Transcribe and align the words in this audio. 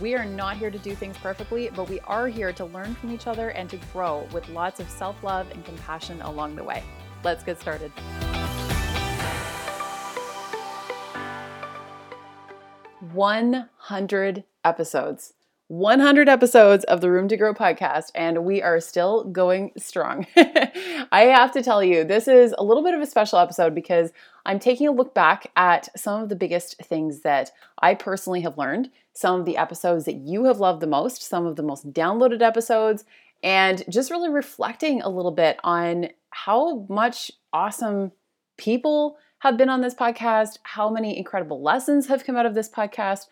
We 0.00 0.14
are 0.14 0.24
not 0.24 0.56
here 0.56 0.70
to 0.70 0.78
do 0.78 0.94
things 0.94 1.18
perfectly, 1.18 1.68
but 1.76 1.90
we 1.90 2.00
are 2.00 2.26
here 2.26 2.54
to 2.54 2.64
learn 2.64 2.94
from 2.94 3.12
each 3.12 3.26
other 3.26 3.50
and 3.50 3.68
to 3.68 3.76
grow 3.92 4.26
with 4.32 4.48
lots 4.48 4.80
of 4.80 4.88
self 4.88 5.22
love 5.22 5.50
and 5.50 5.62
compassion 5.62 6.22
along 6.22 6.56
the 6.56 6.64
way. 6.64 6.82
Let's 7.22 7.44
get 7.44 7.60
started. 7.60 7.92
One 13.12 13.68
hundred 13.76 14.44
episodes. 14.64 15.34
100 15.70 16.28
episodes 16.28 16.82
of 16.86 17.00
the 17.00 17.08
Room 17.08 17.28
to 17.28 17.36
Grow 17.36 17.54
podcast, 17.54 18.10
and 18.16 18.44
we 18.44 18.60
are 18.60 18.80
still 18.80 19.22
going 19.22 19.70
strong. 19.78 20.26
I 20.36 21.30
have 21.32 21.52
to 21.52 21.62
tell 21.62 21.80
you, 21.80 22.02
this 22.02 22.26
is 22.26 22.52
a 22.58 22.64
little 22.64 22.82
bit 22.82 22.92
of 22.92 23.00
a 23.00 23.06
special 23.06 23.38
episode 23.38 23.72
because 23.72 24.10
I'm 24.44 24.58
taking 24.58 24.88
a 24.88 24.90
look 24.90 25.14
back 25.14 25.52
at 25.54 25.88
some 25.96 26.24
of 26.24 26.28
the 26.28 26.34
biggest 26.34 26.78
things 26.78 27.20
that 27.20 27.52
I 27.78 27.94
personally 27.94 28.40
have 28.40 28.58
learned, 28.58 28.90
some 29.12 29.40
of 29.40 29.46
the 29.46 29.56
episodes 29.56 30.04
that 30.04 30.16
you 30.16 30.44
have 30.44 30.60
loved 30.60 30.80
the 30.80 30.86
most, 30.86 31.22
some 31.22 31.46
of 31.46 31.56
the 31.56 31.62
most 31.62 31.92
downloaded 31.92 32.42
episodes, 32.42 33.04
and 33.42 33.84
just 33.88 34.10
really 34.10 34.28
reflecting 34.28 35.02
a 35.02 35.08
little 35.08 35.32
bit 35.32 35.58
on 35.64 36.08
how 36.30 36.86
much 36.88 37.30
awesome 37.52 38.12
people 38.56 39.16
have 39.40 39.56
been 39.56 39.68
on 39.68 39.80
this 39.80 39.94
podcast, 39.94 40.58
how 40.62 40.90
many 40.90 41.16
incredible 41.16 41.62
lessons 41.62 42.06
have 42.06 42.24
come 42.24 42.36
out 42.36 42.46
of 42.46 42.54
this 42.54 42.68
podcast. 42.68 43.26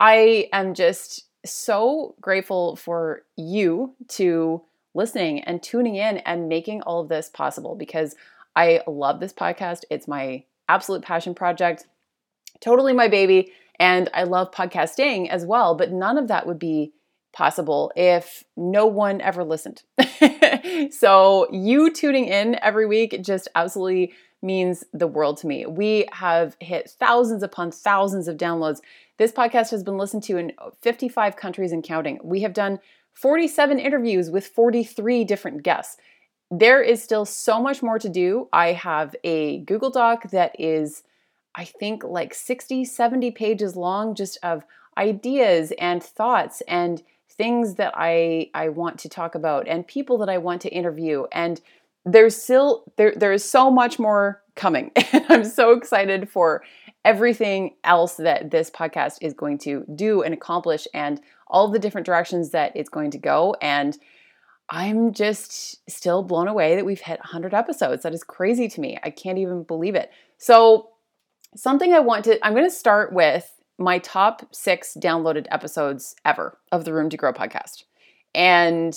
I 0.00 0.48
am 0.52 0.74
just 0.74 1.26
so 1.44 2.14
grateful 2.20 2.76
for 2.76 3.22
you 3.36 3.94
to 4.08 4.62
listening 4.94 5.40
and 5.40 5.62
tuning 5.62 5.96
in 5.96 6.18
and 6.18 6.48
making 6.48 6.82
all 6.82 7.00
of 7.00 7.08
this 7.08 7.28
possible 7.28 7.74
because 7.74 8.14
I 8.56 8.82
love 8.86 9.20
this 9.20 9.32
podcast. 9.32 9.84
It's 9.90 10.08
my 10.08 10.44
absolute 10.68 11.02
passion 11.02 11.34
project, 11.34 11.86
totally 12.60 12.92
my 12.92 13.08
baby. 13.08 13.52
And 13.78 14.08
I 14.12 14.24
love 14.24 14.50
podcasting 14.50 15.28
as 15.28 15.46
well, 15.46 15.74
but 15.74 15.92
none 15.92 16.18
of 16.18 16.28
that 16.28 16.46
would 16.46 16.58
be 16.58 16.92
possible 17.32 17.92
if 17.94 18.42
no 18.56 18.86
one 18.86 19.20
ever 19.20 19.44
listened. 19.44 19.82
so, 20.90 21.46
you 21.52 21.92
tuning 21.92 22.26
in 22.26 22.58
every 22.62 22.86
week 22.86 23.20
just 23.22 23.48
absolutely 23.54 24.12
means 24.40 24.84
the 24.92 25.06
world 25.06 25.36
to 25.38 25.46
me. 25.46 25.66
We 25.66 26.06
have 26.12 26.56
hit 26.60 26.90
thousands 26.90 27.42
upon 27.42 27.70
thousands 27.70 28.28
of 28.28 28.36
downloads 28.36 28.80
this 29.18 29.32
podcast 29.32 29.72
has 29.72 29.82
been 29.82 29.98
listened 29.98 30.22
to 30.24 30.38
in 30.38 30.52
55 30.80 31.36
countries 31.36 31.72
and 31.72 31.82
counting. 31.82 32.20
We 32.22 32.40
have 32.42 32.52
done 32.52 32.78
47 33.14 33.80
interviews 33.80 34.30
with 34.30 34.46
43 34.46 35.24
different 35.24 35.64
guests. 35.64 35.96
There 36.52 36.80
is 36.80 37.02
still 37.02 37.24
so 37.24 37.60
much 37.60 37.82
more 37.82 37.98
to 37.98 38.08
do. 38.08 38.48
I 38.52 38.72
have 38.72 39.16
a 39.24 39.58
Google 39.62 39.90
Doc 39.90 40.30
that 40.30 40.58
is, 40.58 41.02
I 41.54 41.64
think, 41.64 42.04
like 42.04 42.34
60, 42.34 42.84
70 42.84 43.30
pages 43.32 43.76
long 43.76 44.14
just 44.14 44.38
of 44.42 44.64
ideas 44.96 45.72
and 45.78 46.02
thoughts 46.02 46.62
and 46.68 47.02
things 47.30 47.76
that 47.76 47.92
I, 47.96 48.50
I 48.54 48.68
want 48.68 48.98
to 49.00 49.08
talk 49.08 49.34
about 49.34 49.68
and 49.68 49.86
people 49.86 50.18
that 50.18 50.28
I 50.28 50.38
want 50.38 50.62
to 50.62 50.68
interview. 50.70 51.24
And 51.32 51.60
there's 52.04 52.40
still 52.40 52.84
there 52.96 53.12
there 53.14 53.32
is 53.32 53.48
so 53.48 53.70
much 53.70 53.98
more 53.98 54.42
coming. 54.54 54.90
I'm 55.28 55.44
so 55.44 55.72
excited 55.72 56.28
for 56.28 56.62
everything 57.04 57.74
else 57.84 58.16
that 58.16 58.50
this 58.50 58.70
podcast 58.70 59.18
is 59.20 59.32
going 59.34 59.58
to 59.58 59.84
do 59.94 60.22
and 60.22 60.34
accomplish 60.34 60.86
and 60.92 61.20
all 61.46 61.68
the 61.68 61.78
different 61.78 62.06
directions 62.06 62.50
that 62.50 62.72
it's 62.74 62.88
going 62.88 63.10
to 63.12 63.18
go. 63.18 63.56
And 63.62 63.96
I'm 64.70 65.12
just 65.12 65.88
still 65.88 66.22
blown 66.22 66.48
away 66.48 66.76
that 66.76 66.84
we've 66.84 67.00
hit 67.00 67.20
100 67.20 67.54
episodes. 67.54 68.02
That 68.02 68.12
is 68.12 68.22
crazy 68.22 68.68
to 68.68 68.80
me. 68.80 68.98
I 69.02 69.10
can't 69.10 69.38
even 69.38 69.62
believe 69.62 69.94
it. 69.94 70.10
So, 70.36 70.90
something 71.58 71.92
I 71.92 71.98
want 71.98 72.24
to, 72.26 72.44
I'm 72.44 72.54
going 72.54 72.64
to 72.64 72.70
start 72.70 73.12
with 73.12 73.50
my 73.78 73.98
top 73.98 74.54
six 74.54 74.96
downloaded 74.98 75.46
episodes 75.50 76.14
ever 76.24 76.58
of 76.72 76.84
the 76.84 76.92
Room 76.92 77.10
to 77.10 77.16
Grow 77.16 77.32
podcast. 77.32 77.84
And 78.34 78.96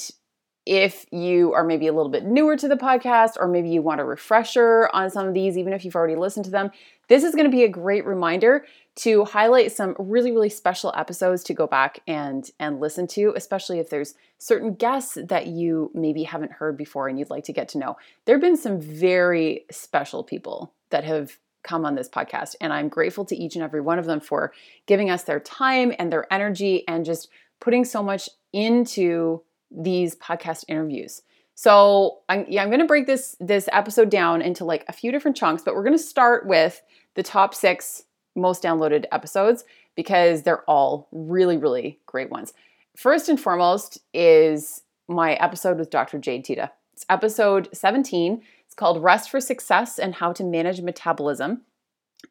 if 0.65 1.05
you 1.11 1.53
are 1.53 1.63
maybe 1.63 1.87
a 1.87 1.93
little 1.93 2.11
bit 2.11 2.23
newer 2.23 2.55
to 2.55 2.67
the 2.67 2.75
podcast, 2.75 3.31
or 3.39 3.47
maybe 3.47 3.69
you 3.69 3.81
want 3.81 3.99
a 3.99 4.05
refresher 4.05 4.89
on 4.93 5.09
some 5.09 5.27
of 5.27 5.33
these, 5.33 5.57
even 5.57 5.73
if 5.73 5.83
you've 5.83 5.95
already 5.95 6.15
listened 6.15 6.45
to 6.45 6.51
them, 6.51 6.69
this 7.09 7.23
is 7.23 7.33
going 7.33 7.45
to 7.45 7.51
be 7.51 7.63
a 7.63 7.69
great 7.69 8.05
reminder 8.05 8.65
to 8.97 9.25
highlight 9.25 9.71
some 9.71 9.95
really, 9.97 10.31
really 10.31 10.49
special 10.49 10.93
episodes 10.95 11.43
to 11.43 11.53
go 11.55 11.65
back 11.65 11.99
and, 12.05 12.51
and 12.59 12.79
listen 12.79 13.07
to, 13.07 13.33
especially 13.35 13.79
if 13.79 13.89
there's 13.89 14.13
certain 14.37 14.75
guests 14.75 15.17
that 15.29 15.47
you 15.47 15.89
maybe 15.95 16.23
haven't 16.23 16.51
heard 16.51 16.77
before 16.77 17.07
and 17.07 17.17
you'd 17.17 17.29
like 17.31 17.45
to 17.45 17.53
get 17.53 17.67
to 17.69 17.79
know. 17.79 17.97
There 18.25 18.35
have 18.35 18.41
been 18.41 18.57
some 18.57 18.79
very 18.79 19.65
special 19.71 20.23
people 20.23 20.73
that 20.91 21.03
have 21.03 21.37
come 21.63 21.85
on 21.85 21.95
this 21.95 22.09
podcast, 22.09 22.55
and 22.61 22.71
I'm 22.73 22.89
grateful 22.89 23.25
to 23.25 23.35
each 23.35 23.55
and 23.55 23.63
every 23.63 23.81
one 23.81 23.99
of 23.99 24.05
them 24.05 24.19
for 24.19 24.53
giving 24.85 25.09
us 25.09 25.23
their 25.23 25.39
time 25.39 25.93
and 25.99 26.11
their 26.11 26.31
energy 26.31 26.87
and 26.87 27.05
just 27.05 27.29
putting 27.59 27.85
so 27.85 28.01
much 28.01 28.29
into 28.53 29.41
these 29.69 30.15
podcast 30.15 30.65
interviews. 30.67 31.21
So 31.55 32.19
I'm, 32.27 32.45
yeah, 32.49 32.63
I'm 32.63 32.69
going 32.69 32.79
to 32.79 32.87
break 32.87 33.05
this 33.05 33.35
this 33.39 33.69
episode 33.71 34.09
down 34.09 34.41
into 34.41 34.65
like 34.65 34.83
a 34.87 34.93
few 34.93 35.11
different 35.11 35.37
chunks, 35.37 35.63
but 35.63 35.75
we're 35.75 35.83
going 35.83 35.97
to 35.97 36.03
start 36.03 36.47
with 36.47 36.81
the 37.15 37.23
top 37.23 37.53
six 37.53 38.03
most 38.35 38.63
downloaded 38.63 39.05
episodes 39.11 39.63
because 39.95 40.43
they're 40.43 40.63
all 40.63 41.07
really, 41.11 41.57
really 41.57 41.99
great 42.05 42.29
ones. 42.29 42.53
First 42.95 43.29
and 43.29 43.39
foremost 43.39 43.99
is 44.13 44.83
my 45.07 45.33
episode 45.35 45.77
with 45.77 45.89
Dr. 45.89 46.17
Jade 46.17 46.45
Teta. 46.45 46.71
It's 46.93 47.05
episode 47.09 47.69
17. 47.73 48.41
It's 48.71 48.75
called 48.77 49.03
Rest 49.03 49.29
for 49.29 49.41
Success 49.41 49.99
and 49.99 50.15
How 50.15 50.31
to 50.31 50.45
Manage 50.45 50.79
Metabolism. 50.79 51.63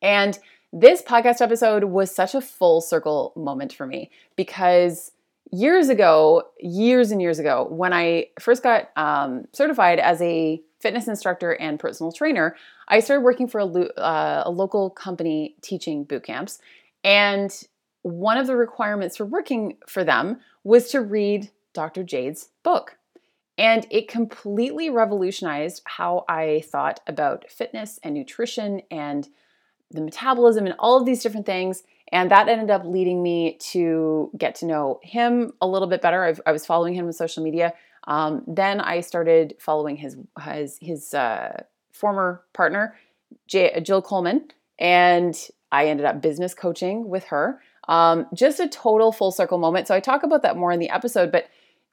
And 0.01 0.39
this 0.73 1.03
podcast 1.03 1.43
episode 1.43 1.85
was 1.85 2.11
such 2.11 2.35
a 2.35 2.41
full 2.41 2.81
circle 2.81 3.35
moment 3.37 3.75
for 3.75 3.87
me 3.87 4.11
because 4.37 5.13
years 5.53 5.91
ago, 5.91 6.45
years 6.59 7.11
and 7.11 7.21
years 7.21 7.39
ago, 7.39 7.67
when 7.69 7.93
I 7.93 8.29
first 8.39 8.63
got 8.63 8.89
um, 8.97 9.49
certified 9.53 9.99
as 9.99 10.23
a 10.23 10.63
fitness 10.81 11.09
instructor 11.09 11.53
and 11.53 11.79
personal 11.79 12.11
trainer, 12.11 12.57
I 12.89 13.01
started 13.01 13.23
working 13.23 13.47
for 13.47 13.61
a, 13.61 13.67
uh, 13.67 14.45
a 14.47 14.51
local 14.51 14.89
company 14.89 15.57
teaching 15.61 16.05
boot 16.05 16.25
camps. 16.25 16.59
And 17.05 17.55
one 18.01 18.39
of 18.39 18.47
the 18.47 18.57
requirements 18.57 19.19
for 19.19 19.27
working 19.27 19.77
for 19.87 20.05
them 20.05 20.41
was 20.65 20.91
to 20.93 21.03
read 21.03 21.51
Dr. 21.75 22.03
Jade's 22.03 22.49
book. 22.63 22.97
And 23.59 23.87
it 23.91 24.09
completely 24.09 24.89
revolutionized 24.89 25.83
how 25.85 26.25
I 26.29 26.63
thought 26.67 27.01
about 27.07 27.51
fitness 27.51 27.99
and 28.03 28.15
nutrition 28.15 28.83
and 28.91 29.29
the 29.91 30.01
metabolism 30.01 30.67
and 30.67 30.75
all 30.79 30.99
of 30.99 31.05
these 31.05 31.23
different 31.23 31.47
things. 31.47 31.83
And 32.13 32.31
that 32.31 32.49
ended 32.49 32.71
up 32.71 32.85
leading 32.85 33.23
me 33.23 33.59
to 33.71 34.31
get 34.37 34.55
to 34.57 34.67
know 34.67 35.01
him 35.03 35.53
a 35.61 35.67
little 35.67 35.89
bit 35.89 36.03
better. 36.03 36.25
I've, 36.25 36.41
i 36.47 36.53
was 36.53 36.67
following 36.67 36.95
him 36.95 37.07
on 37.07 37.13
social 37.13 37.43
media. 37.43 37.75
Um, 38.07 38.43
then 38.47 38.81
I 38.81 39.01
started 39.01 39.55
following 39.59 39.97
his 39.97 40.17
his, 40.43 40.79
his 40.81 41.15
uh, 41.15 41.65
former 41.93 42.43
partner, 42.53 42.97
J- 43.47 43.81
Jill 43.83 44.03
Coleman, 44.03 44.49
and 44.79 45.39
I 45.71 45.87
ended 45.87 46.07
up 46.07 46.23
business 46.23 46.55
coaching 46.55 47.09
with 47.09 47.25
her. 47.25 47.61
Um, 47.89 48.27
just 48.35 48.61
a 48.61 48.69
total 48.69 49.13
full 49.13 49.31
circle 49.31 49.59
moment. 49.59 49.87
So 49.87 49.95
I 49.95 50.01
talk 50.01 50.23
about 50.23 50.43
that 50.43 50.57
more 50.57 50.73
in 50.73 50.81
the 50.81 50.91
episode, 50.91 51.31
but 51.31 51.49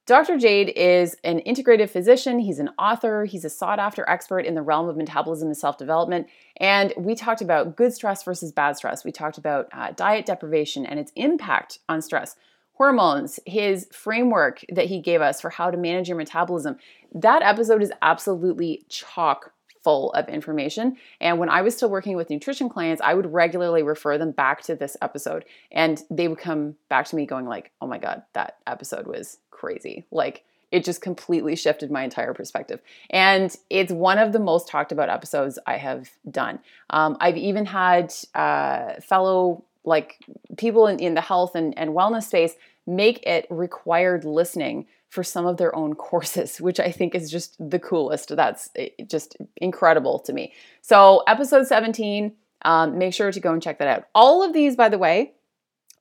Dr. 0.07 0.37
Jade 0.37 0.69
is 0.69 1.17
an 1.25 1.41
integrative 1.45 1.89
physician, 1.89 2.39
he's 2.39 2.59
an 2.59 2.69
author, 2.79 3.25
he's 3.25 3.43
a 3.43 3.49
sought 3.49 3.77
after 3.77 4.09
expert 4.09 4.45
in 4.45 4.55
the 4.55 4.61
realm 4.61 4.87
of 4.87 4.95
metabolism 4.95 5.49
and 5.49 5.57
self 5.57 5.77
development. 5.77 6.27
And 6.55 6.93
we 6.97 7.13
talked 7.13 7.41
about 7.41 7.75
good 7.75 7.93
stress 7.93 8.23
versus 8.23 8.53
bad 8.53 8.77
stress. 8.77 9.03
We 9.03 9.11
talked 9.11 9.37
about 9.37 9.67
uh, 9.73 9.91
diet 9.91 10.25
deprivation 10.25 10.85
and 10.85 10.97
its 10.97 11.11
impact 11.17 11.79
on 11.89 12.01
stress, 12.01 12.37
hormones, 12.71 13.37
his 13.45 13.85
framework 13.91 14.63
that 14.69 14.85
he 14.85 15.01
gave 15.01 15.19
us 15.19 15.41
for 15.41 15.49
how 15.49 15.69
to 15.69 15.77
manage 15.77 16.07
your 16.07 16.17
metabolism. 16.17 16.77
That 17.13 17.41
episode 17.41 17.81
is 17.81 17.91
absolutely 18.01 18.85
chock 18.87 19.51
full 19.87 20.11
of 20.11 20.27
information. 20.27 20.97
And 21.21 21.39
when 21.39 21.47
I 21.47 21.61
was 21.61 21.73
still 21.73 21.89
working 21.89 22.17
with 22.17 22.29
nutrition 22.29 22.67
clients, 22.67 23.01
I 23.01 23.13
would 23.13 23.31
regularly 23.31 23.83
refer 23.83 24.17
them 24.17 24.31
back 24.31 24.61
to 24.63 24.75
this 24.75 24.97
episode 25.01 25.45
and 25.71 26.03
they 26.11 26.27
would 26.27 26.39
come 26.39 26.75
back 26.89 27.05
to 27.05 27.15
me 27.15 27.25
going 27.25 27.45
like, 27.45 27.71
"Oh 27.81 27.87
my 27.87 27.97
god, 27.97 28.23
that 28.33 28.57
episode 28.67 29.07
was 29.07 29.37
crazy." 29.49 30.03
Like 30.11 30.43
it 30.73 30.83
just 30.83 31.01
completely 31.01 31.55
shifted 31.55 31.89
my 31.89 32.03
entire 32.03 32.33
perspective. 32.33 32.81
And 33.09 33.55
it's 33.69 33.93
one 33.93 34.17
of 34.17 34.33
the 34.33 34.39
most 34.39 34.67
talked 34.67 34.91
about 34.91 35.07
episodes 35.07 35.57
I 35.65 35.77
have 35.77 36.09
done. 36.29 36.59
Um, 36.89 37.15
I've 37.21 37.37
even 37.37 37.65
had 37.65 38.13
uh, 38.35 38.95
fellow 38.99 39.63
like 39.85 40.19
people 40.57 40.87
in, 40.87 40.99
in 40.99 41.13
the 41.13 41.21
health 41.21 41.55
and, 41.55 41.77
and 41.77 41.91
wellness 41.91 42.23
space 42.23 42.55
make 42.85 43.25
it 43.25 43.47
required 43.49 44.25
listening 44.25 44.85
for 45.09 45.23
some 45.23 45.45
of 45.45 45.57
their 45.57 45.75
own 45.75 45.95
courses, 45.95 46.57
which 46.61 46.79
I 46.79 46.91
think 46.91 47.15
is 47.15 47.31
just 47.31 47.55
the 47.59 47.79
coolest. 47.79 48.35
That's 48.35 48.69
eh, 48.75 48.89
just 49.07 49.37
incredible 49.57 50.19
to 50.19 50.33
me. 50.33 50.53
So, 50.81 51.23
episode 51.27 51.67
17, 51.67 52.33
um, 52.63 52.97
make 52.97 53.13
sure 53.13 53.31
to 53.31 53.39
go 53.39 53.53
and 53.53 53.61
check 53.61 53.79
that 53.79 53.87
out. 53.87 54.05
All 54.13 54.43
of 54.43 54.53
these, 54.53 54.75
by 54.75 54.89
the 54.89 54.97
way, 54.97 55.33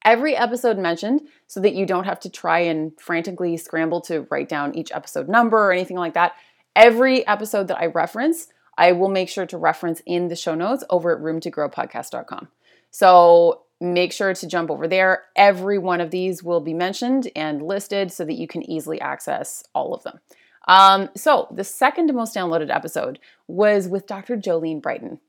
every 0.05 0.37
episode 0.37 0.79
mentioned 0.79 1.23
so 1.47 1.61
that 1.61 1.75
you 1.75 1.87
don't 1.87 2.05
have 2.05 2.21
to 2.21 2.31
try 2.31 2.61
and 2.61 2.93
frantically 3.01 3.57
scramble 3.57 4.01
to 4.03 4.27
write 4.31 4.49
down 4.49 4.75
each 4.75 4.93
episode 4.93 5.29
number 5.29 5.59
or 5.59 5.73
anything 5.73 5.97
like 5.97 6.15
that. 6.15 6.33
Every 6.75 7.27
episode 7.27 7.69
that 7.69 7.79
I 7.79 7.87
reference, 7.87 8.49
I 8.79 8.93
will 8.93 9.09
make 9.09 9.29
sure 9.29 9.47
to 9.47 9.57
reference 9.57 10.03
in 10.07 10.29
the 10.29 10.37
show 10.37 10.55
notes 10.55 10.85
over 10.91 11.17
at 11.17 11.23
roomtogrowpodcast.com. 11.23 12.49
So 12.91 13.63
make 13.81 14.13
sure 14.13 14.35
to 14.35 14.47
jump 14.47 14.71
over 14.71 14.89
there. 14.89 15.25
Every 15.35 15.79
one 15.79 16.01
of 16.01 16.11
these 16.11 16.43
will 16.43 16.61
be 16.61 16.75
mentioned 16.75 17.31
and 17.37 17.63
listed 17.63 18.11
so 18.13 18.25
that 18.25 18.35
you 18.35 18.47
can 18.47 18.69
easily 18.69 19.01
access 19.01 19.65
all 19.75 19.95
of 19.95 20.03
them. 20.03 20.19
Um, 20.69 21.11
so, 21.15 21.47
the 21.51 21.65
second 21.65 22.13
most 22.13 22.35
downloaded 22.35 22.75
episode 22.75 23.21
was 23.47 23.87
with 23.87 24.07
Dr. 24.07 24.37
Jolene 24.37 24.83
Brighton. 24.83 25.21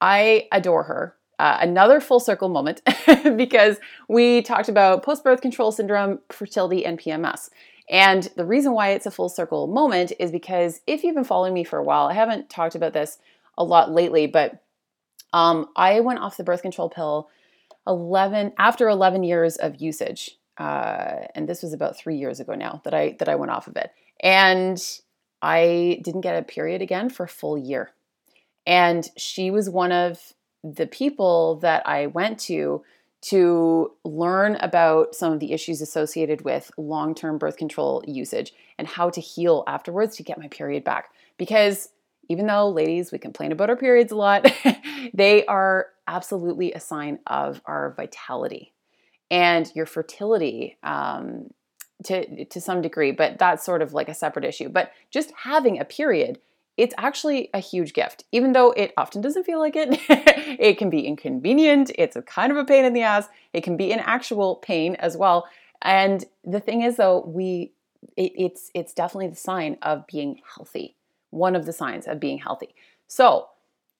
I 0.00 0.48
adore 0.52 0.82
her. 0.84 1.16
Uh, 1.38 1.58
another 1.60 1.98
full 1.98 2.20
circle 2.20 2.48
moment 2.48 2.82
because 3.36 3.78
we 4.06 4.42
talked 4.42 4.68
about 4.68 5.02
post 5.02 5.24
birth 5.24 5.40
control 5.40 5.72
syndrome, 5.72 6.20
fertility, 6.30 6.84
and 6.84 6.98
PMS. 6.98 7.48
And 7.88 8.24
the 8.36 8.44
reason 8.44 8.72
why 8.72 8.90
it's 8.90 9.06
a 9.06 9.10
full 9.10 9.28
circle 9.28 9.66
moment 9.66 10.12
is 10.18 10.30
because 10.30 10.80
if 10.86 11.02
you've 11.02 11.14
been 11.14 11.24
following 11.24 11.54
me 11.54 11.64
for 11.64 11.78
a 11.78 11.84
while, 11.84 12.06
I 12.06 12.14
haven't 12.14 12.50
talked 12.50 12.74
about 12.74 12.92
this 12.92 13.18
a 13.58 13.64
lot 13.64 13.90
lately, 13.90 14.26
but 14.26 14.62
um, 15.32 15.68
I 15.74 16.00
went 16.00 16.20
off 16.20 16.36
the 16.36 16.44
birth 16.44 16.62
control 16.62 16.90
pill 16.90 17.28
11 17.86 18.52
after 18.58 18.88
11 18.88 19.22
years 19.24 19.56
of 19.56 19.80
usage. 19.80 20.38
Uh, 20.58 21.26
and 21.34 21.48
this 21.48 21.62
was 21.62 21.72
about 21.72 21.96
three 21.96 22.16
years 22.16 22.40
ago 22.40 22.54
now 22.54 22.80
that 22.84 22.94
I 22.94 23.16
that 23.18 23.28
I 23.28 23.36
went 23.36 23.50
off 23.50 23.66
of 23.66 23.76
it, 23.76 23.90
and 24.20 24.80
I 25.40 26.00
didn't 26.04 26.20
get 26.20 26.38
a 26.38 26.42
period 26.42 26.82
again 26.82 27.08
for 27.08 27.24
a 27.24 27.28
full 27.28 27.56
year. 27.56 27.92
And 28.66 29.08
she 29.16 29.50
was 29.50 29.68
one 29.68 29.92
of 29.92 30.34
the 30.62 30.86
people 30.86 31.56
that 31.56 31.86
I 31.86 32.06
went 32.06 32.38
to 32.40 32.84
to 33.22 33.92
learn 34.04 34.56
about 34.56 35.14
some 35.14 35.32
of 35.32 35.38
the 35.40 35.52
issues 35.52 35.80
associated 35.80 36.42
with 36.42 36.70
long 36.76 37.14
term 37.14 37.38
birth 37.38 37.56
control 37.56 38.02
usage 38.06 38.52
and 38.78 38.86
how 38.86 39.10
to 39.10 39.20
heal 39.20 39.64
afterwards 39.66 40.16
to 40.16 40.22
get 40.22 40.38
my 40.38 40.48
period 40.48 40.84
back. 40.84 41.10
Because 41.38 41.90
even 42.28 42.46
though 42.46 42.68
ladies, 42.68 43.12
we 43.12 43.18
complain 43.18 43.52
about 43.52 43.70
our 43.70 43.76
periods 43.76 44.12
a 44.12 44.16
lot, 44.16 44.50
they 45.14 45.44
are 45.46 45.86
absolutely 46.06 46.72
a 46.72 46.80
sign 46.80 47.18
of 47.26 47.60
our 47.66 47.94
vitality 47.96 48.72
and 49.30 49.70
your 49.74 49.86
fertility 49.86 50.78
um, 50.82 51.50
to, 52.04 52.44
to 52.46 52.60
some 52.60 52.82
degree, 52.82 53.12
but 53.12 53.38
that's 53.38 53.64
sort 53.64 53.82
of 53.82 53.92
like 53.92 54.08
a 54.08 54.14
separate 54.14 54.44
issue. 54.44 54.68
But 54.68 54.92
just 55.10 55.32
having 55.44 55.78
a 55.78 55.84
period 55.84 56.38
it's 56.76 56.94
actually 56.96 57.50
a 57.52 57.58
huge 57.58 57.92
gift. 57.92 58.24
Even 58.32 58.52
though 58.52 58.70
it 58.72 58.92
often 58.96 59.20
doesn't 59.20 59.44
feel 59.44 59.58
like 59.58 59.76
it, 59.76 59.88
it 60.08 60.78
can 60.78 60.90
be 60.90 61.06
inconvenient, 61.06 61.90
it's 61.96 62.16
a 62.16 62.22
kind 62.22 62.50
of 62.50 62.58
a 62.58 62.64
pain 62.64 62.84
in 62.84 62.92
the 62.92 63.02
ass, 63.02 63.28
it 63.52 63.62
can 63.62 63.76
be 63.76 63.92
an 63.92 64.00
actual 64.00 64.56
pain 64.56 64.94
as 64.96 65.16
well. 65.16 65.46
And 65.82 66.24
the 66.44 66.60
thing 66.60 66.82
is 66.82 66.96
though, 66.96 67.24
we 67.26 67.72
it, 68.16 68.32
it's 68.36 68.70
it's 68.74 68.94
definitely 68.94 69.28
the 69.28 69.36
sign 69.36 69.76
of 69.82 70.06
being 70.06 70.40
healthy. 70.56 70.96
One 71.30 71.56
of 71.56 71.66
the 71.66 71.72
signs 71.72 72.06
of 72.06 72.20
being 72.20 72.38
healthy. 72.38 72.74
So, 73.06 73.48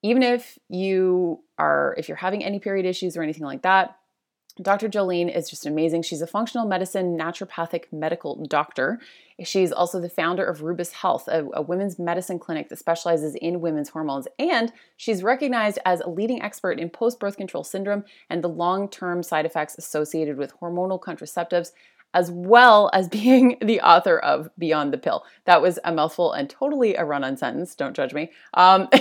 even 0.02 0.22
if 0.22 0.58
you 0.68 1.40
are 1.58 1.94
if 1.96 2.08
you're 2.08 2.16
having 2.16 2.44
any 2.44 2.58
period 2.58 2.86
issues 2.86 3.16
or 3.16 3.22
anything 3.22 3.44
like 3.44 3.62
that, 3.62 3.96
Dr. 4.60 4.88
Jolene 4.88 5.34
is 5.34 5.48
just 5.48 5.64
amazing. 5.64 6.02
She's 6.02 6.20
a 6.20 6.26
functional 6.26 6.66
medicine 6.66 7.16
naturopathic 7.16 7.84
medical 7.90 8.44
doctor. 8.44 9.00
She's 9.42 9.72
also 9.72 9.98
the 9.98 10.10
founder 10.10 10.44
of 10.44 10.62
Rubus 10.62 10.92
Health, 10.92 11.26
a, 11.26 11.46
a, 11.54 11.62
women's 11.62 11.98
medicine 11.98 12.38
clinic 12.38 12.68
that 12.68 12.78
specializes 12.78 13.34
in 13.36 13.62
women's 13.62 13.88
hormones. 13.88 14.28
And 14.38 14.70
she's 14.98 15.22
recognized 15.22 15.78
as 15.86 16.00
a 16.00 16.10
leading 16.10 16.42
expert 16.42 16.78
in 16.78 16.90
post 16.90 17.18
birth 17.18 17.38
control 17.38 17.64
syndrome 17.64 18.04
and 18.28 18.44
the 18.44 18.48
long 18.48 18.90
term 18.90 19.22
side 19.22 19.46
effects 19.46 19.78
associated 19.78 20.36
with 20.36 20.58
hormonal 20.60 21.00
contraceptives, 21.00 21.72
as 22.12 22.30
well 22.30 22.90
as 22.92 23.08
being 23.08 23.56
the 23.62 23.80
author 23.80 24.18
of 24.18 24.50
Beyond 24.58 24.92
the 24.92 24.98
Pill. 24.98 25.24
That 25.46 25.62
was 25.62 25.78
a 25.82 25.92
mouthful 25.94 26.32
and 26.32 26.50
totally 26.50 26.94
a 26.94 27.06
run 27.06 27.24
on 27.24 27.38
sentence. 27.38 27.74
Don't 27.74 27.96
judge 27.96 28.12
me. 28.12 28.30
Um, 28.52 28.88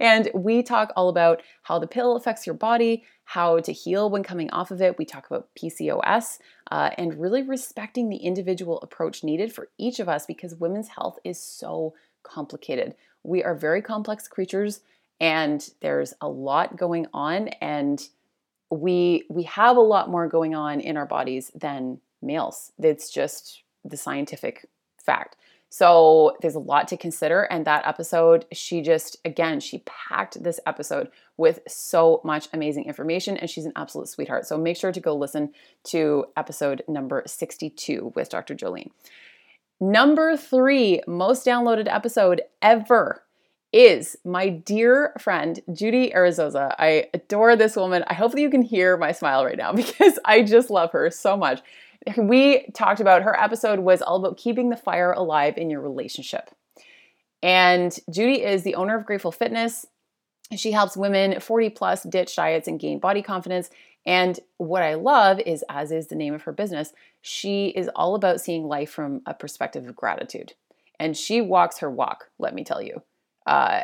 and 0.00 0.30
we 0.34 0.62
talk 0.62 0.92
all 0.96 1.08
about 1.08 1.42
how 1.62 1.78
the 1.78 1.86
pill 1.86 2.16
affects 2.16 2.46
your 2.46 2.54
body, 2.54 3.04
how 3.24 3.60
to 3.60 3.72
heal 3.72 4.08
when 4.10 4.22
coming 4.22 4.50
off 4.50 4.70
of 4.70 4.80
it. 4.80 4.98
We 4.98 5.04
talk 5.04 5.26
about 5.26 5.48
PCOS 5.60 6.38
uh, 6.70 6.90
and 6.96 7.20
really 7.20 7.42
respecting 7.42 8.08
the 8.08 8.18
individual 8.18 8.80
approach 8.80 9.24
needed 9.24 9.52
for 9.52 9.68
each 9.78 10.00
of 10.00 10.08
us 10.08 10.26
because 10.26 10.54
women's 10.54 10.88
health 10.88 11.18
is 11.24 11.40
so 11.40 11.94
complicated. 12.22 12.94
We 13.22 13.42
are 13.42 13.54
very 13.54 13.82
complex 13.82 14.28
creatures 14.28 14.80
and 15.20 15.68
there's 15.80 16.14
a 16.20 16.28
lot 16.28 16.76
going 16.76 17.06
on 17.12 17.48
and 17.60 18.06
we 18.70 19.24
we 19.30 19.44
have 19.44 19.76
a 19.76 19.80
lot 19.80 20.10
more 20.10 20.28
going 20.28 20.54
on 20.54 20.80
in 20.80 20.96
our 20.96 21.06
bodies 21.06 21.50
than 21.54 22.00
males. 22.20 22.72
It's 22.78 23.10
just 23.10 23.62
the 23.84 23.96
scientific 23.96 24.66
fact. 25.02 25.36
So 25.68 26.36
there's 26.40 26.54
a 26.54 26.60
lot 26.60 26.88
to 26.88 26.96
consider. 26.96 27.42
And 27.42 27.64
that 27.64 27.86
episode, 27.86 28.46
she 28.52 28.82
just, 28.82 29.18
again, 29.24 29.60
she 29.60 29.82
packed 29.84 30.42
this 30.42 30.60
episode 30.66 31.10
with 31.36 31.60
so 31.68 32.20
much 32.24 32.48
amazing 32.52 32.84
information. 32.84 33.36
And 33.36 33.50
she's 33.50 33.66
an 33.66 33.72
absolute 33.76 34.08
sweetheart. 34.08 34.46
So 34.46 34.56
make 34.56 34.76
sure 34.76 34.92
to 34.92 35.00
go 35.00 35.14
listen 35.14 35.52
to 35.84 36.26
episode 36.36 36.82
number 36.88 37.22
62 37.26 38.12
with 38.14 38.28
Dr. 38.28 38.54
Jolene. 38.54 38.90
Number 39.80 40.36
three 40.36 41.02
most 41.06 41.44
downloaded 41.44 41.92
episode 41.92 42.40
ever 42.62 43.22
is 43.72 44.16
my 44.24 44.48
dear 44.48 45.12
friend 45.18 45.60
Judy 45.70 46.10
Arizosa. 46.10 46.74
I 46.78 47.08
adore 47.12 47.56
this 47.56 47.76
woman. 47.76 48.04
I 48.06 48.14
hope 48.14 48.32
that 48.32 48.40
you 48.40 48.48
can 48.48 48.62
hear 48.62 48.96
my 48.96 49.12
smile 49.12 49.44
right 49.44 49.58
now 49.58 49.72
because 49.74 50.18
I 50.24 50.42
just 50.42 50.70
love 50.70 50.92
her 50.92 51.10
so 51.10 51.36
much 51.36 51.60
we 52.16 52.66
talked 52.74 53.00
about 53.00 53.22
her 53.22 53.38
episode 53.38 53.80
was 53.80 54.02
all 54.02 54.16
about 54.16 54.36
keeping 54.36 54.70
the 54.70 54.76
fire 54.76 55.12
alive 55.12 55.56
in 55.56 55.70
your 55.70 55.80
relationship. 55.80 56.50
And 57.42 57.96
Judy 58.10 58.42
is 58.42 58.62
the 58.62 58.74
owner 58.74 58.96
of 58.96 59.06
Grateful 59.06 59.32
Fitness. 59.32 59.86
She 60.56 60.72
helps 60.72 60.96
women 60.96 61.40
40 61.40 61.70
plus 61.70 62.02
ditch 62.04 62.34
diets 62.36 62.68
and 62.68 62.80
gain 62.80 62.98
body 62.98 63.22
confidence. 63.22 63.70
And 64.04 64.38
what 64.58 64.82
I 64.82 64.94
love 64.94 65.40
is, 65.40 65.64
as 65.68 65.90
is 65.90 66.06
the 66.06 66.14
name 66.14 66.32
of 66.32 66.42
her 66.42 66.52
business, 66.52 66.92
she 67.20 67.68
is 67.68 67.90
all 67.96 68.14
about 68.14 68.40
seeing 68.40 68.68
life 68.68 68.90
from 68.90 69.22
a 69.26 69.34
perspective 69.34 69.86
of 69.86 69.96
gratitude. 69.96 70.54
And 71.00 71.16
she 71.16 71.40
walks 71.40 71.78
her 71.78 71.90
walk, 71.90 72.30
let 72.38 72.54
me 72.54 72.62
tell 72.62 72.80
you. 72.80 73.02
Uh, 73.46 73.82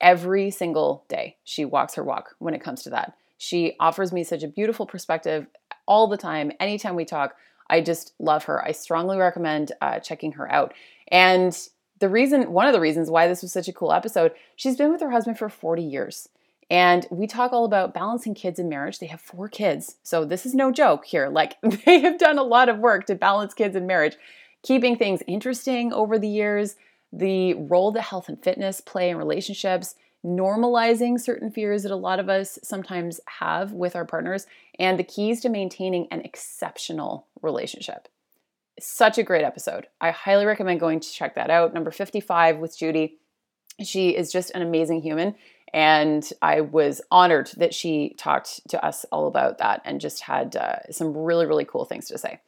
every 0.00 0.50
single 0.50 1.04
day, 1.08 1.36
she 1.44 1.64
walks 1.64 1.94
her 1.94 2.04
walk 2.04 2.34
when 2.38 2.54
it 2.54 2.62
comes 2.62 2.82
to 2.82 2.90
that. 2.90 3.14
She 3.38 3.76
offers 3.80 4.12
me 4.12 4.24
such 4.24 4.42
a 4.42 4.48
beautiful 4.48 4.86
perspective 4.86 5.46
all 5.86 6.08
the 6.08 6.16
time, 6.16 6.52
anytime 6.60 6.94
we 6.94 7.04
talk 7.04 7.34
I 7.70 7.80
just 7.80 8.12
love 8.18 8.44
her. 8.44 8.62
I 8.62 8.72
strongly 8.72 9.16
recommend 9.16 9.72
uh, 9.80 10.00
checking 10.00 10.32
her 10.32 10.50
out. 10.52 10.74
And 11.08 11.56
the 12.00 12.08
reason, 12.08 12.52
one 12.52 12.66
of 12.66 12.72
the 12.72 12.80
reasons 12.80 13.10
why 13.10 13.28
this 13.28 13.42
was 13.42 13.52
such 13.52 13.68
a 13.68 13.72
cool 13.72 13.92
episode, 13.92 14.32
she's 14.56 14.76
been 14.76 14.90
with 14.90 15.00
her 15.00 15.10
husband 15.10 15.38
for 15.38 15.48
40 15.48 15.82
years. 15.82 16.28
And 16.70 17.06
we 17.10 17.26
talk 17.26 17.52
all 17.52 17.64
about 17.64 17.94
balancing 17.94 18.34
kids 18.34 18.58
and 18.58 18.68
marriage. 18.68 18.98
They 18.98 19.06
have 19.06 19.20
four 19.20 19.48
kids. 19.48 19.96
So 20.02 20.24
this 20.24 20.46
is 20.46 20.54
no 20.54 20.70
joke 20.70 21.04
here. 21.04 21.28
Like 21.28 21.56
they 21.84 22.00
have 22.00 22.18
done 22.18 22.38
a 22.38 22.44
lot 22.44 22.68
of 22.68 22.78
work 22.78 23.06
to 23.06 23.14
balance 23.14 23.54
kids 23.54 23.76
and 23.76 23.86
marriage, 23.86 24.16
keeping 24.62 24.96
things 24.96 25.22
interesting 25.26 25.92
over 25.92 26.18
the 26.18 26.28
years, 26.28 26.76
the 27.12 27.54
role 27.54 27.90
that 27.92 28.02
health 28.02 28.28
and 28.28 28.42
fitness 28.42 28.80
play 28.80 29.10
in 29.10 29.16
relationships, 29.16 29.94
normalizing 30.24 31.18
certain 31.18 31.50
fears 31.50 31.82
that 31.82 31.92
a 31.92 31.96
lot 31.96 32.20
of 32.20 32.28
us 32.28 32.58
sometimes 32.62 33.20
have 33.38 33.72
with 33.72 33.96
our 33.96 34.04
partners, 34.04 34.46
and 34.78 34.98
the 34.98 35.04
keys 35.04 35.40
to 35.40 35.48
maintaining 35.48 36.06
an 36.10 36.20
exceptional 36.22 37.26
relationship. 37.42 38.08
Such 38.78 39.18
a 39.18 39.22
great 39.22 39.44
episode. 39.44 39.86
I 40.00 40.10
highly 40.10 40.46
recommend 40.46 40.80
going 40.80 41.00
to 41.00 41.12
check 41.12 41.34
that 41.34 41.50
out. 41.50 41.74
Number 41.74 41.90
55 41.90 42.58
with 42.58 42.78
Judy. 42.78 43.18
She 43.82 44.10
is 44.10 44.32
just 44.32 44.50
an 44.50 44.62
amazing 44.62 45.02
human. 45.02 45.34
And 45.72 46.28
I 46.42 46.62
was 46.62 47.00
honored 47.10 47.50
that 47.56 47.74
she 47.74 48.14
talked 48.18 48.68
to 48.68 48.84
us 48.84 49.04
all 49.12 49.26
about 49.26 49.58
that 49.58 49.82
and 49.84 50.00
just 50.00 50.22
had 50.22 50.56
uh, 50.56 50.76
some 50.90 51.16
really, 51.16 51.46
really 51.46 51.64
cool 51.64 51.84
things 51.84 52.08
to 52.08 52.18
say. 52.18 52.40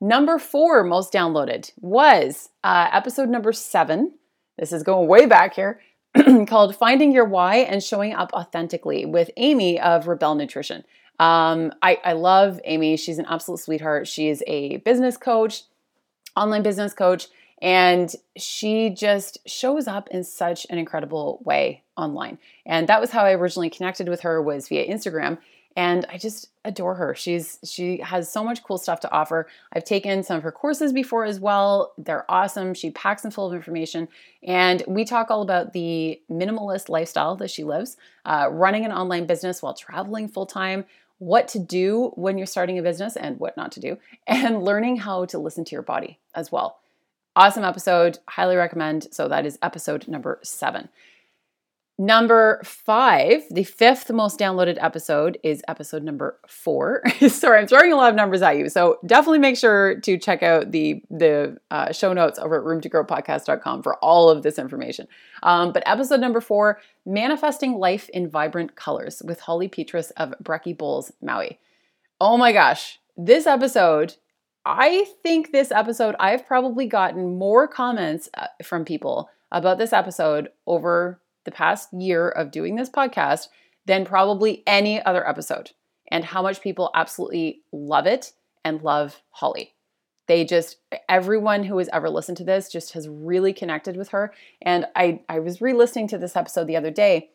Number 0.00 0.38
four 0.38 0.84
most 0.84 1.12
downloaded 1.12 1.72
was 1.80 2.50
uh, 2.62 2.88
episode 2.92 3.28
number 3.28 3.52
seven. 3.52 4.12
This 4.58 4.72
is 4.72 4.82
going 4.82 5.08
way 5.08 5.26
back 5.26 5.54
here 5.54 5.80
called 6.46 6.76
Finding 6.76 7.12
Your 7.12 7.24
Why 7.24 7.56
and 7.56 7.82
Showing 7.82 8.14
Up 8.14 8.32
Authentically 8.32 9.04
with 9.04 9.30
Amy 9.36 9.80
of 9.80 10.06
Rebel 10.06 10.34
Nutrition. 10.34 10.84
Um, 11.18 11.72
I, 11.82 11.98
I 12.04 12.12
love 12.12 12.60
Amy. 12.64 12.96
She's 12.96 13.18
an 13.18 13.26
absolute 13.28 13.58
sweetheart. 13.58 14.06
She's 14.06 14.42
a 14.46 14.78
business 14.78 15.16
coach, 15.16 15.62
online 16.36 16.62
business 16.62 16.92
coach, 16.92 17.28
and 17.62 18.14
she 18.36 18.90
just 18.90 19.38
shows 19.46 19.88
up 19.88 20.08
in 20.10 20.24
such 20.24 20.66
an 20.70 20.78
incredible 20.78 21.40
way 21.44 21.82
online. 21.96 22.38
And 22.66 22.88
that 22.88 23.00
was 23.00 23.10
how 23.10 23.24
I 23.24 23.32
originally 23.32 23.70
connected 23.70 24.08
with 24.08 24.20
her 24.20 24.42
was 24.42 24.68
via 24.68 24.86
Instagram. 24.86 25.38
And 25.76 26.06
I 26.08 26.18
just 26.18 26.48
adore 26.64 26.94
her. 26.94 27.14
She's 27.14 27.58
she 27.64 27.98
has 27.98 28.30
so 28.30 28.44
much 28.44 28.62
cool 28.62 28.78
stuff 28.78 29.00
to 29.00 29.10
offer. 29.10 29.48
I've 29.72 29.84
taken 29.84 30.22
some 30.22 30.36
of 30.36 30.42
her 30.42 30.52
courses 30.52 30.92
before 30.92 31.24
as 31.24 31.40
well. 31.40 31.92
They're 31.98 32.30
awesome. 32.30 32.74
She 32.74 32.90
packs 32.90 33.22
them 33.22 33.30
full 33.30 33.48
of 33.48 33.54
information, 33.54 34.08
and 34.42 34.82
we 34.86 35.04
talk 35.04 35.30
all 35.30 35.42
about 35.42 35.72
the 35.72 36.20
minimalist 36.30 36.88
lifestyle 36.88 37.36
that 37.36 37.50
she 37.50 37.64
lives, 37.64 37.96
uh, 38.24 38.48
running 38.50 38.84
an 38.84 38.92
online 38.92 39.26
business 39.26 39.62
while 39.62 39.74
traveling 39.74 40.28
full 40.28 40.46
time, 40.46 40.84
what 41.18 41.48
to 41.48 41.58
do 41.58 42.12
when 42.14 42.38
you're 42.38 42.46
starting 42.46 42.78
a 42.78 42.82
business 42.82 43.16
and 43.16 43.38
what 43.38 43.56
not 43.56 43.72
to 43.72 43.80
do, 43.80 43.98
and 44.26 44.62
learning 44.62 44.98
how 44.98 45.24
to 45.26 45.38
listen 45.38 45.64
to 45.64 45.72
your 45.72 45.82
body 45.82 46.18
as 46.34 46.52
well. 46.52 46.78
Awesome 47.36 47.64
episode, 47.64 48.20
highly 48.28 48.54
recommend. 48.54 49.08
So 49.10 49.26
that 49.26 49.44
is 49.44 49.58
episode 49.60 50.06
number 50.06 50.38
seven. 50.42 50.88
Number 51.96 52.60
five, 52.64 53.44
the 53.52 53.62
fifth 53.62 54.10
most 54.10 54.36
downloaded 54.36 54.78
episode 54.80 55.38
is 55.44 55.62
episode 55.68 56.02
number 56.02 56.40
four. 56.48 57.04
Sorry, 57.28 57.60
I'm 57.60 57.68
throwing 57.68 57.92
a 57.92 57.96
lot 57.96 58.10
of 58.10 58.16
numbers 58.16 58.42
at 58.42 58.58
you. 58.58 58.68
So 58.68 58.98
definitely 59.06 59.38
make 59.38 59.56
sure 59.56 60.00
to 60.00 60.18
check 60.18 60.42
out 60.42 60.72
the 60.72 61.04
the 61.08 61.56
uh, 61.70 61.92
show 61.92 62.12
notes 62.12 62.40
over 62.40 62.58
at 62.58 62.64
roomtogrowpodcast.com 62.64 63.84
for 63.84 63.94
all 63.98 64.28
of 64.28 64.42
this 64.42 64.58
information. 64.58 65.06
Um, 65.44 65.70
but 65.70 65.84
episode 65.86 66.18
number 66.18 66.40
four, 66.40 66.80
manifesting 67.06 67.74
life 67.74 68.08
in 68.08 68.28
vibrant 68.28 68.74
colors 68.74 69.22
with 69.24 69.38
Holly 69.38 69.68
Petrus 69.68 70.10
of 70.12 70.34
Brecky 70.42 70.76
Bowls, 70.76 71.12
Maui. 71.22 71.60
Oh 72.20 72.36
my 72.36 72.52
gosh, 72.52 72.98
this 73.16 73.46
episode. 73.46 74.16
I 74.66 75.06
think 75.22 75.52
this 75.52 75.70
episode, 75.70 76.16
I've 76.18 76.46
probably 76.46 76.86
gotten 76.86 77.36
more 77.38 77.68
comments 77.68 78.30
uh, 78.32 78.46
from 78.64 78.86
people 78.86 79.28
about 79.52 79.76
this 79.76 79.92
episode 79.92 80.48
over 80.66 81.20
the 81.44 81.50
past 81.50 81.92
year 81.92 82.28
of 82.28 82.50
doing 82.50 82.76
this 82.76 82.90
podcast 82.90 83.48
than 83.86 84.04
probably 84.04 84.62
any 84.66 85.02
other 85.04 85.28
episode, 85.28 85.72
and 86.10 86.24
how 86.24 86.42
much 86.42 86.60
people 86.60 86.90
absolutely 86.94 87.62
love 87.72 88.06
it 88.06 88.32
and 88.64 88.82
love 88.82 89.22
Holly. 89.30 89.74
They 90.26 90.44
just 90.44 90.78
everyone 91.08 91.64
who 91.64 91.76
has 91.78 91.90
ever 91.92 92.08
listened 92.08 92.38
to 92.38 92.44
this 92.44 92.72
just 92.72 92.94
has 92.94 93.08
really 93.08 93.52
connected 93.52 93.96
with 93.96 94.08
her. 94.08 94.32
And 94.62 94.86
I 94.96 95.20
I 95.28 95.38
was 95.40 95.60
re-listening 95.60 96.08
to 96.08 96.18
this 96.18 96.34
episode 96.34 96.66
the 96.66 96.76
other 96.76 96.90
day, 96.90 97.30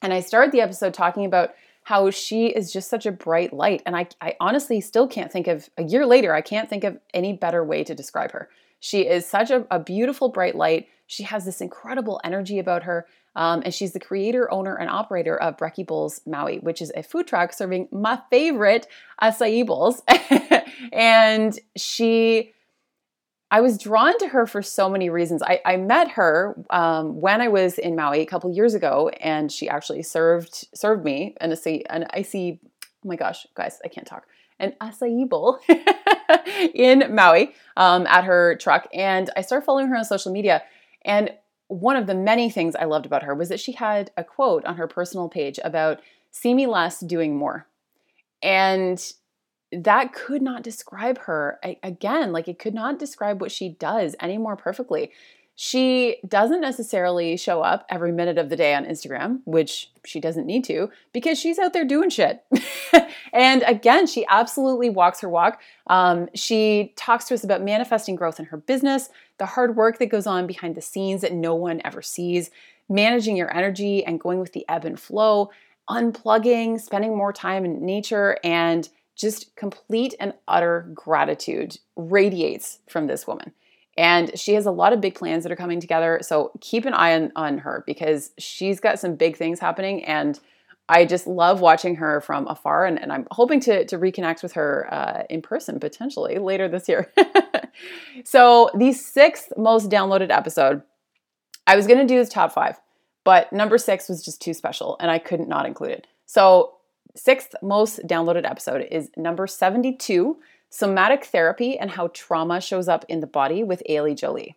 and 0.00 0.14
I 0.14 0.20
started 0.20 0.52
the 0.52 0.62
episode 0.62 0.94
talking 0.94 1.26
about 1.26 1.54
how 1.84 2.10
she 2.10 2.46
is 2.46 2.72
just 2.72 2.88
such 2.88 3.06
a 3.06 3.12
bright 3.12 3.52
light. 3.52 3.82
And 3.84 3.96
I, 3.96 4.06
I 4.20 4.36
honestly 4.40 4.80
still 4.80 5.08
can't 5.08 5.32
think 5.32 5.48
of 5.48 5.68
a 5.76 5.82
year 5.82 6.06
later, 6.06 6.32
I 6.32 6.40
can't 6.40 6.70
think 6.70 6.84
of 6.84 6.98
any 7.12 7.32
better 7.32 7.64
way 7.64 7.82
to 7.84 7.94
describe 7.94 8.30
her. 8.30 8.48
She 8.78 9.00
is 9.00 9.26
such 9.26 9.50
a, 9.50 9.66
a 9.70 9.78
beautiful, 9.78 10.28
bright 10.28 10.54
light. 10.54 10.88
She 11.06 11.24
has 11.24 11.44
this 11.44 11.60
incredible 11.60 12.20
energy 12.24 12.58
about 12.58 12.84
her. 12.84 13.06
Um, 13.34 13.62
and 13.64 13.72
she's 13.72 13.92
the 13.92 14.00
creator, 14.00 14.52
owner, 14.52 14.74
and 14.76 14.90
operator 14.90 15.36
of 15.36 15.56
Breckie 15.56 15.86
Bowls 15.86 16.20
Maui, 16.26 16.58
which 16.58 16.82
is 16.82 16.92
a 16.94 17.02
food 17.02 17.26
truck 17.26 17.52
serving 17.52 17.88
my 17.90 18.20
favorite 18.30 18.86
acai 19.22 19.66
bowls. 19.66 20.02
and 20.92 21.58
she, 21.76 22.52
I 23.50 23.60
was 23.60 23.78
drawn 23.78 24.18
to 24.18 24.28
her 24.28 24.46
for 24.46 24.62
so 24.62 24.88
many 24.88 25.08
reasons. 25.08 25.42
I, 25.42 25.60
I 25.64 25.76
met 25.76 26.12
her 26.12 26.62
um, 26.70 27.20
when 27.20 27.40
I 27.40 27.48
was 27.48 27.78
in 27.78 27.96
Maui 27.96 28.20
a 28.20 28.26
couple 28.26 28.50
years 28.52 28.74
ago, 28.74 29.10
and 29.20 29.50
she 29.50 29.68
actually 29.68 30.02
served 30.02 30.68
served 30.74 31.04
me 31.04 31.34
an 31.40 31.50
acai, 31.50 31.82
an 31.88 32.06
icy. 32.10 32.60
Oh 33.04 33.08
my 33.08 33.16
gosh, 33.16 33.46
guys, 33.54 33.80
I 33.84 33.88
can't 33.88 34.06
talk. 34.06 34.26
An 34.58 34.74
acai 34.80 35.28
bowl 35.28 35.58
in 36.74 37.14
Maui 37.14 37.52
um, 37.76 38.06
at 38.06 38.24
her 38.24 38.56
truck, 38.56 38.86
and 38.92 39.30
I 39.36 39.40
started 39.40 39.64
following 39.64 39.88
her 39.88 39.96
on 39.96 40.04
social 40.04 40.32
media. 40.32 40.62
And 41.04 41.32
one 41.72 41.96
of 41.96 42.06
the 42.06 42.14
many 42.14 42.50
things 42.50 42.76
I 42.76 42.84
loved 42.84 43.06
about 43.06 43.22
her 43.22 43.34
was 43.34 43.48
that 43.48 43.60
she 43.60 43.72
had 43.72 44.10
a 44.16 44.24
quote 44.24 44.64
on 44.66 44.76
her 44.76 44.86
personal 44.86 45.28
page 45.28 45.58
about 45.64 46.00
see 46.30 46.52
me 46.52 46.66
less, 46.66 47.00
doing 47.00 47.36
more. 47.36 47.66
And 48.42 49.02
that 49.72 50.12
could 50.12 50.42
not 50.42 50.62
describe 50.62 51.18
her 51.18 51.58
again, 51.82 52.32
like 52.32 52.46
it 52.46 52.58
could 52.58 52.74
not 52.74 52.98
describe 52.98 53.40
what 53.40 53.50
she 53.50 53.70
does 53.70 54.14
any 54.20 54.36
more 54.36 54.54
perfectly. 54.54 55.12
She 55.64 56.16
doesn't 56.26 56.60
necessarily 56.60 57.36
show 57.36 57.62
up 57.62 57.86
every 57.88 58.10
minute 58.10 58.36
of 58.36 58.48
the 58.48 58.56
day 58.56 58.74
on 58.74 58.84
Instagram, 58.84 59.42
which 59.44 59.92
she 60.04 60.18
doesn't 60.18 60.44
need 60.44 60.64
to 60.64 60.90
because 61.12 61.38
she's 61.38 61.56
out 61.56 61.72
there 61.72 61.84
doing 61.84 62.10
shit. 62.10 62.44
and 63.32 63.62
again, 63.62 64.08
she 64.08 64.26
absolutely 64.28 64.90
walks 64.90 65.20
her 65.20 65.28
walk. 65.28 65.60
Um, 65.86 66.28
she 66.34 66.92
talks 66.96 67.26
to 67.26 67.34
us 67.34 67.44
about 67.44 67.62
manifesting 67.62 68.16
growth 68.16 68.40
in 68.40 68.46
her 68.46 68.56
business, 68.56 69.08
the 69.38 69.46
hard 69.46 69.76
work 69.76 70.00
that 70.00 70.06
goes 70.06 70.26
on 70.26 70.48
behind 70.48 70.74
the 70.74 70.82
scenes 70.82 71.20
that 71.20 71.32
no 71.32 71.54
one 71.54 71.80
ever 71.84 72.02
sees, 72.02 72.50
managing 72.88 73.36
your 73.36 73.56
energy 73.56 74.04
and 74.04 74.18
going 74.18 74.40
with 74.40 74.54
the 74.54 74.68
ebb 74.68 74.84
and 74.84 74.98
flow, 74.98 75.52
unplugging, 75.88 76.80
spending 76.80 77.16
more 77.16 77.32
time 77.32 77.64
in 77.64 77.86
nature, 77.86 78.36
and 78.42 78.88
just 79.14 79.54
complete 79.54 80.16
and 80.18 80.34
utter 80.48 80.90
gratitude 80.92 81.78
radiates 81.94 82.80
from 82.88 83.06
this 83.06 83.28
woman. 83.28 83.52
And 83.96 84.38
she 84.38 84.54
has 84.54 84.66
a 84.66 84.70
lot 84.70 84.92
of 84.92 85.00
big 85.00 85.14
plans 85.14 85.42
that 85.42 85.52
are 85.52 85.56
coming 85.56 85.80
together. 85.80 86.20
So 86.22 86.52
keep 86.60 86.86
an 86.86 86.94
eye 86.94 87.14
on, 87.14 87.32
on 87.36 87.58
her 87.58 87.84
because 87.86 88.32
she's 88.38 88.80
got 88.80 88.98
some 88.98 89.16
big 89.16 89.36
things 89.36 89.60
happening. 89.60 90.04
And 90.04 90.38
I 90.88 91.04
just 91.04 91.26
love 91.26 91.60
watching 91.60 91.96
her 91.96 92.20
from 92.20 92.46
afar. 92.48 92.86
And, 92.86 93.00
and 93.00 93.12
I'm 93.12 93.26
hoping 93.30 93.60
to, 93.60 93.84
to 93.86 93.98
reconnect 93.98 94.42
with 94.42 94.54
her 94.54 94.88
uh, 94.92 95.22
in 95.30 95.42
person 95.42 95.78
potentially 95.78 96.38
later 96.38 96.68
this 96.68 96.88
year. 96.88 97.12
so, 98.24 98.70
the 98.74 98.92
sixth 98.92 99.52
most 99.56 99.90
downloaded 99.90 100.30
episode, 100.30 100.82
I 101.66 101.76
was 101.76 101.86
going 101.86 102.00
to 102.00 102.06
do 102.06 102.18
his 102.18 102.28
top 102.28 102.52
five, 102.52 102.80
but 103.24 103.52
number 103.52 103.78
six 103.78 104.08
was 104.08 104.24
just 104.24 104.42
too 104.42 104.54
special 104.54 104.96
and 105.00 105.10
I 105.10 105.18
couldn't 105.18 105.48
not 105.48 105.66
include 105.66 105.92
it. 105.92 106.06
So, 106.26 106.74
sixth 107.14 107.54
most 107.62 108.00
downloaded 108.06 108.48
episode 108.48 108.86
is 108.90 109.10
number 109.16 109.46
72 109.46 110.36
Somatic 110.72 111.26
Therapy 111.26 111.78
and 111.78 111.90
How 111.90 112.08
Trauma 112.14 112.58
Shows 112.58 112.88
Up 112.88 113.04
in 113.06 113.20
the 113.20 113.26
Body 113.26 113.62
with 113.62 113.82
Ailey 113.90 114.16
Jolie. 114.16 114.56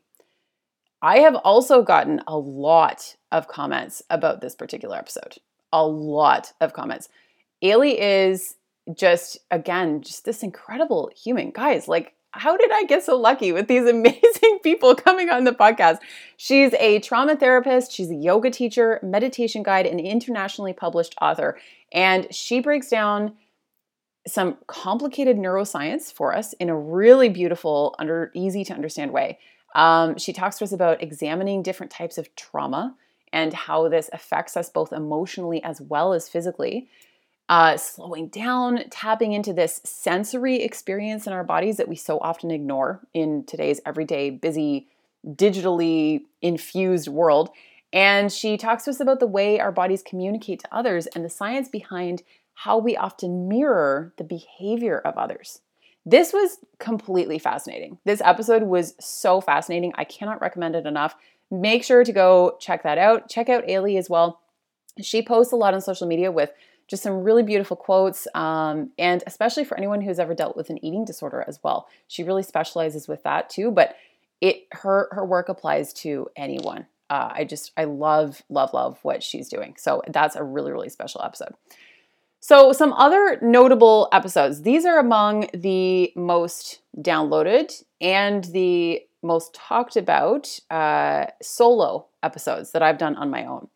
I 1.02 1.20
have 1.20 1.36
also 1.36 1.84
gotten 1.84 2.22
a 2.26 2.38
lot 2.38 3.18
of 3.34 3.50
comments 3.50 4.02
about 4.10 4.40
this 4.40 4.56
particular 4.56 4.96
episode. 4.96 5.36
A 5.74 5.86
lot 5.86 6.54
of 6.62 6.72
comments. 6.72 7.10
Ailey 7.62 7.98
is 8.00 8.56
just, 8.96 9.40
again, 9.52 10.02
just 10.02 10.24
this 10.24 10.42
incredible 10.42 11.12
human. 11.22 11.52
Guys, 11.52 11.90
like, 11.90 12.14
how 12.32 12.56
did 12.56 12.72
I 12.72 12.86
get 12.86 13.04
so 13.04 13.18
lucky 13.18 13.52
with 13.52 13.68
these 13.68 13.86
amazing 13.90 14.60
people 14.64 14.96
coming 14.96 15.30
on 15.30 15.44
the 15.44 15.52
podcast? 15.52 15.98
She's 16.38 16.74
a 16.76 17.00
trauma 17.00 17.36
therapist, 17.36 17.92
she's 17.92 18.10
a 18.10 18.16
yoga 18.16 18.52
teacher, 18.52 19.02
meditation 19.04 19.64
guide, 19.64 19.86
and 19.86 20.00
internationally 20.00 20.72
published 20.72 21.14
author. 21.22 21.58
And 21.92 22.34
she 22.34 22.62
breaks 22.62 22.88
down 22.88 23.34
some 24.28 24.58
complicated 24.68 25.38
neuroscience 25.38 26.12
for 26.12 26.36
us 26.36 26.54
in 26.54 26.70
a 26.70 26.78
really 26.78 27.30
beautiful, 27.30 27.96
under 28.00 28.32
easy 28.34 28.64
to 28.66 28.74
understand 28.74 29.12
way. 29.12 29.40
Um, 29.76 30.18
she 30.18 30.34
talks 30.34 30.58
to 30.58 30.64
us 30.64 30.72
about 30.72 31.04
examining 31.04 31.62
different 31.62 31.92
types 31.92 32.18
of 32.18 32.34
trauma 32.36 32.96
and 33.32 33.54
how 33.54 33.90
this 33.90 34.10
affects 34.14 34.56
us 34.56 34.70
both 34.70 34.94
emotionally 34.94 35.62
as 35.64 35.82
well 35.82 36.14
as 36.14 36.30
physically. 36.30 36.88
Uh, 37.48 37.78
slowing 37.78 38.28
down, 38.30 38.84
tapping 38.90 39.34
into 39.34 39.54
this 39.54 39.80
sensory 39.84 40.64
experience 40.64 41.28
in 41.28 41.34
our 41.34 41.44
bodies 41.44 41.78
that 41.78 41.88
we 41.88 41.96
so 41.96 42.18
often 42.20 42.50
ignore 42.50 43.02
in 43.14 43.44
today's 43.44 43.80
everyday, 43.86 44.32
busy, 44.32 44.88
digitally 45.28 46.24
infused 46.42 47.08
world. 47.08 47.52
And 47.94 48.32
she 48.32 48.58
talks 48.58 48.86
to 48.86 48.90
us 48.90 49.00
about 49.00 49.20
the 49.20 49.28
way 49.28 49.60
our 49.60 49.72
bodies 49.72 50.02
communicate 50.02 50.62
to 50.62 50.76
others 50.76 51.06
and 51.08 51.24
the 51.24 51.30
science 51.30 51.70
behind 51.70 52.24
how 52.56 52.78
we 52.78 52.98
often 52.98 53.48
mirror 53.48 54.14
the 54.18 54.24
behavior 54.24 55.00
of 55.00 55.18
others. 55.18 55.62
This 56.06 56.34
was 56.34 56.58
completely 56.80 57.40
fascinating. 57.40 57.98
This 58.06 58.22
episode 58.24 58.64
was 58.64 58.96
so 59.00 59.42
fascinating. 59.42 59.94
I 59.96 60.04
cannot 60.04 60.42
recommend 60.42 60.76
it 60.76 60.86
enough. 60.86 61.16
Make 61.52 61.84
sure 61.84 62.04
to 62.04 62.12
go 62.12 62.58
check 62.60 62.84
that 62.84 62.98
out. 62.98 63.30
Check 63.30 63.50
out 63.50 63.68
Ailey 63.68 63.98
as 63.98 64.10
well. 64.10 64.42
She 65.02 65.22
posts 65.22 65.52
a 65.52 65.58
lot 65.58 65.74
on 65.74 65.82
social 65.82 66.08
media 66.08 66.32
with 66.32 66.52
just 66.88 67.04
some 67.04 67.24
really 67.24 67.44
beautiful 67.44 67.76
quotes, 67.76 68.28
um, 68.36 68.92
and 68.98 69.24
especially 69.26 69.66
for 69.66 69.78
anyone 69.78 70.02
who's 70.02 70.20
ever 70.20 70.36
dealt 70.36 70.56
with 70.56 70.70
an 70.70 70.84
eating 70.86 71.04
disorder 71.04 71.44
as 71.48 71.60
well. 71.64 71.88
She 72.08 72.24
really 72.24 72.44
specializes 72.44 73.08
with 73.08 73.24
that 73.24 73.50
too, 73.50 73.72
but 73.72 73.96
it 74.42 74.68
her 74.72 75.10
her 75.12 75.26
work 75.26 75.50
applies 75.50 75.92
to 75.94 76.28
anyone. 76.36 76.86
Uh, 77.10 77.32
I 77.34 77.44
just 77.44 77.72
I 77.76 77.86
love 77.86 78.44
love 78.50 78.74
love 78.74 79.00
what 79.02 79.24
she's 79.24 79.50
doing. 79.50 79.76
So 79.78 80.04
that's 80.08 80.36
a 80.36 80.44
really 80.44 80.72
really 80.72 80.90
special 80.90 81.22
episode. 81.24 81.56
So, 82.48 82.74
some 82.74 82.94
other 82.94 83.40
notable 83.42 84.08
episodes. 84.12 84.62
These 84.62 84.86
are 84.86 85.00
among 85.00 85.48
the 85.52 86.14
most 86.16 86.82
downloaded 86.96 87.74
and 88.00 88.44
the 88.44 89.02
most 89.24 89.56
talked 89.56 89.96
about 89.96 90.60
uh, 90.70 91.26
solo 91.42 92.06
episodes 92.22 92.72
that 92.74 92.84
I've 92.84 93.00
done 93.00 93.16
on 93.16 93.32
my 93.32 93.46
own. 93.46 93.70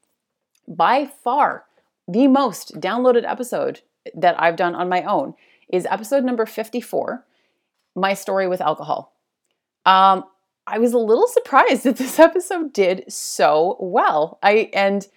By 0.67 1.07
far, 1.07 1.65
the 2.07 2.27
most 2.27 2.79
downloaded 2.79 3.27
episode 3.27 3.81
that 4.13 4.39
I've 4.39 4.55
done 4.55 4.75
on 4.75 4.88
my 4.88 5.01
own 5.01 5.33
is 5.73 5.88
episode 5.89 6.23
number 6.23 6.45
54 6.45 7.25
My 7.95 8.13
Story 8.13 8.47
with 8.47 8.61
Alcohol. 8.61 9.15
Um, 9.88 10.25
I 10.67 10.77
was 10.77 10.93
a 10.93 10.99
little 10.99 11.27
surprised 11.27 11.85
that 11.85 11.97
this 11.97 12.19
episode 12.29 12.71
did 12.71 13.11
so 13.11 13.77
well. 13.79 14.38
I 14.43 14.69
and 14.73 15.07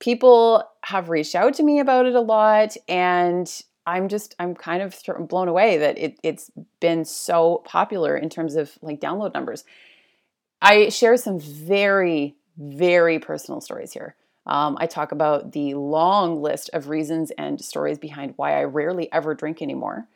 people 0.00 0.64
have 0.82 1.08
reached 1.08 1.34
out 1.34 1.54
to 1.54 1.62
me 1.62 1.78
about 1.78 2.06
it 2.06 2.14
a 2.14 2.20
lot 2.20 2.76
and 2.88 3.62
I'm 3.86 4.08
just 4.08 4.34
I'm 4.38 4.54
kind 4.54 4.82
of 4.82 4.96
blown 5.28 5.48
away 5.48 5.78
that 5.78 5.98
it, 5.98 6.18
it's 6.22 6.50
been 6.80 7.04
so 7.04 7.62
popular 7.64 8.16
in 8.16 8.28
terms 8.28 8.54
of 8.56 8.76
like 8.82 9.00
download 9.00 9.34
numbers. 9.34 9.64
I 10.60 10.88
share 10.88 11.16
some 11.16 11.38
very 11.38 12.36
very 12.58 13.18
personal 13.18 13.60
stories 13.60 13.92
here. 13.92 14.16
Um, 14.46 14.76
I 14.80 14.86
talk 14.86 15.12
about 15.12 15.52
the 15.52 15.74
long 15.74 16.42
list 16.42 16.70
of 16.72 16.88
reasons 16.88 17.30
and 17.38 17.62
stories 17.62 17.98
behind 17.98 18.34
why 18.36 18.58
I 18.58 18.64
rarely 18.64 19.10
ever 19.12 19.34
drink 19.34 19.62
anymore. 19.62 20.08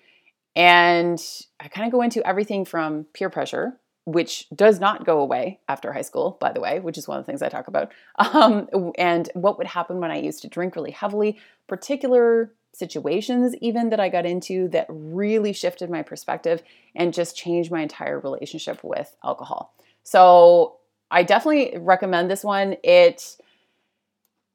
And 0.57 1.23
I 1.59 1.69
kind 1.69 1.87
of 1.87 1.93
go 1.93 2.03
into 2.03 2.27
everything 2.27 2.65
from 2.65 3.05
peer 3.13 3.31
pressure, 3.31 3.79
which 4.07 4.47
does 4.55 4.81
not 4.81 5.07
go 5.07 5.21
away 5.21 5.61
after 5.69 5.93
high 5.93 6.03
school, 6.03 6.37
by 6.41 6.53
the 6.53 6.61
way, 6.61 6.79
which 6.81 6.99
is 6.99 7.09
one 7.09 7.19
of 7.19 7.25
the 7.25 7.31
things 7.31 7.43
I 7.43 7.49
talk 7.49 7.69
about, 7.69 7.91
um, 8.19 8.69
and 8.99 9.31
what 9.35 9.59
would 9.59 9.67
happen 9.67 9.99
when 9.99 10.11
I 10.11 10.19
used 10.19 10.43
to 10.43 10.49
drink 10.49 10.77
really 10.77 10.91
heavily, 10.91 11.39
particular 11.67 12.53
situations 12.75 13.55
even 13.61 13.91
that 13.91 14.01
I 14.01 14.09
got 14.09 14.27
into 14.27 14.69
that 14.69 14.87
really 14.89 15.53
shifted 15.53 15.89
my 15.91 16.03
perspective 16.03 16.63
and 16.95 17.15
just 17.15 17.37
changed 17.37 17.71
my 17.71 17.83
entire 17.83 18.19
relationship 18.19 18.83
with 18.83 19.15
alcohol. 19.23 19.75
So 20.03 20.77
I 21.11 21.23
definitely 21.23 21.79
recommend 21.79 22.31
this 22.31 22.45
one. 22.45 22.77
It 22.83 23.37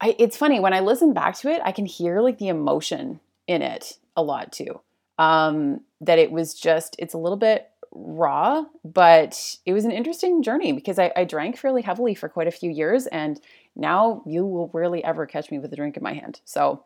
I, 0.02 0.16
it's 0.18 0.36
funny 0.36 0.60
when 0.60 0.72
I 0.72 0.80
listen 0.80 1.12
back 1.12 1.36
to 1.38 1.50
it, 1.50 1.60
I 1.64 1.72
can 1.72 1.86
hear 1.86 2.20
like 2.20 2.38
the 2.38 2.48
emotion 2.48 3.20
in 3.46 3.62
it 3.62 3.98
a 4.16 4.22
lot 4.22 4.52
too. 4.52 4.80
Um, 5.18 5.80
that 6.00 6.18
it 6.18 6.32
was 6.32 6.54
just 6.54 6.96
it's 6.98 7.14
a 7.14 7.18
little 7.18 7.36
bit 7.36 7.68
raw, 7.92 8.64
but 8.84 9.56
it 9.66 9.72
was 9.72 9.84
an 9.84 9.90
interesting 9.90 10.42
journey 10.42 10.72
because 10.72 10.98
I, 10.98 11.12
I 11.16 11.24
drank 11.24 11.56
fairly 11.56 11.82
heavily 11.82 12.14
for 12.14 12.28
quite 12.28 12.46
a 12.46 12.52
few 12.52 12.70
years, 12.70 13.06
and 13.08 13.40
now 13.76 14.22
you 14.26 14.46
will 14.46 14.70
rarely 14.72 15.02
ever 15.04 15.26
catch 15.26 15.50
me 15.50 15.58
with 15.58 15.72
a 15.72 15.76
drink 15.76 15.96
in 15.96 16.02
my 16.02 16.14
hand. 16.14 16.40
So 16.44 16.84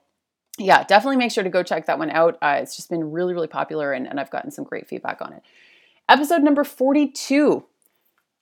yeah, 0.59 0.85
definitely 0.85 1.17
make 1.17 1.33
sure 1.33 1.45
to 1.45 1.51
go 1.51 1.63
check 1.63 1.87
that 1.87 1.99
one 1.99 2.11
out. 2.11 2.39
Uh, 2.41 2.59
it's 2.61 2.77
just 2.77 2.89
been 2.89 3.11
really, 3.11 3.35
really 3.35 3.49
popular, 3.49 3.93
and, 3.93 4.07
and 4.07 4.21
I've 4.21 4.31
gotten 4.31 4.51
some 4.51 4.65
great 4.65 4.89
feedback 4.89 5.21
on 5.21 5.33
it. 5.33 5.43
Episode 6.09 6.43
number 6.43 6.65
42 6.65 7.65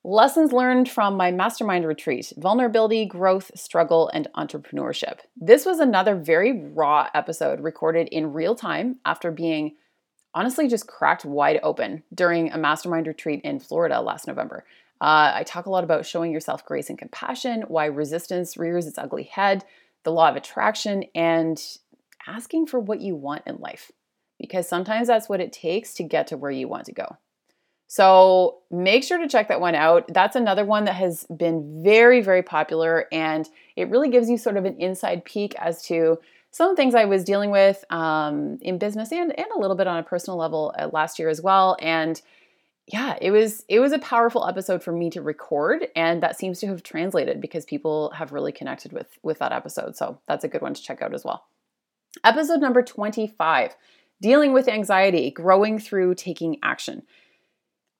Lessons 0.04 0.52
learned 0.52 0.90
from 0.90 1.16
my 1.16 1.30
mastermind 1.30 1.86
retreat 1.86 2.32
vulnerability, 2.36 3.06
growth, 3.06 3.52
struggle, 3.54 4.10
and 4.12 4.26
entrepreneurship. 4.36 5.20
This 5.36 5.64
was 5.64 5.78
another 5.78 6.16
very 6.16 6.60
raw 6.60 7.08
episode 7.14 7.60
recorded 7.60 8.08
in 8.08 8.32
real 8.32 8.56
time 8.56 8.98
after 9.04 9.30
being 9.30 9.76
honestly 10.34 10.68
just 10.68 10.86
cracked 10.86 11.24
wide 11.24 11.60
open 11.62 12.02
during 12.14 12.50
a 12.50 12.58
mastermind 12.58 13.06
retreat 13.06 13.40
in 13.44 13.60
Florida 13.60 14.00
last 14.00 14.26
November. 14.26 14.64
Uh, 15.00 15.32
I 15.34 15.42
talk 15.42 15.66
a 15.66 15.70
lot 15.70 15.84
about 15.84 16.06
showing 16.06 16.32
yourself 16.32 16.64
grace 16.64 16.88
and 16.88 16.98
compassion, 16.98 17.64
why 17.68 17.86
resistance 17.86 18.56
rears 18.56 18.86
its 18.86 18.98
ugly 18.98 19.24
head, 19.24 19.64
the 20.04 20.12
law 20.12 20.28
of 20.28 20.36
attraction, 20.36 21.04
and 21.14 21.60
asking 22.26 22.66
for 22.66 22.78
what 22.78 23.00
you 23.00 23.16
want 23.16 23.42
in 23.46 23.56
life. 23.56 23.90
Because 24.38 24.68
sometimes 24.68 25.08
that's 25.08 25.28
what 25.28 25.40
it 25.40 25.52
takes 25.52 25.94
to 25.94 26.04
get 26.04 26.28
to 26.28 26.36
where 26.36 26.50
you 26.50 26.68
want 26.68 26.86
to 26.86 26.92
go. 26.92 27.16
So 27.88 28.60
make 28.70 29.04
sure 29.04 29.18
to 29.18 29.28
check 29.28 29.48
that 29.48 29.60
one 29.60 29.74
out. 29.74 30.06
That's 30.08 30.34
another 30.34 30.64
one 30.64 30.84
that 30.84 30.94
has 30.94 31.26
been 31.36 31.82
very, 31.84 32.22
very 32.22 32.42
popular, 32.42 33.06
and 33.12 33.48
it 33.76 33.90
really 33.90 34.08
gives 34.08 34.30
you 34.30 34.38
sort 34.38 34.56
of 34.56 34.64
an 34.64 34.76
inside 34.80 35.24
peek 35.24 35.54
as 35.56 35.84
to 35.86 36.18
some 36.52 36.76
things 36.76 36.94
I 36.94 37.06
was 37.06 37.24
dealing 37.24 37.50
with 37.50 37.82
um, 37.90 38.58
in 38.60 38.78
business 38.78 39.10
and 39.10 39.36
and 39.36 39.48
a 39.54 39.58
little 39.58 39.76
bit 39.76 39.88
on 39.88 39.98
a 39.98 40.02
personal 40.02 40.38
level 40.38 40.72
uh, 40.78 40.88
last 40.92 41.18
year 41.18 41.28
as 41.28 41.42
well. 41.42 41.76
And 41.80 42.20
yeah, 42.86 43.16
it 43.20 43.30
was 43.30 43.64
it 43.68 43.80
was 43.80 43.92
a 43.92 43.98
powerful 43.98 44.46
episode 44.46 44.82
for 44.82 44.92
me 44.92 45.10
to 45.10 45.22
record, 45.22 45.88
and 45.96 46.22
that 46.22 46.38
seems 46.38 46.60
to 46.60 46.66
have 46.68 46.82
translated 46.82 47.40
because 47.40 47.64
people 47.64 48.10
have 48.10 48.32
really 48.32 48.52
connected 48.52 48.92
with 48.92 49.18
with 49.22 49.38
that 49.38 49.52
episode. 49.52 49.96
So 49.96 50.20
that's 50.28 50.44
a 50.44 50.48
good 50.48 50.62
one 50.62 50.74
to 50.74 50.82
check 50.82 51.02
out 51.02 51.14
as 51.14 51.24
well. 51.24 51.46
Episode 52.22 52.60
number 52.60 52.82
twenty 52.82 53.26
five. 53.26 53.74
Dealing 54.20 54.52
with 54.52 54.68
anxiety, 54.68 55.32
growing 55.32 55.80
through 55.80 56.14
taking 56.14 56.58
action. 56.62 57.02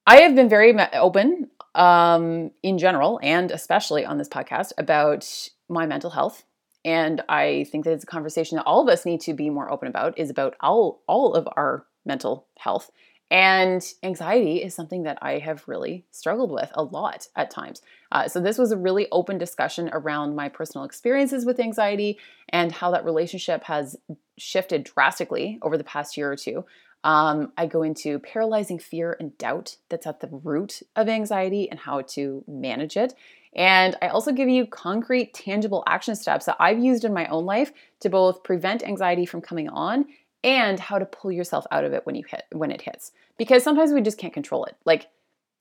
I 0.07 0.21
have 0.21 0.35
been 0.35 0.47
very 0.47 0.73
open 0.93 1.49
um, 1.75 2.51
in 2.61 2.77
general 2.77 3.19
and 3.21 3.51
especially 3.51 4.05
on 4.05 4.17
this 4.17 4.29
podcast 4.29 4.71
about 4.77 5.49
my 5.67 5.85
mental 5.85 6.11
health. 6.11 6.43
And 6.85 7.21
I 7.29 7.65
think 7.71 7.85
that 7.85 7.93
it's 7.93 8.03
a 8.03 8.07
conversation 8.07 8.57
that 8.57 8.65
all 8.65 8.81
of 8.81 8.89
us 8.89 9.05
need 9.05 9.21
to 9.21 9.33
be 9.33 9.49
more 9.49 9.71
open 9.71 9.87
about 9.87 10.17
is 10.17 10.29
about 10.29 10.55
all, 10.59 11.01
all 11.07 11.33
of 11.33 11.47
our 11.55 11.85
mental 12.05 12.47
health. 12.57 12.91
And 13.31 13.83
anxiety 14.03 14.61
is 14.61 14.75
something 14.75 15.03
that 15.03 15.17
I 15.21 15.39
have 15.39 15.67
really 15.67 16.05
struggled 16.11 16.51
with 16.51 16.71
a 16.75 16.83
lot 16.83 17.27
at 17.35 17.49
times. 17.49 17.81
Uh, 18.11 18.27
so, 18.27 18.39
this 18.39 18.59
was 18.59 18.71
a 18.71 18.77
really 18.77 19.07
open 19.11 19.39
discussion 19.39 19.89
around 19.91 20.35
my 20.35 20.49
personal 20.49 20.85
experiences 20.85 21.43
with 21.43 21.59
anxiety 21.59 22.19
and 22.49 22.71
how 22.71 22.91
that 22.91 23.05
relationship 23.05 23.63
has 23.63 23.95
shifted 24.37 24.83
drastically 24.83 25.57
over 25.63 25.79
the 25.79 25.83
past 25.83 26.15
year 26.15 26.31
or 26.31 26.35
two. 26.35 26.65
Um, 27.03 27.51
I 27.57 27.65
go 27.65 27.81
into 27.81 28.19
paralyzing 28.19 28.79
fear 28.79 29.17
and 29.19 29.37
doubt 29.37 29.77
that's 29.89 30.07
at 30.07 30.19
the 30.19 30.29
root 30.31 30.81
of 30.95 31.09
anxiety 31.09 31.69
and 31.69 31.79
how 31.79 32.01
to 32.01 32.43
manage 32.47 32.95
it. 32.95 33.13
And 33.55 33.95
I 34.01 34.07
also 34.07 34.31
give 34.31 34.49
you 34.49 34.65
concrete, 34.65 35.33
tangible 35.33 35.83
action 35.87 36.15
steps 36.15 36.45
that 36.45 36.57
I've 36.59 36.83
used 36.83 37.05
in 37.05 37.13
my 37.13 37.27
own 37.27 37.45
life 37.45 37.71
to 37.99 38.09
both 38.09 38.43
prevent 38.43 38.83
anxiety 38.83 39.25
from 39.25 39.41
coming 39.41 39.69
on 39.69 40.05
and 40.43 40.79
how 40.79 40.99
to 40.99 41.05
pull 41.05 41.31
yourself 41.31 41.65
out 41.71 41.83
of 41.85 41.93
it 41.93 42.05
when 42.05 42.15
you 42.15 42.23
hit 42.23 42.43
when 42.51 42.71
it 42.71 42.81
hits. 42.81 43.11
Because 43.37 43.63
sometimes 43.63 43.91
we 43.91 44.01
just 44.01 44.17
can't 44.17 44.33
control 44.33 44.65
it. 44.65 44.75
Like 44.85 45.07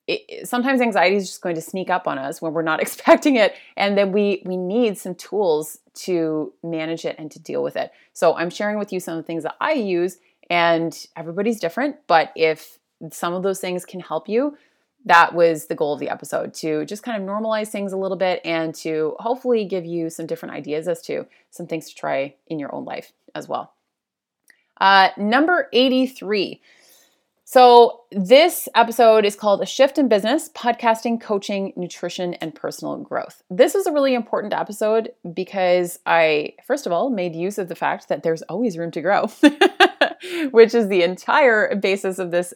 it, 0.09 0.49
sometimes 0.49 0.81
anxiety 0.81 1.17
is 1.17 1.29
just 1.29 1.43
going 1.43 1.55
to 1.55 1.61
sneak 1.61 1.91
up 1.91 2.09
on 2.09 2.19
us 2.19 2.43
when 2.43 2.53
we're 2.53 2.63
not 2.63 2.81
expecting 2.83 3.37
it 3.37 3.55
and 3.77 3.97
then 3.97 4.11
we 4.11 4.43
we 4.45 4.57
need 4.57 4.99
some 4.99 5.15
tools 5.15 5.79
to 5.95 6.53
manage 6.63 7.05
it 7.05 7.15
and 7.19 7.31
to 7.31 7.39
deal 7.39 7.63
with 7.63 7.77
it 7.77 7.93
so 8.13 8.35
i'm 8.35 8.51
sharing 8.51 8.79
with 8.79 8.93
you 8.93 8.99
some 8.99 9.17
of 9.17 9.23
the 9.23 9.27
things 9.27 9.45
that 9.45 9.55
i 9.61 9.73
use 9.73 10.19
and 10.53 11.07
everybody's 11.17 11.59
different, 11.59 11.97
but 12.07 12.31
if 12.37 12.79
some 13.11 13.33
of 13.33 13.43
those 13.43 13.59
things 13.59 13.87
can 13.87 14.01
help 14.01 14.29
you, 14.29 14.57
that 15.05 15.35
was 15.35 15.67
the 15.67 15.75
goal 15.75 15.95
of 15.95 16.01
the 16.01 16.09
episode 16.09 16.55
to 16.55 16.85
just 16.85 17.03
kind 17.03 17.21
of 17.21 17.29
normalize 17.29 17.69
things 17.69 17.93
a 17.93 17.97
little 17.97 18.17
bit 18.17 18.41
and 18.45 18.75
to 18.77 19.17
hopefully 19.19 19.65
give 19.65 19.85
you 19.85 20.11
some 20.11 20.27
different 20.27 20.55
ideas 20.55 20.87
as 20.89 21.03
to 21.03 21.27
some 21.51 21.67
things 21.67 21.89
to 21.89 21.95
try 21.95 22.35
in 22.47 22.59
your 22.59 22.75
own 22.75 22.85
life 22.85 23.13
as 23.35 23.49
well. 23.49 23.73
Uh, 24.81 25.11
number 25.17 25.69
83. 25.73 26.61
So, 27.45 28.05
this 28.11 28.67
episode 28.75 29.27
is 29.27 29.37
called 29.37 29.61
A 29.61 29.67
Shift 29.67 29.99
in 29.99 30.09
Business 30.09 30.49
Podcasting, 30.49 31.21
Coaching, 31.21 31.75
Nutrition, 31.77 32.33
and 32.35 32.55
Personal 32.55 32.97
Growth. 32.97 33.43
This 33.51 33.75
is 33.75 33.87
a 33.87 33.93
really 33.93 34.15
important 34.15 34.55
episode 34.55 35.13
because 35.35 35.99
I, 36.07 36.55
first 36.65 36.87
of 36.87 36.93
all, 36.93 37.11
made 37.11 37.35
use 37.37 37.59
of 37.59 37.69
the 37.69 37.75
fact 37.75 38.09
that 38.09 38.23
there's 38.23 38.41
always 38.43 38.79
room 38.79 38.91
to 38.93 39.03
grow. 39.03 39.27
which 40.51 40.75
is 40.75 40.89
the 40.89 41.03
entire 41.03 41.75
basis 41.77 42.19
of 42.19 42.31
this 42.31 42.55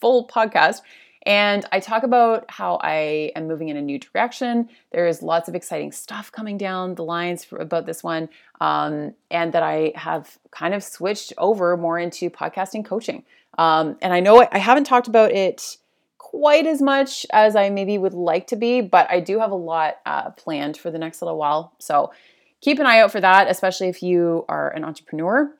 full 0.00 0.26
podcast. 0.28 0.80
And 1.26 1.64
I 1.72 1.80
talk 1.80 2.02
about 2.02 2.50
how 2.50 2.78
I 2.82 3.32
am 3.34 3.48
moving 3.48 3.68
in 3.68 3.76
a 3.76 3.82
new 3.82 3.98
direction. 3.98 4.68
There's 4.92 5.22
lots 5.22 5.48
of 5.48 5.54
exciting 5.54 5.92
stuff 5.92 6.30
coming 6.30 6.58
down 6.58 6.94
the 6.94 7.04
lines 7.04 7.44
for, 7.44 7.58
about 7.58 7.86
this 7.86 8.02
one, 8.02 8.28
um, 8.60 9.14
and 9.30 9.52
that 9.52 9.62
I 9.62 9.92
have 9.94 10.38
kind 10.50 10.74
of 10.74 10.82
switched 10.84 11.32
over 11.38 11.76
more 11.76 11.98
into 11.98 12.28
podcasting 12.30 12.84
coaching. 12.84 13.24
Um, 13.56 13.96
and 14.02 14.12
I 14.12 14.20
know 14.20 14.46
I 14.50 14.58
haven't 14.58 14.84
talked 14.84 15.08
about 15.08 15.30
it 15.30 15.78
quite 16.18 16.66
as 16.66 16.82
much 16.82 17.24
as 17.32 17.56
I 17.56 17.70
maybe 17.70 17.96
would 17.96 18.14
like 18.14 18.48
to 18.48 18.56
be, 18.56 18.80
but 18.80 19.10
I 19.10 19.20
do 19.20 19.38
have 19.38 19.52
a 19.52 19.56
lot 19.56 19.96
uh, 20.04 20.30
planned 20.30 20.76
for 20.76 20.90
the 20.90 20.98
next 20.98 21.22
little 21.22 21.38
while. 21.38 21.72
So 21.78 22.12
keep 22.60 22.78
an 22.78 22.86
eye 22.86 23.00
out 23.00 23.12
for 23.12 23.20
that, 23.20 23.48
especially 23.48 23.88
if 23.88 24.02
you 24.02 24.44
are 24.48 24.70
an 24.70 24.84
entrepreneur 24.84 25.54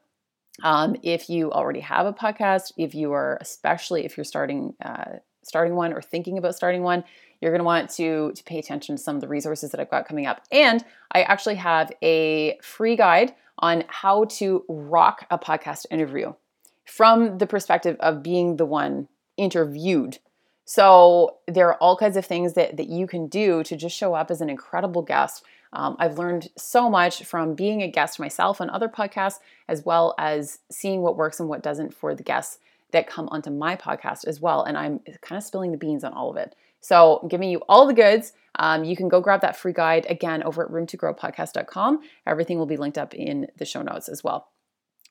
um, 0.62 0.96
if 1.02 1.28
you 1.28 1.50
already 1.50 1.80
have 1.80 2.06
a 2.06 2.12
podcast, 2.12 2.72
if 2.76 2.94
you 2.94 3.12
are, 3.12 3.38
especially 3.40 4.04
if 4.04 4.16
you're 4.16 4.24
starting 4.24 4.74
uh, 4.82 5.18
starting 5.44 5.74
one 5.74 5.92
or 5.92 6.02
thinking 6.02 6.38
about 6.38 6.54
starting 6.54 6.82
one, 6.82 7.04
you're 7.40 7.50
going 7.50 7.60
to 7.60 7.64
want 7.64 7.90
to 7.90 8.32
to 8.32 8.44
pay 8.44 8.58
attention 8.58 8.96
to 8.96 9.02
some 9.02 9.14
of 9.14 9.20
the 9.20 9.28
resources 9.28 9.70
that 9.70 9.80
I've 9.80 9.90
got 9.90 10.08
coming 10.08 10.26
up. 10.26 10.42
And 10.50 10.84
I 11.12 11.22
actually 11.22 11.56
have 11.56 11.92
a 12.02 12.58
free 12.62 12.96
guide 12.96 13.34
on 13.58 13.84
how 13.88 14.24
to 14.24 14.64
rock 14.68 15.26
a 15.30 15.38
podcast 15.38 15.86
interview 15.90 16.32
from 16.84 17.38
the 17.38 17.46
perspective 17.46 17.96
of 18.00 18.22
being 18.22 18.56
the 18.56 18.66
one 18.66 19.08
interviewed. 19.36 20.18
So 20.64 21.38
there 21.46 21.68
are 21.68 21.76
all 21.76 21.96
kinds 21.96 22.16
of 22.16 22.24
things 22.24 22.54
that 22.54 22.76
that 22.76 22.88
you 22.88 23.06
can 23.06 23.28
do 23.28 23.62
to 23.64 23.76
just 23.76 23.96
show 23.96 24.14
up 24.14 24.30
as 24.30 24.40
an 24.40 24.50
incredible 24.50 25.02
guest 25.02 25.44
um, 25.74 25.96
I've 25.98 26.18
learned 26.18 26.48
so 26.56 26.88
much 26.88 27.24
from 27.24 27.54
being 27.54 27.82
a 27.82 27.88
guest 27.88 28.20
myself 28.20 28.60
on 28.60 28.70
other 28.70 28.88
podcasts, 28.88 29.40
as 29.68 29.84
well 29.84 30.14
as 30.18 30.60
seeing 30.70 31.02
what 31.02 31.16
works 31.16 31.40
and 31.40 31.48
what 31.48 31.62
doesn't 31.62 31.92
for 31.92 32.14
the 32.14 32.22
guests 32.22 32.58
that 32.94 33.06
come 33.06 33.28
onto 33.30 33.50
my 33.50 33.76
podcast 33.76 34.26
as 34.26 34.40
well. 34.40 34.62
And 34.62 34.78
I'm 34.78 35.00
kind 35.20 35.36
of 35.36 35.44
spilling 35.44 35.72
the 35.72 35.78
beans 35.78 36.02
on 36.02 36.14
all 36.14 36.30
of 36.30 36.36
it. 36.36 36.54
So, 36.80 37.26
giving 37.30 37.50
you 37.50 37.62
all 37.68 37.86
the 37.86 37.94
goods. 37.94 38.32
Um, 38.56 38.84
you 38.84 38.96
can 38.96 39.08
go 39.08 39.20
grab 39.20 39.40
that 39.40 39.56
free 39.56 39.72
guide 39.72 40.06
again 40.08 40.42
over 40.42 40.64
at 40.64 40.70
roomtogrowpodcast.com. 40.70 42.00
Everything 42.26 42.58
will 42.58 42.66
be 42.66 42.76
linked 42.76 42.98
up 42.98 43.14
in 43.14 43.48
the 43.56 43.64
show 43.64 43.82
notes 43.82 44.08
as 44.08 44.22
well. 44.22 44.48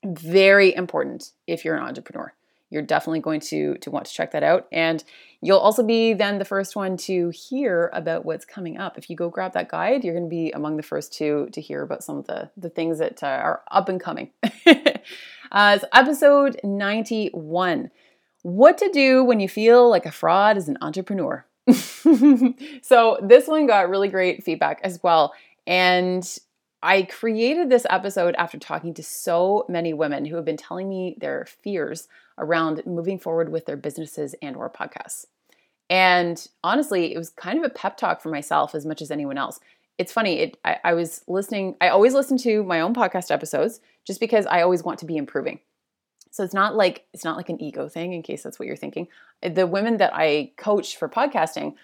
Very 0.05 0.73
important 0.73 1.31
if 1.45 1.65
you're 1.65 1.75
an 1.75 1.83
entrepreneur. 1.83 2.33
You're 2.73 2.81
definitely 2.81 3.19
going 3.19 3.39
to 3.39 3.75
to 3.75 3.91
want 3.91 4.05
to 4.05 4.13
check 4.13 4.31
that 4.31 4.43
out. 4.43 4.67
And 4.71 5.03
you'll 5.41 5.59
also 5.59 5.83
be 5.83 6.13
then 6.13 6.39
the 6.39 6.45
first 6.45 6.75
one 6.75 6.97
to 6.97 7.29
hear 7.29 7.89
about 7.93 8.25
what's 8.25 8.45
coming 8.45 8.77
up. 8.77 8.97
If 8.97 9.09
you 9.09 9.15
go 9.15 9.29
grab 9.29 9.53
that 9.53 9.69
guide 9.69 10.03
you're 10.03 10.15
going 10.15 10.25
to 10.25 10.29
be 10.29 10.51
among 10.51 10.77
the 10.77 10.83
first 10.83 11.13
two 11.13 11.47
to 11.53 11.61
hear 11.61 11.83
about 11.83 12.03
some 12.03 12.17
of 12.17 12.27
the 12.27 12.49
the 12.57 12.69
things 12.69 12.99
that 12.99 13.23
uh, 13.23 13.27
are 13.27 13.61
up 13.71 13.87
and 13.89 14.01
coming. 14.01 14.31
Uh, 15.51 15.77
so 15.77 15.87
episode 15.93 16.59
91 16.63 17.91
what 18.41 18.75
to 18.75 18.89
do 18.91 19.23
when 19.23 19.39
you 19.39 19.47
feel 19.47 19.87
like 19.87 20.07
a 20.07 20.11
fraud 20.11 20.57
as 20.57 20.67
an 20.67 20.79
entrepreneur. 20.81 21.45
So 22.81 23.17
this 23.21 23.47
one 23.47 23.67
got 23.67 23.89
really 23.89 24.09
great 24.09 24.43
feedback 24.43 24.81
as 24.83 25.01
well. 25.01 25.33
And 25.65 26.27
I 26.83 27.03
created 27.03 27.69
this 27.69 27.87
episode 27.89 28.35
after 28.37 28.59
talking 28.59 28.93
to 28.95 29.03
so 29.03 29.65
many 29.69 29.93
women 29.93 30.25
who 30.25 30.35
have 30.35 30.43
been 30.43 30.57
telling 30.57 30.89
me 30.89 31.15
their 31.17 31.45
fears 31.45 32.09
around 32.37 32.85
moving 32.85 33.17
forward 33.17 33.49
with 33.49 33.65
their 33.65 33.77
businesses 33.77 34.35
and 34.41 34.57
or 34.57 34.69
podcasts. 34.69 35.25
And 35.89 36.45
honestly, 36.61 37.13
it 37.13 37.17
was 37.17 37.29
kind 37.29 37.57
of 37.57 37.63
a 37.63 37.73
pep 37.73 37.95
talk 37.95 38.21
for 38.21 38.29
myself 38.29 38.75
as 38.75 38.85
much 38.85 39.01
as 39.01 39.11
anyone 39.11 39.37
else. 39.37 39.61
It's 39.97 40.11
funny, 40.11 40.39
it, 40.39 40.57
I, 40.65 40.77
I 40.83 40.93
was 40.93 41.23
listening, 41.25 41.77
I 41.79 41.87
always 41.87 42.13
listen 42.13 42.37
to 42.39 42.63
my 42.63 42.81
own 42.81 42.93
podcast 42.93 43.31
episodes 43.31 43.79
just 44.05 44.19
because 44.19 44.45
I 44.45 44.61
always 44.61 44.83
want 44.83 44.99
to 44.99 45.05
be 45.05 45.15
improving. 45.15 45.61
So 46.31 46.43
it's 46.43 46.53
not 46.53 46.75
like 46.75 47.05
it's 47.13 47.23
not 47.23 47.37
like 47.37 47.49
an 47.49 47.61
ego 47.61 47.87
thing 47.87 48.11
in 48.11 48.23
case 48.23 48.41
that's 48.43 48.57
what 48.57 48.67
you're 48.67 48.75
thinking. 48.75 49.07
The 49.41 49.67
women 49.67 49.97
that 49.97 50.15
I 50.15 50.51
coach 50.57 50.97
for 50.97 51.07
podcasting, 51.07 51.75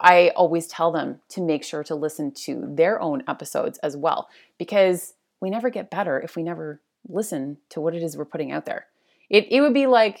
I 0.00 0.30
always 0.36 0.66
tell 0.66 0.92
them 0.92 1.20
to 1.30 1.40
make 1.40 1.64
sure 1.64 1.82
to 1.84 1.94
listen 1.94 2.32
to 2.32 2.64
their 2.68 3.00
own 3.00 3.22
episodes 3.26 3.78
as 3.78 3.96
well 3.96 4.28
because 4.58 5.14
we 5.40 5.50
never 5.50 5.70
get 5.70 5.90
better 5.90 6.20
if 6.20 6.36
we 6.36 6.42
never 6.42 6.80
listen 7.08 7.58
to 7.70 7.80
what 7.80 7.94
it 7.94 8.02
is 8.02 8.16
we're 8.16 8.24
putting 8.24 8.52
out 8.52 8.66
there. 8.66 8.86
It 9.28 9.46
it 9.50 9.60
would 9.60 9.74
be 9.74 9.86
like 9.86 10.20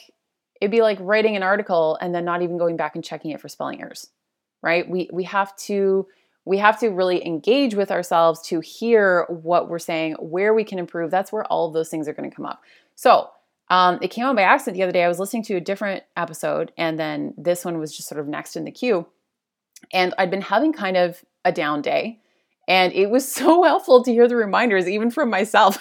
it'd 0.60 0.72
be 0.72 0.82
like 0.82 0.98
writing 1.00 1.36
an 1.36 1.42
article 1.42 1.96
and 2.00 2.14
then 2.14 2.24
not 2.24 2.42
even 2.42 2.58
going 2.58 2.76
back 2.76 2.94
and 2.94 3.04
checking 3.04 3.30
it 3.30 3.40
for 3.40 3.48
spelling 3.48 3.80
errors. 3.80 4.08
Right? 4.62 4.88
We 4.88 5.08
we 5.12 5.24
have 5.24 5.54
to 5.56 6.06
we 6.44 6.56
have 6.58 6.80
to 6.80 6.88
really 6.88 7.24
engage 7.26 7.74
with 7.74 7.90
ourselves 7.90 8.40
to 8.48 8.60
hear 8.60 9.26
what 9.28 9.68
we're 9.68 9.78
saying, 9.78 10.14
where 10.14 10.54
we 10.54 10.64
can 10.64 10.78
improve. 10.78 11.10
That's 11.10 11.30
where 11.30 11.44
all 11.44 11.68
of 11.68 11.74
those 11.74 11.90
things 11.90 12.08
are 12.08 12.14
going 12.14 12.28
to 12.28 12.34
come 12.34 12.46
up. 12.46 12.62
So, 12.94 13.28
um, 13.68 13.98
it 14.00 14.08
came 14.08 14.24
on 14.24 14.34
by 14.34 14.42
accident 14.42 14.78
the 14.78 14.82
other 14.82 14.92
day. 14.92 15.04
I 15.04 15.08
was 15.08 15.18
listening 15.18 15.42
to 15.44 15.56
a 15.56 15.60
different 15.60 16.04
episode, 16.16 16.72
and 16.78 16.98
then 16.98 17.34
this 17.36 17.66
one 17.66 17.78
was 17.78 17.94
just 17.94 18.08
sort 18.08 18.18
of 18.18 18.26
next 18.26 18.56
in 18.56 18.64
the 18.64 18.70
queue. 18.70 19.06
And 19.92 20.14
I'd 20.18 20.30
been 20.30 20.42
having 20.42 20.72
kind 20.72 20.96
of 20.96 21.24
a 21.44 21.52
down 21.52 21.82
day. 21.82 22.20
And 22.66 22.92
it 22.92 23.10
was 23.10 23.30
so 23.32 23.62
helpful 23.62 24.02
to 24.04 24.12
hear 24.12 24.28
the 24.28 24.36
reminders, 24.36 24.88
even 24.88 25.10
from 25.10 25.30
myself. 25.30 25.78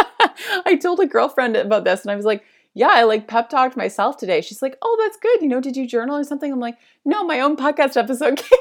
I 0.66 0.76
told 0.80 1.00
a 1.00 1.06
girlfriend 1.06 1.56
about 1.56 1.84
this 1.84 2.02
and 2.02 2.10
I 2.10 2.16
was 2.16 2.24
like, 2.24 2.44
yeah, 2.72 2.90
I 2.90 3.02
like 3.02 3.26
pep 3.26 3.48
talked 3.48 3.76
myself 3.76 4.16
today. 4.16 4.40
She's 4.40 4.62
like, 4.62 4.76
oh, 4.80 4.96
that's 5.02 5.16
good. 5.16 5.42
You 5.42 5.48
know, 5.48 5.60
did 5.60 5.76
you 5.76 5.86
journal 5.86 6.16
or 6.16 6.24
something? 6.24 6.52
I'm 6.52 6.60
like, 6.60 6.78
no, 7.04 7.24
my 7.24 7.40
own 7.40 7.56
podcast 7.56 7.96
episode 7.96 8.36
came 8.38 8.58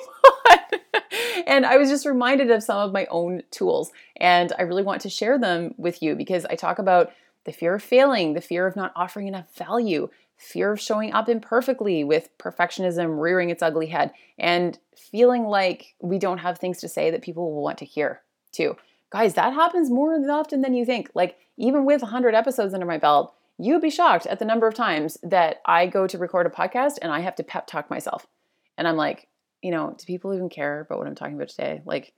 on. 0.49 1.01
and 1.45 1.65
I 1.65 1.77
was 1.77 1.89
just 1.89 2.07
reminded 2.07 2.49
of 2.49 2.63
some 2.63 2.79
of 2.79 2.91
my 2.91 3.05
own 3.11 3.43
tools. 3.51 3.91
And 4.17 4.51
I 4.57 4.63
really 4.63 4.83
want 4.83 5.01
to 5.01 5.09
share 5.09 5.37
them 5.37 5.75
with 5.77 6.01
you 6.01 6.15
because 6.15 6.45
I 6.45 6.55
talk 6.55 6.79
about 6.79 7.11
the 7.45 7.51
fear 7.51 7.75
of 7.75 7.83
failing, 7.83 8.33
the 8.33 8.41
fear 8.41 8.65
of 8.65 8.75
not 8.75 8.91
offering 8.95 9.27
enough 9.27 9.53
value, 9.55 10.09
fear 10.39 10.71
of 10.71 10.79
showing 10.79 11.13
up 11.13 11.29
imperfectly 11.29 12.03
with 12.03 12.35
perfectionism 12.37 13.19
rearing 13.19 13.49
its 13.49 13.61
ugly 13.61 13.87
head, 13.87 14.11
and 14.39 14.79
feeling 14.95 15.43
like 15.43 15.95
we 16.01 16.17
don't 16.17 16.39
have 16.39 16.57
things 16.57 16.79
to 16.79 16.87
say 16.87 17.11
that 17.11 17.21
people 17.21 17.53
will 17.53 17.61
want 17.61 17.77
to 17.77 17.85
hear 17.85 18.21
too. 18.51 18.75
Guys, 19.11 19.33
that 19.33 19.53
happens 19.53 19.89
more 19.89 20.15
often 20.29 20.61
than 20.61 20.73
you 20.73 20.85
think. 20.85 21.09
Like, 21.13 21.37
even 21.57 21.85
with 21.85 22.01
100 22.01 22.33
episodes 22.33 22.73
under 22.73 22.85
my 22.85 22.97
belt, 22.97 23.35
you'd 23.57 23.81
be 23.81 23.89
shocked 23.89 24.25
at 24.27 24.39
the 24.39 24.45
number 24.45 24.67
of 24.67 24.73
times 24.73 25.17
that 25.23 25.57
I 25.65 25.87
go 25.87 26.07
to 26.07 26.17
record 26.17 26.45
a 26.45 26.49
podcast 26.49 26.93
and 27.01 27.11
I 27.11 27.19
have 27.19 27.35
to 27.35 27.43
pep 27.43 27.67
talk 27.67 27.89
myself. 27.89 28.27
And 28.77 28.87
I'm 28.87 28.95
like, 28.95 29.27
you 29.61 29.71
know, 29.71 29.95
do 29.97 30.05
people 30.05 30.33
even 30.33 30.47
care 30.47 30.81
about 30.81 30.99
what 30.99 31.07
I'm 31.07 31.15
talking 31.15 31.35
about 31.35 31.49
today? 31.49 31.81
Like, 31.85 32.13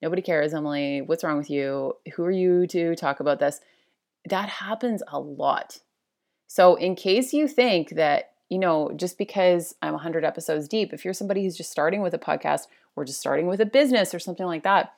nobody 0.00 0.22
cares, 0.22 0.54
Emily. 0.54 1.02
What's 1.02 1.24
wrong 1.24 1.36
with 1.36 1.50
you? 1.50 1.94
Who 2.14 2.24
are 2.24 2.30
you 2.30 2.66
to 2.68 2.94
talk 2.96 3.20
about 3.20 3.38
this? 3.38 3.60
That 4.30 4.48
happens 4.48 5.02
a 5.08 5.20
lot. 5.20 5.80
So, 6.46 6.76
in 6.76 6.94
case 6.94 7.32
you 7.32 7.48
think 7.48 7.90
that, 7.90 8.32
you 8.48 8.58
know, 8.58 8.92
just 8.96 9.18
because 9.18 9.74
I'm 9.82 9.92
100 9.92 10.24
episodes 10.24 10.68
deep, 10.68 10.92
if 10.92 11.04
you're 11.04 11.14
somebody 11.14 11.42
who's 11.42 11.56
just 11.56 11.72
starting 11.72 12.02
with 12.02 12.14
a 12.14 12.18
podcast 12.18 12.66
or 12.94 13.04
just 13.04 13.20
starting 13.20 13.46
with 13.46 13.60
a 13.60 13.66
business 13.66 14.14
or 14.14 14.18
something 14.18 14.46
like 14.46 14.62
that, 14.62 14.94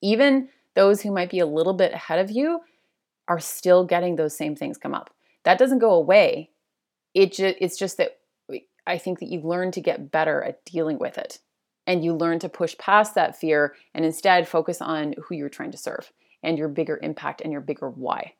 even 0.00 0.48
those 0.74 1.02
who 1.02 1.12
might 1.12 1.30
be 1.30 1.38
a 1.38 1.46
little 1.46 1.74
bit 1.74 1.92
ahead 1.92 2.18
of 2.18 2.30
you 2.30 2.60
are 3.28 3.40
still 3.40 3.84
getting 3.84 4.16
those 4.16 4.36
same 4.36 4.56
things 4.56 4.78
come 4.78 4.94
up. 4.94 5.10
That 5.44 5.58
doesn't 5.58 5.78
go 5.78 5.92
away. 5.92 6.50
It 7.14 7.32
just 7.32 7.56
it's 7.60 7.76
just 7.76 7.96
that 7.98 8.18
I 8.86 8.98
think 8.98 9.20
that 9.20 9.28
you 9.28 9.40
learn 9.40 9.70
to 9.72 9.80
get 9.80 10.10
better 10.10 10.42
at 10.42 10.64
dealing 10.64 10.98
with 10.98 11.18
it. 11.18 11.38
And 11.86 12.04
you 12.04 12.14
learn 12.14 12.38
to 12.40 12.48
push 12.48 12.78
past 12.78 13.16
that 13.16 13.36
fear 13.36 13.74
and 13.92 14.04
instead 14.04 14.46
focus 14.46 14.80
on 14.80 15.14
who 15.24 15.34
you're 15.34 15.48
trying 15.48 15.72
to 15.72 15.78
serve 15.78 16.12
and 16.42 16.56
your 16.56 16.68
bigger 16.68 16.98
impact 17.02 17.40
and 17.40 17.50
your 17.50 17.60
bigger 17.60 17.90
why. 17.90 18.34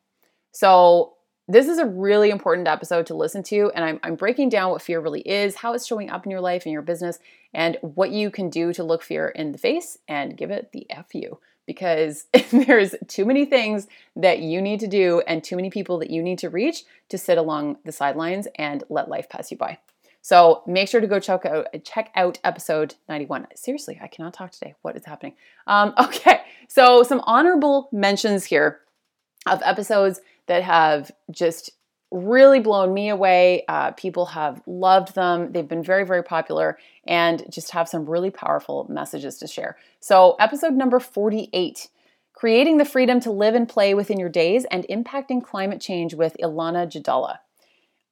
So 0.53 1.15
this 1.53 1.69
is 1.69 1.79
a 1.79 1.85
really 1.85 2.31
important 2.31 2.67
episode 2.67 3.07
to 3.07 3.15
listen 3.15 3.43
to, 3.43 3.71
and 3.75 3.85
I'm, 3.85 4.01
I'm, 4.03 4.15
breaking 4.15 4.49
down 4.49 4.71
what 4.71 4.81
fear 4.81 5.01
really 5.01 5.21
is, 5.21 5.57
how 5.57 5.75
it's 5.75 5.87
showing 5.87 6.09
up 6.09 6.25
in 6.25 6.31
your 6.31 6.41
life 6.41 6.65
and 6.65 6.73
your 6.73 6.81
business, 6.81 7.19
and 7.53 7.77
what 7.83 8.11
you 8.11 8.31
can 8.31 8.49
do 8.49 8.73
to 8.73 8.83
look 8.83 9.03
fear 9.03 9.29
in 9.29 9.53
the 9.53 9.59
face 9.59 9.99
and 10.09 10.37
give 10.37 10.51
it 10.51 10.71
the 10.73 10.91
F 10.91 11.15
you. 11.15 11.41
Because 11.67 12.25
there's 12.51 12.95
too 13.07 13.27
many 13.27 13.45
things 13.45 13.87
that 14.17 14.39
you 14.39 14.63
need 14.63 14.81
to 14.81 14.87
do 14.87 15.23
and 15.27 15.45
too 15.45 15.57
many 15.57 15.69
people 15.69 15.99
that 15.99 16.11
you 16.11 16.23
need 16.23 16.39
to 16.39 16.49
reach 16.49 16.85
to 17.11 17.19
sit 17.19 17.37
along 17.37 17.77
the 17.85 17.93
sidelines 17.93 18.49
and 18.57 18.83
let 18.89 19.11
life 19.11 19.29
pass 19.29 19.51
you 19.51 19.59
by. 19.59 19.79
So 20.23 20.63
make 20.67 20.89
sure 20.89 21.03
to 21.03 21.07
go 21.07 21.21
check 21.21 21.45
out 21.45 21.67
check 21.85 22.13
out 22.15 22.39
episode 22.45 22.95
91. 23.11 23.49
Seriously, 23.57 24.01
I 24.03 24.07
cannot 24.07 24.33
talk 24.33 24.53
today. 24.53 24.75
What 24.81 24.97
is 24.97 25.05
happening? 25.05 25.35
Um, 25.67 25.93
okay, 26.03 26.41
so 26.69 27.03
some 27.03 27.21
honorable 27.25 27.91
mentions 27.93 28.45
here 28.45 28.81
of 29.47 29.61
episodes 29.65 30.21
that 30.47 30.63
have 30.63 31.11
just 31.31 31.71
really 32.11 32.61
blown 32.61 32.93
me 32.93 33.09
away. 33.09 33.65
Uh, 33.69 33.91
people 33.93 34.27
have 34.27 34.63
loved 34.67 35.15
them. 35.15 35.53
They've 35.53 35.67
been 35.67 35.83
very, 35.83 36.05
very 36.05 36.23
popular 36.23 36.79
and 37.07 37.45
just 37.51 37.71
have 37.71 37.89
some 37.89 38.09
really 38.09 38.31
powerful 38.31 38.87
messages 38.89 39.39
to 39.39 39.47
share. 39.47 39.77
So, 40.01 40.37
episode 40.39 40.75
number 40.75 41.01
48 41.01 41.89
Creating 42.35 42.79
the 42.79 42.85
Freedom 42.85 43.21
to 43.21 43.31
Live 43.31 43.55
and 43.55 43.69
Play 43.69 43.95
Within 43.95 44.19
Your 44.19 44.29
Days 44.29 44.65
and 44.71 44.87
Impacting 44.89 45.43
Climate 45.45 45.81
Change 45.81 46.15
with 46.15 46.37
Ilana 46.43 46.87
Jadala. 46.87 47.39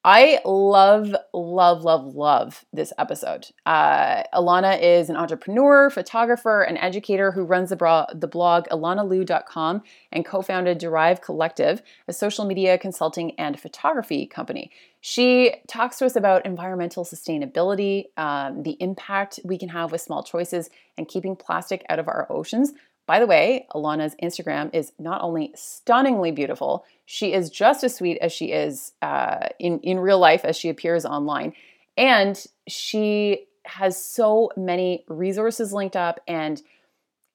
I 0.03 0.39
love, 0.45 1.15
love, 1.31 1.83
love, 1.83 2.15
love 2.15 2.65
this 2.73 2.91
episode. 2.97 3.47
Uh, 3.67 4.23
Ilana 4.33 4.81
is 4.81 5.11
an 5.11 5.15
entrepreneur, 5.15 5.91
photographer, 5.91 6.63
and 6.63 6.79
educator 6.79 7.31
who 7.31 7.43
runs 7.43 7.69
the, 7.69 7.75
bro- 7.75 8.07
the 8.11 8.27
blog 8.27 8.67
ilanalou.com 8.69 9.83
and 10.11 10.25
co 10.25 10.41
founded 10.41 10.79
Derive 10.79 11.21
Collective, 11.21 11.83
a 12.07 12.13
social 12.13 12.45
media 12.45 12.79
consulting 12.79 13.39
and 13.39 13.59
photography 13.59 14.25
company. 14.25 14.71
She 15.01 15.53
talks 15.67 15.99
to 15.99 16.07
us 16.07 16.15
about 16.15 16.47
environmental 16.47 17.05
sustainability, 17.05 18.05
um, 18.17 18.63
the 18.63 18.77
impact 18.79 19.39
we 19.43 19.59
can 19.59 19.69
have 19.69 19.91
with 19.91 20.01
small 20.01 20.23
choices, 20.23 20.71
and 20.97 21.07
keeping 21.07 21.35
plastic 21.35 21.85
out 21.89 21.99
of 21.99 22.07
our 22.07 22.25
oceans 22.31 22.73
by 23.11 23.19
the 23.19 23.27
way, 23.27 23.67
Alana's 23.75 24.15
Instagram 24.23 24.69
is 24.71 24.93
not 24.97 25.21
only 25.21 25.51
stunningly 25.53 26.31
beautiful, 26.31 26.85
she 27.03 27.33
is 27.33 27.49
just 27.49 27.83
as 27.83 27.93
sweet 27.93 28.17
as 28.19 28.31
she 28.31 28.53
is 28.53 28.93
uh, 29.01 29.49
in, 29.59 29.81
in 29.81 29.99
real 29.99 30.17
life 30.17 30.45
as 30.45 30.55
she 30.55 30.69
appears 30.69 31.03
online. 31.03 31.51
And 31.97 32.41
she 32.69 33.47
has 33.65 34.01
so 34.01 34.49
many 34.55 35.03
resources 35.09 35.73
linked 35.73 35.97
up 35.97 36.21
and 36.25 36.61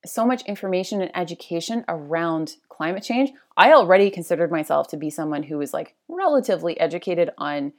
so 0.06 0.24
much 0.24 0.46
information 0.46 1.02
and 1.02 1.14
education 1.14 1.84
around 1.88 2.56
climate 2.70 3.02
change. 3.02 3.32
I 3.54 3.74
already 3.74 4.08
considered 4.08 4.50
myself 4.50 4.88
to 4.88 4.96
be 4.96 5.10
someone 5.10 5.42
who 5.42 5.60
is 5.60 5.74
like 5.74 5.94
relatively 6.08 6.80
educated 6.80 7.32
on 7.36 7.74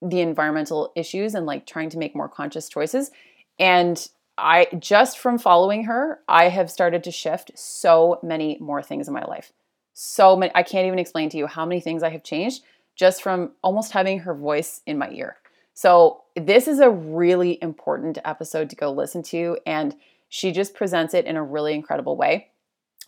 the 0.00 0.22
environmental 0.22 0.90
issues 0.96 1.34
and 1.34 1.44
like 1.44 1.66
trying 1.66 1.90
to 1.90 1.98
make 1.98 2.16
more 2.16 2.30
conscious 2.30 2.70
choices. 2.70 3.10
And 3.58 4.08
I 4.38 4.68
just 4.78 5.18
from 5.18 5.38
following 5.38 5.84
her, 5.84 6.20
I 6.28 6.48
have 6.48 6.70
started 6.70 7.04
to 7.04 7.10
shift 7.10 7.52
so 7.54 8.18
many 8.22 8.56
more 8.60 8.82
things 8.82 9.08
in 9.08 9.14
my 9.14 9.24
life. 9.24 9.52
So 9.94 10.36
many, 10.36 10.52
I 10.54 10.62
can't 10.62 10.86
even 10.86 10.98
explain 10.98 11.28
to 11.30 11.36
you 11.36 11.46
how 11.46 11.66
many 11.66 11.80
things 11.80 12.02
I 12.02 12.10
have 12.10 12.22
changed 12.22 12.62
just 12.96 13.22
from 13.22 13.52
almost 13.62 13.92
having 13.92 14.20
her 14.20 14.34
voice 14.34 14.80
in 14.86 14.98
my 14.98 15.10
ear. 15.10 15.36
So, 15.74 16.22
this 16.36 16.68
is 16.68 16.80
a 16.80 16.90
really 16.90 17.58
important 17.62 18.18
episode 18.24 18.70
to 18.70 18.76
go 18.76 18.90
listen 18.90 19.22
to, 19.24 19.58
and 19.66 19.94
she 20.28 20.52
just 20.52 20.74
presents 20.74 21.14
it 21.14 21.26
in 21.26 21.36
a 21.36 21.42
really 21.42 21.74
incredible 21.74 22.16
way. 22.16 22.48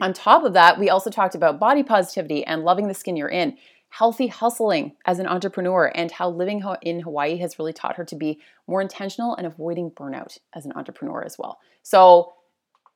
On 0.00 0.12
top 0.12 0.44
of 0.44 0.54
that, 0.54 0.78
we 0.78 0.90
also 0.90 1.10
talked 1.10 1.34
about 1.34 1.60
body 1.60 1.82
positivity 1.82 2.44
and 2.44 2.64
loving 2.64 2.88
the 2.88 2.94
skin 2.94 3.16
you're 3.16 3.28
in 3.28 3.56
healthy 3.98 4.26
hustling 4.26 4.90
as 5.04 5.20
an 5.20 5.26
entrepreneur 5.26 5.87
and 5.94 6.11
how 6.11 6.28
living 6.28 6.61
in 6.83 7.00
Hawaii 7.00 7.37
has 7.37 7.61
really 7.61 7.72
taught 7.72 7.94
her 7.94 8.04
to 8.04 8.16
be 8.16 8.40
more 8.66 8.83
intentional 8.83 9.37
and 9.37 9.46
avoiding 9.46 9.92
burnout 9.92 10.38
as 10.52 10.66
an 10.66 10.72
entrepreneur 10.74 11.22
as 11.24 11.38
well. 11.38 11.61
So, 11.85 12.35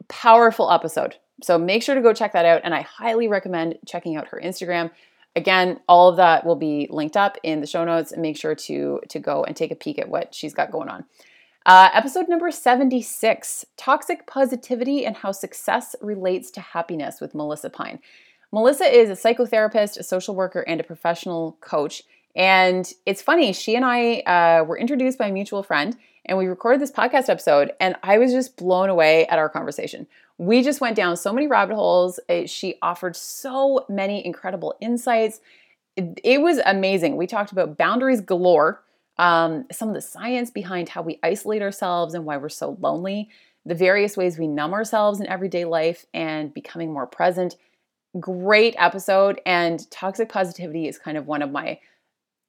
powerful 0.08 0.72
episode. 0.72 1.14
So, 1.40 1.56
make 1.56 1.84
sure 1.84 1.94
to 1.94 2.00
go 2.00 2.12
check 2.12 2.32
that 2.32 2.44
out. 2.44 2.62
And 2.64 2.74
I 2.74 2.80
highly 2.80 3.28
recommend 3.28 3.78
checking 3.86 4.16
out 4.16 4.28
her 4.28 4.40
Instagram. 4.44 4.90
again, 5.36 5.78
all 5.88 6.08
of 6.08 6.16
that 6.16 6.44
will 6.44 6.56
be 6.56 6.88
linked 6.90 7.16
up 7.16 7.38
in 7.44 7.60
the 7.60 7.66
show 7.68 7.84
notes. 7.84 8.12
Make 8.16 8.36
sure 8.36 8.56
to 8.56 9.00
to 9.08 9.18
go 9.20 9.44
and 9.44 9.54
take 9.54 9.70
a 9.70 9.76
peek 9.76 10.00
at 10.00 10.08
what 10.08 10.34
she's 10.34 10.54
got 10.54 10.72
going 10.72 10.88
on. 10.88 11.04
Uh, 11.64 11.90
episode 11.92 12.28
number 12.28 12.50
76 12.50 13.66
Toxic 13.76 14.26
Positivity 14.26 15.06
and 15.06 15.16
How 15.18 15.30
Success 15.30 15.94
Relates 16.00 16.50
to 16.52 16.60
Happiness 16.60 17.20
with 17.20 17.36
Melissa 17.36 17.70
Pine. 17.70 18.00
Melissa 18.52 18.84
is 18.84 19.10
a 19.10 19.12
psychotherapist, 19.12 19.98
a 19.98 20.02
social 20.02 20.34
worker, 20.34 20.60
and 20.60 20.80
a 20.80 20.84
professional 20.84 21.58
coach. 21.60 22.02
And 22.34 22.90
it's 23.04 23.20
funny, 23.20 23.52
she 23.52 23.74
and 23.74 23.84
I 23.84 24.20
uh, 24.20 24.64
were 24.64 24.78
introduced 24.78 25.18
by 25.18 25.28
a 25.28 25.32
mutual 25.32 25.62
friend, 25.62 25.96
and 26.24 26.38
we 26.38 26.46
recorded 26.46 26.80
this 26.80 26.92
podcast 26.92 27.28
episode, 27.28 27.72
and 27.80 27.96
I 28.02 28.18
was 28.18 28.32
just 28.32 28.56
blown 28.56 28.88
away 28.88 29.26
at 29.26 29.38
our 29.38 29.48
conversation. 29.48 30.06
We 30.36 30.62
just 30.62 30.80
went 30.80 30.96
down 30.96 31.16
so 31.16 31.32
many 31.32 31.46
rabbit 31.46 31.74
holes. 31.74 32.20
She 32.46 32.76
offered 32.80 33.16
so 33.16 33.84
many 33.88 34.24
incredible 34.24 34.76
insights. 34.80 35.40
It, 35.96 36.20
it 36.22 36.40
was 36.40 36.60
amazing. 36.64 37.16
We 37.16 37.26
talked 37.26 37.50
about 37.50 37.76
boundaries 37.76 38.20
galore 38.20 38.82
um, 39.18 39.66
some 39.72 39.88
of 39.88 39.94
the 39.94 40.00
science 40.00 40.50
behind 40.50 40.88
how 40.88 41.02
we 41.02 41.18
isolate 41.22 41.60
ourselves 41.60 42.14
and 42.14 42.24
why 42.24 42.36
we're 42.36 42.48
so 42.48 42.76
lonely, 42.80 43.28
the 43.66 43.74
various 43.74 44.16
ways 44.16 44.38
we 44.38 44.46
numb 44.46 44.72
ourselves 44.72 45.20
in 45.20 45.26
everyday 45.26 45.64
life, 45.64 46.06
and 46.14 46.54
becoming 46.54 46.92
more 46.92 47.06
present. 47.06 47.56
Great 48.18 48.74
episode. 48.78 49.40
And 49.44 49.88
toxic 49.90 50.28
positivity 50.28 50.88
is 50.88 50.98
kind 50.98 51.16
of 51.16 51.26
one 51.26 51.42
of 51.42 51.50
my 51.50 51.80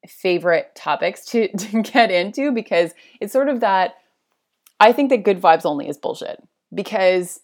favorite 0.08 0.72
topics 0.76 1.26
to, 1.26 1.48
to 1.58 1.82
get 1.82 2.12
into 2.12 2.52
because 2.52 2.92
it's 3.20 3.34
sort 3.34 3.50
of 3.50 3.60
that 3.62 3.96
I 4.80 4.94
think 4.94 5.10
that 5.10 5.24
good 5.24 5.42
vibes 5.42 5.66
only 5.66 5.90
is 5.90 5.98
bullshit 5.98 6.42
because 6.74 7.42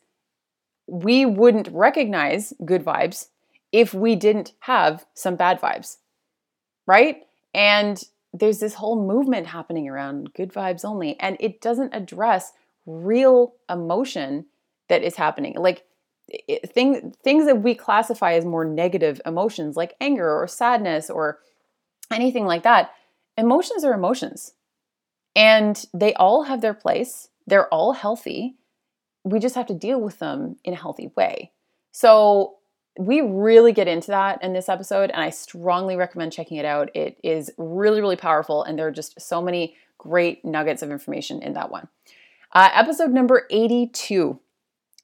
we 0.88 1.26
wouldn't 1.26 1.68
recognize 1.72 2.54
good 2.64 2.84
vibes 2.84 3.28
if 3.72 3.94
we 3.94 4.16
didn't 4.16 4.54
have 4.60 5.06
some 5.14 5.36
bad 5.36 5.60
vibes, 5.60 5.98
right? 6.88 7.24
And 7.54 8.02
there's 8.34 8.60
this 8.60 8.76
whole 8.76 9.06
movement 9.06 9.48
happening 9.48 9.90
around 9.90 10.34
good 10.34 10.54
vibes 10.54 10.86
only, 10.86 11.20
and 11.20 11.36
it 11.40 11.60
doesn't 11.60 11.94
address 11.94 12.54
real 12.86 13.54
emotion 13.70 14.46
that 14.88 15.04
is 15.04 15.16
happening. 15.16 15.56
Like 15.58 15.84
thing, 16.66 17.14
things 17.24 17.46
that 17.46 17.62
we 17.62 17.76
classify 17.76 18.34
as 18.34 18.46
more 18.46 18.66
negative 18.66 19.22
emotions, 19.26 19.76
like 19.76 19.96
anger 20.02 20.30
or 20.30 20.48
sadness 20.48 21.10
or 21.10 21.40
anything 22.12 22.46
like 22.46 22.64
that. 22.64 22.92
Emotions 23.38 23.84
are 23.84 23.94
emotions, 23.94 24.54
and 25.36 25.86
they 25.94 26.14
all 26.14 26.44
have 26.44 26.62
their 26.62 26.74
place. 26.74 27.30
They're 27.46 27.68
all 27.74 27.94
healthy. 27.94 28.56
We 29.24 29.40
just 29.40 29.56
have 29.56 29.68
to 29.68 29.74
deal 29.74 30.00
with 30.00 30.20
them 30.20 30.58
in 30.64 30.74
a 30.74 30.78
healthy 30.78 31.12
way. 31.16 31.52
So 31.92 32.56
we 32.98 33.22
really 33.22 33.74
get 33.74 33.88
into 33.88 34.08
that 34.08 34.42
in 34.42 34.54
this 34.54 34.70
episode, 34.70 35.12
and 35.12 35.22
I 35.22 35.30
strongly 35.30 35.96
recommend 35.96 36.32
checking 36.32 36.58
it 36.58 36.66
out. 36.66 36.96
It 36.96 37.18
is 37.24 37.52
really, 37.58 38.00
really 38.00 38.16
powerful, 38.16 38.64
and 38.64 38.80
there 38.80 38.88
are 38.88 38.92
just 38.92 39.20
so 39.20 39.42
many 39.42 39.76
great 39.98 40.46
nuggets 40.46 40.82
of 40.82 40.92
information 40.92 41.42
in 41.42 41.54
that 41.54 41.72
one. 41.72 41.88
Uh, 42.54 42.70
episode 42.74 43.12
number 43.12 43.48
82 43.50 44.40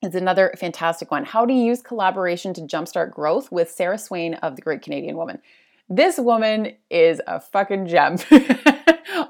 is 0.01 0.15
another 0.15 0.53
fantastic 0.57 1.11
one. 1.11 1.25
How 1.25 1.45
to 1.45 1.53
use 1.53 1.81
collaboration 1.81 2.53
to 2.55 2.61
jumpstart 2.61 3.11
growth 3.11 3.51
with 3.51 3.69
Sarah 3.69 3.97
Swain 3.97 4.33
of 4.35 4.55
the 4.55 4.61
Great 4.61 4.81
Canadian 4.81 5.15
Woman. 5.15 5.39
This 5.89 6.17
woman 6.17 6.73
is 6.89 7.21
a 7.27 7.39
fucking 7.39 7.87
gem. 7.87 8.17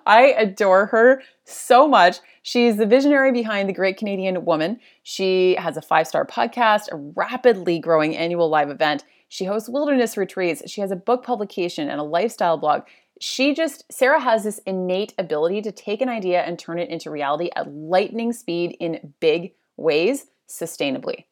I 0.05 0.33
adore 0.37 0.85
her 0.87 1.21
so 1.43 1.87
much. 1.87 2.19
She's 2.43 2.77
the 2.77 2.85
visionary 2.85 3.31
behind 3.31 3.67
The 3.67 3.73
Great 3.73 3.97
Canadian 3.97 4.45
Woman. 4.45 4.79
She 5.03 5.55
has 5.55 5.75
a 5.75 5.81
five 5.81 6.07
star 6.07 6.25
podcast, 6.25 6.91
a 6.91 6.95
rapidly 6.95 7.79
growing 7.79 8.15
annual 8.15 8.49
live 8.49 8.69
event. 8.69 9.03
She 9.27 9.45
hosts 9.45 9.69
wilderness 9.69 10.17
retreats. 10.17 10.69
She 10.69 10.81
has 10.81 10.91
a 10.91 10.95
book 10.95 11.23
publication 11.23 11.89
and 11.89 11.99
a 11.99 12.03
lifestyle 12.03 12.57
blog. 12.57 12.83
She 13.19 13.53
just, 13.53 13.91
Sarah 13.91 14.19
has 14.19 14.43
this 14.43 14.59
innate 14.65 15.13
ability 15.17 15.61
to 15.63 15.71
take 15.71 16.01
an 16.01 16.09
idea 16.09 16.41
and 16.41 16.57
turn 16.57 16.79
it 16.79 16.89
into 16.89 17.11
reality 17.11 17.49
at 17.55 17.71
lightning 17.71 18.33
speed 18.33 18.75
in 18.79 19.13
big 19.19 19.53
ways 19.77 20.27
sustainably. 20.51 21.25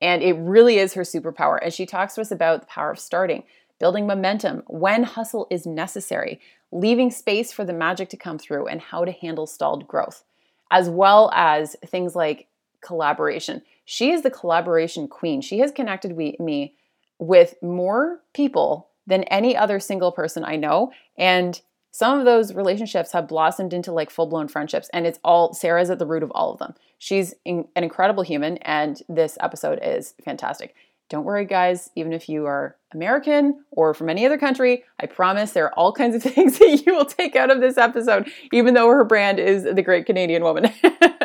And 0.00 0.22
it 0.22 0.34
really 0.34 0.78
is 0.78 0.94
her 0.94 1.02
superpower. 1.02 1.58
And 1.62 1.72
she 1.72 1.86
talks 1.86 2.14
to 2.14 2.20
us 2.20 2.30
about 2.30 2.60
the 2.60 2.66
power 2.66 2.90
of 2.90 2.98
starting, 2.98 3.44
building 3.78 4.06
momentum 4.06 4.62
when 4.66 5.04
hustle 5.04 5.46
is 5.50 5.66
necessary, 5.66 6.40
leaving 6.70 7.10
space 7.10 7.52
for 7.52 7.64
the 7.64 7.72
magic 7.72 8.08
to 8.10 8.16
come 8.16 8.38
through, 8.38 8.66
and 8.66 8.80
how 8.80 9.04
to 9.04 9.12
handle 9.12 9.46
stalled 9.46 9.86
growth, 9.88 10.24
as 10.70 10.90
well 10.90 11.30
as 11.34 11.76
things 11.86 12.14
like 12.14 12.48
collaboration. 12.82 13.62
She 13.84 14.10
is 14.10 14.22
the 14.22 14.30
collaboration 14.30 15.08
queen. 15.08 15.40
She 15.40 15.60
has 15.60 15.72
connected 15.72 16.12
we, 16.12 16.36
me 16.38 16.74
with 17.18 17.54
more 17.62 18.20
people 18.34 18.88
than 19.06 19.24
any 19.24 19.56
other 19.56 19.80
single 19.80 20.12
person 20.12 20.44
I 20.44 20.56
know. 20.56 20.92
And 21.16 21.60
some 21.96 22.18
of 22.18 22.26
those 22.26 22.52
relationships 22.52 23.12
have 23.12 23.26
blossomed 23.26 23.72
into 23.72 23.90
like 23.90 24.10
full 24.10 24.26
blown 24.26 24.48
friendships. 24.48 24.90
And 24.92 25.06
it's 25.06 25.18
all, 25.24 25.54
Sarah's 25.54 25.88
at 25.88 25.98
the 25.98 26.04
root 26.04 26.22
of 26.22 26.30
all 26.32 26.52
of 26.52 26.58
them. 26.58 26.74
She's 26.98 27.32
in, 27.46 27.68
an 27.74 27.84
incredible 27.84 28.22
human. 28.22 28.58
And 28.58 29.00
this 29.08 29.38
episode 29.40 29.78
is 29.82 30.12
fantastic. 30.22 30.74
Don't 31.08 31.24
worry, 31.24 31.46
guys, 31.46 31.88
even 31.96 32.12
if 32.12 32.28
you 32.28 32.44
are 32.44 32.76
American 32.92 33.64
or 33.70 33.94
from 33.94 34.10
any 34.10 34.26
other 34.26 34.36
country, 34.36 34.84
I 35.00 35.06
promise 35.06 35.52
there 35.52 35.64
are 35.64 35.72
all 35.72 35.90
kinds 35.90 36.14
of 36.14 36.22
things 36.34 36.58
that 36.58 36.82
you 36.84 36.94
will 36.94 37.06
take 37.06 37.34
out 37.34 37.50
of 37.50 37.62
this 37.62 37.78
episode, 37.78 38.30
even 38.52 38.74
though 38.74 38.90
her 38.90 39.04
brand 39.04 39.38
is 39.38 39.62
the 39.62 39.80
Great 39.80 40.04
Canadian 40.04 40.42
Woman. 40.42 40.70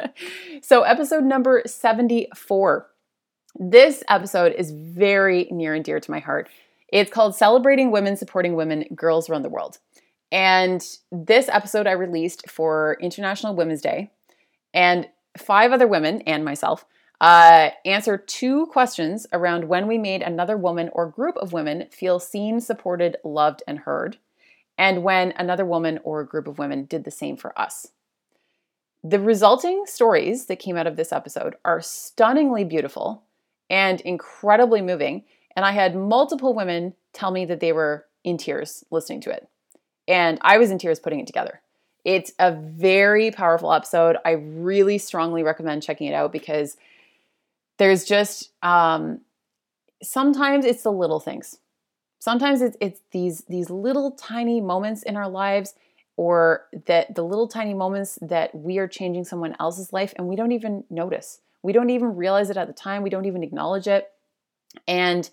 so, 0.62 0.84
episode 0.84 1.26
number 1.26 1.64
74. 1.66 2.88
This 3.60 4.06
episode 4.08 4.54
is 4.58 4.72
very 4.72 5.50
near 5.52 5.74
and 5.74 5.84
dear 5.84 6.00
to 6.00 6.12
my 6.12 6.20
heart. 6.20 6.48
It's 6.88 7.12
called 7.12 7.36
Celebrating 7.36 7.92
Women 7.92 8.16
Supporting 8.16 8.56
Women 8.56 8.86
Girls 8.96 9.30
Around 9.30 9.42
the 9.42 9.50
World. 9.50 9.80
And 10.32 10.86
this 11.12 11.50
episode 11.50 11.88
I 11.88 11.92
released 11.92 12.50
for 12.50 12.98
International 13.02 13.56
Women's 13.56 13.82
Day. 13.82 14.12
And 14.74 15.08
five 15.38 15.72
other 15.72 15.88
women 15.88 16.22
and 16.22 16.46
myself 16.46 16.86
uh, 17.20 17.70
answer 17.86 18.18
two 18.18 18.66
questions 18.68 19.28
around 19.32 19.66
when 19.68 19.88
we 19.88 19.98
made 19.98 20.24
another 20.24 20.58
woman 20.58 20.90
or 20.94 21.08
group 21.08 21.38
of 21.38 21.54
women 21.54 21.88
feel 21.92 22.20
seen, 22.20 22.60
supported, 22.60 23.16
loved, 23.24 23.62
and 23.68 23.80
heard, 23.80 24.18
and 24.76 25.04
when 25.04 25.32
another 25.38 25.64
woman 25.64 26.00
or 26.04 26.24
group 26.24 26.48
of 26.48 26.58
women 26.58 26.86
did 26.86 27.04
the 27.04 27.12
same 27.12 27.38
for 27.38 27.58
us. 27.60 27.90
The 29.04 29.20
resulting 29.20 29.86
stories 29.86 30.48
that 30.48 30.60
came 30.60 30.78
out 30.78 30.88
of 30.88 30.96
this 30.96 31.12
episode 31.12 31.56
are 31.64 31.82
stunningly 31.82 32.64
beautiful 32.64 33.24
and 33.70 34.02
incredibly 34.02 34.82
moving. 34.82 35.24
And 35.56 35.64
I 35.64 35.74
had 35.74 35.96
multiple 35.96 36.56
women 36.56 36.96
tell 37.14 37.30
me 37.30 37.46
that 37.46 37.60
they 37.60 37.72
were 37.72 38.06
in 38.24 38.38
tears 38.38 38.84
listening 38.90 39.22
to 39.22 39.32
it. 39.32 39.48
And 40.12 40.38
I 40.42 40.58
was 40.58 40.72
in 40.72 40.78
tears 40.78 41.00
putting 41.00 41.22
it 41.22 41.28
together. 41.28 41.62
It's 42.04 42.34
a 42.38 42.52
very 42.52 43.32
powerful 43.32 43.72
episode. 43.72 44.18
I 44.26 44.32
really 44.32 44.98
strongly 44.98 45.42
recommend 45.42 45.84
checking 45.84 46.08
it 46.08 46.14
out 46.14 46.34
because 46.34 46.76
there's 47.78 48.04
just 48.04 48.52
um, 48.62 49.22
sometimes 50.04 50.66
it's 50.66 50.84
the 50.84 50.92
little 50.92 51.22
things. 51.22 51.60
Sometimes 52.20 52.62
it's 52.62 52.76
it's 52.82 53.00
these 53.12 53.46
these 53.48 53.70
little 53.70 54.12
tiny 54.12 54.60
moments 54.60 55.02
in 55.02 55.16
our 55.16 55.30
lives 55.30 55.76
or 56.18 56.66
that 56.88 57.16
the 57.16 57.24
little 57.24 57.48
tiny 57.48 57.74
moments 57.74 58.20
that 58.22 58.54
we 58.54 58.80
are 58.80 58.88
changing 58.90 59.24
someone 59.24 59.56
else's 59.62 59.94
life 59.94 60.14
and 60.18 60.28
we 60.28 60.36
don't 60.36 60.52
even 60.52 60.84
notice. 60.90 61.40
We 61.64 61.72
don't 61.72 61.90
even 61.90 62.18
realize 62.18 62.50
it 62.50 62.58
at 62.58 62.68
the 62.68 62.74
time. 62.74 63.02
We 63.02 63.10
don't 63.10 63.26
even 63.26 63.44
acknowledge 63.44 63.88
it. 63.88 64.12
And 64.88 65.30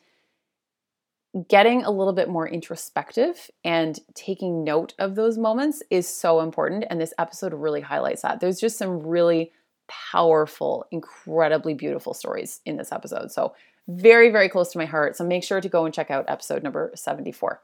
getting 1.48 1.84
a 1.84 1.90
little 1.90 2.12
bit 2.12 2.28
more 2.28 2.48
introspective 2.48 3.50
and 3.64 3.98
taking 4.14 4.64
note 4.64 4.94
of 4.98 5.14
those 5.14 5.36
moments 5.36 5.82
is 5.90 6.08
so 6.08 6.40
important. 6.40 6.84
And 6.88 7.00
this 7.00 7.12
episode 7.18 7.52
really 7.52 7.80
highlights 7.80 8.22
that. 8.22 8.40
There's 8.40 8.58
just 8.58 8.78
some 8.78 9.00
really 9.00 9.52
powerful, 9.88 10.86
incredibly 10.90 11.74
beautiful 11.74 12.14
stories 12.14 12.60
in 12.64 12.76
this 12.76 12.92
episode. 12.92 13.30
So, 13.30 13.54
very, 13.90 14.28
very 14.28 14.50
close 14.50 14.70
to 14.72 14.78
my 14.78 14.84
heart. 14.84 15.16
So, 15.16 15.24
make 15.24 15.44
sure 15.44 15.60
to 15.60 15.68
go 15.68 15.84
and 15.84 15.94
check 15.94 16.10
out 16.10 16.26
episode 16.28 16.62
number 16.62 16.92
74. 16.94 17.60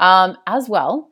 Um, 0.00 0.36
as 0.46 0.68
well, 0.68 1.10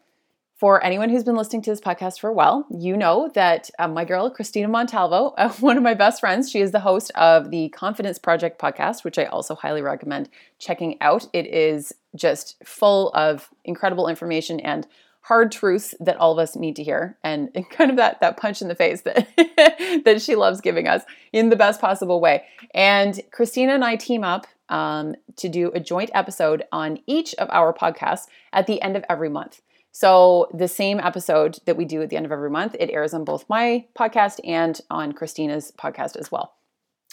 for 0.56 0.82
anyone 0.82 1.10
who's 1.10 1.22
been 1.22 1.36
listening 1.36 1.60
to 1.62 1.70
this 1.70 1.80
podcast 1.82 2.18
for 2.18 2.30
a 2.30 2.32
while, 2.32 2.66
you 2.70 2.96
know 2.96 3.30
that 3.34 3.70
uh, 3.78 3.86
my 3.86 4.06
girl, 4.06 4.30
Christina 4.30 4.68
Montalvo, 4.68 5.34
uh, 5.38 5.50
one 5.60 5.76
of 5.76 5.82
my 5.82 5.94
best 5.94 6.20
friends, 6.20 6.50
she 6.50 6.60
is 6.60 6.70
the 6.70 6.80
host 6.80 7.10
of 7.14 7.50
the 7.50 7.68
Confidence 7.70 8.18
Project 8.18 8.60
podcast, 8.60 9.04
which 9.04 9.18
I 9.18 9.26
also 9.26 9.54
highly 9.54 9.82
recommend 9.82 10.30
checking 10.58 11.00
out. 11.02 11.28
It 11.34 11.46
is 11.46 11.92
just 12.14 12.56
full 12.64 13.10
of 13.10 13.50
incredible 13.64 14.08
information 14.08 14.58
and 14.60 14.86
hard 15.20 15.52
truths 15.52 15.94
that 16.00 16.16
all 16.16 16.32
of 16.32 16.38
us 16.38 16.54
need 16.56 16.76
to 16.76 16.84
hear 16.84 17.18
and, 17.22 17.50
and 17.54 17.68
kind 17.70 17.90
of 17.90 17.96
that 17.96 18.20
that 18.20 18.36
punch 18.36 18.62
in 18.62 18.68
the 18.68 18.74
face 18.74 19.02
that 19.02 19.26
that 20.04 20.22
she 20.22 20.36
loves 20.36 20.60
giving 20.60 20.86
us 20.86 21.02
in 21.32 21.48
the 21.48 21.56
best 21.56 21.80
possible 21.80 22.20
way 22.20 22.44
and 22.72 23.20
christina 23.32 23.74
and 23.74 23.84
i 23.84 23.96
team 23.96 24.22
up 24.22 24.46
um, 24.68 25.16
to 25.34 25.48
do 25.48 25.72
a 25.74 25.80
joint 25.80 26.10
episode 26.14 26.62
on 26.70 27.00
each 27.08 27.34
of 27.34 27.48
our 27.50 27.74
podcasts 27.74 28.26
at 28.52 28.68
the 28.68 28.80
end 28.80 28.96
of 28.96 29.04
every 29.08 29.28
month 29.28 29.62
so 29.96 30.46
the 30.52 30.68
same 30.68 31.00
episode 31.00 31.58
that 31.64 31.76
we 31.76 31.86
do 31.86 32.02
at 32.02 32.10
the 32.10 32.16
end 32.16 32.26
of 32.26 32.32
every 32.32 32.50
month 32.50 32.76
it 32.78 32.90
airs 32.90 33.14
on 33.14 33.24
both 33.24 33.44
my 33.48 33.84
podcast 33.98 34.40
and 34.44 34.80
on 34.90 35.12
christina's 35.12 35.72
podcast 35.78 36.16
as 36.16 36.30
well 36.30 36.54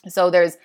so 0.07 0.29
there's 0.29 0.57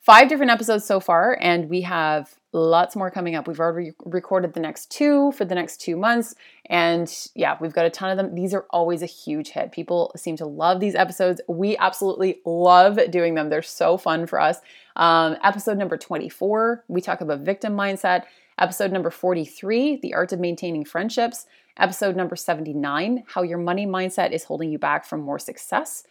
five 0.00 0.28
different 0.28 0.52
episodes 0.52 0.84
so 0.84 1.00
far 1.00 1.36
and 1.40 1.68
we 1.68 1.82
have 1.82 2.36
lots 2.56 2.96
more 2.96 3.10
coming 3.10 3.34
up. 3.34 3.46
We've 3.46 3.60
already 3.60 3.92
recorded 4.04 4.54
the 4.54 4.60
next 4.60 4.90
two 4.90 5.32
for 5.32 5.44
the 5.44 5.54
next 5.54 5.80
two 5.80 5.96
months. 5.96 6.34
And 6.66 7.12
yeah, 7.34 7.56
we've 7.60 7.72
got 7.72 7.86
a 7.86 7.90
ton 7.90 8.10
of 8.10 8.16
them. 8.16 8.34
These 8.34 8.54
are 8.54 8.66
always 8.70 9.02
a 9.02 9.06
huge 9.06 9.50
hit. 9.50 9.72
People 9.72 10.12
seem 10.16 10.36
to 10.38 10.46
love 10.46 10.80
these 10.80 10.94
episodes. 10.94 11.40
We 11.48 11.76
absolutely 11.76 12.40
love 12.46 12.98
doing 13.10 13.34
them, 13.34 13.50
they're 13.50 13.62
so 13.62 13.98
fun 13.98 14.26
for 14.26 14.40
us. 14.40 14.58
Um, 14.96 15.36
episode 15.44 15.76
number 15.76 15.98
24, 15.98 16.84
we 16.88 17.00
talk 17.00 17.20
about 17.20 17.40
victim 17.40 17.76
mindset. 17.76 18.22
Episode 18.58 18.92
number 18.92 19.10
43, 19.10 20.00
the 20.02 20.14
art 20.14 20.32
of 20.32 20.40
maintaining 20.40 20.84
friendships. 20.84 21.46
Episode 21.76 22.16
number 22.16 22.36
79, 22.36 23.24
how 23.26 23.42
your 23.42 23.58
money 23.58 23.86
mindset 23.86 24.32
is 24.32 24.44
holding 24.44 24.70
you 24.70 24.78
back 24.78 25.04
from 25.04 25.20
more 25.20 25.38
success 25.38 26.04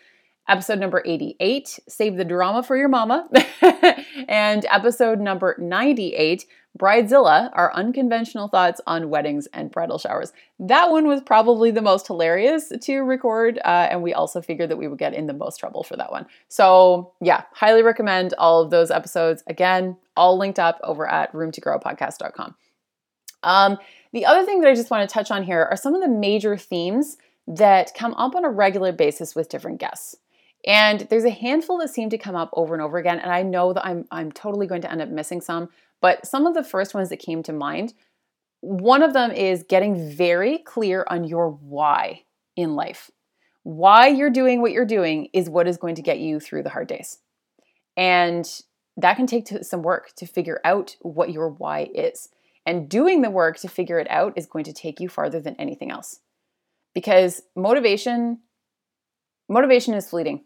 episode 0.48 0.80
number 0.80 1.02
88, 1.06 1.80
Save 1.88 2.18
the 2.18 2.26
Drama 2.26 2.64
for 2.64 2.78
Your 2.78 2.90
Mama, 2.90 3.28
and 4.28 4.66
episode 4.70 5.20
number 5.20 5.56
98, 5.60 6.46
Bridezilla, 6.78 7.50
our 7.54 7.74
unconventional 7.74 8.48
thoughts 8.48 8.82
on 8.86 9.10
weddings 9.10 9.48
and 9.54 9.72
bridal 9.72 9.98
showers. 9.98 10.34
That 10.60 10.92
one 10.92 11.08
was 11.08 11.22
probably 11.22 11.72
the 11.72 11.82
most 11.82 12.06
hilarious 12.06 12.72
to 12.82 12.98
record, 13.00 13.60
uh, 13.64 13.88
and 13.90 14.04
we 14.04 14.14
also 14.14 14.42
figured 14.42 14.70
that 14.70 14.78
we 14.78 14.88
would 14.88 15.00
get 15.00 15.14
in 15.14 15.28
the 15.28 15.34
most 15.34 15.58
trouble 15.58 15.84
for 15.84 15.96
that 15.96 16.12
one. 16.12 16.26
So, 16.50 17.14
yeah, 17.22 17.44
highly 17.54 17.82
recommend 17.82 18.34
all 18.38 18.62
of 18.62 18.72
those 18.72 18.92
episodes. 18.92 19.44
Again, 19.48 19.98
all 20.16 20.38
linked 20.38 20.60
up 20.60 20.80
over 20.84 21.10
at 21.10 21.32
roomtogrowpodcast.com. 21.34 22.56
Um, 23.44 23.78
the 24.12 24.26
other 24.26 24.46
thing 24.46 24.62
that 24.62 24.70
I 24.70 24.76
just 24.76 24.90
want 24.90 25.08
to 25.08 25.14
touch 25.14 25.32
on 25.32 25.44
here 25.44 25.68
are 25.70 25.78
some 25.78 25.94
of 25.94 26.02
the 26.02 26.08
major 26.08 26.58
themes 26.58 27.18
that 27.48 27.94
come 27.94 28.14
up 28.16 28.36
on 28.36 28.44
a 28.44 28.50
regular 28.50 28.92
basis 28.92 29.36
with 29.36 29.50
different 29.50 29.80
guests. 29.80 30.16
And 30.66 31.02
there's 31.10 31.26
a 31.26 31.30
handful 31.30 31.78
that 31.78 31.90
seem 31.90 32.10
to 32.10 32.18
come 32.18 32.36
up 32.36 32.50
over 32.54 32.74
and 32.74 32.82
over 32.82 32.98
again. 32.98 33.20
And 33.20 33.32
I 33.32 33.44
know 33.44 33.74
that 33.74 33.86
I'm, 33.86 34.06
I'm 34.10 34.32
totally 34.32 34.66
going 34.66 34.82
to 34.82 34.92
end 34.92 35.02
up 35.02 35.10
missing 35.10 35.42
some, 35.42 35.70
but 36.02 36.26
some 36.26 36.48
of 36.48 36.56
the 36.56 36.64
first 36.64 36.96
ones 36.96 37.10
that 37.10 37.18
came 37.18 37.44
to 37.44 37.54
mind, 37.54 37.94
one 38.62 39.04
of 39.04 39.14
them 39.14 39.32
is 39.32 39.64
getting 39.70 40.10
very 40.10 40.58
clear 40.58 41.06
on 41.08 41.24
your 41.24 41.52
why 41.52 42.24
in 42.56 42.74
life. 42.76 43.12
Why 43.62 44.08
you're 44.08 44.32
doing 44.32 44.62
what 44.62 44.72
you're 44.72 44.86
doing 44.86 45.30
is 45.34 45.50
what 45.50 45.68
is 45.68 45.78
going 45.78 45.96
to 45.96 46.02
get 46.02 46.20
you 46.20 46.40
through 46.40 46.64
the 46.64 46.70
hard 46.70 46.88
days. 46.88 47.20
And 47.96 48.48
that 48.98 49.16
can 49.16 49.28
take 49.28 49.48
some 49.62 49.82
work 49.82 50.14
to 50.16 50.26
figure 50.26 50.62
out 50.64 50.96
what 51.02 51.32
your 51.32 51.50
why 51.50 51.90
is. 51.94 52.30
And 52.66 52.90
doing 52.90 53.22
the 53.22 53.30
work 53.30 53.58
to 53.60 53.68
figure 53.68 54.00
it 54.00 54.10
out 54.10 54.34
is 54.38 54.46
going 54.46 54.64
to 54.66 54.74
take 54.74 55.00
you 55.00 55.10
farther 55.10 55.40
than 55.40 55.56
anything 55.58 55.92
else. 55.92 56.20
Because 56.94 57.42
motivation 57.56 58.40
motivation 59.48 59.94
is 59.94 60.10
fleeting. 60.10 60.44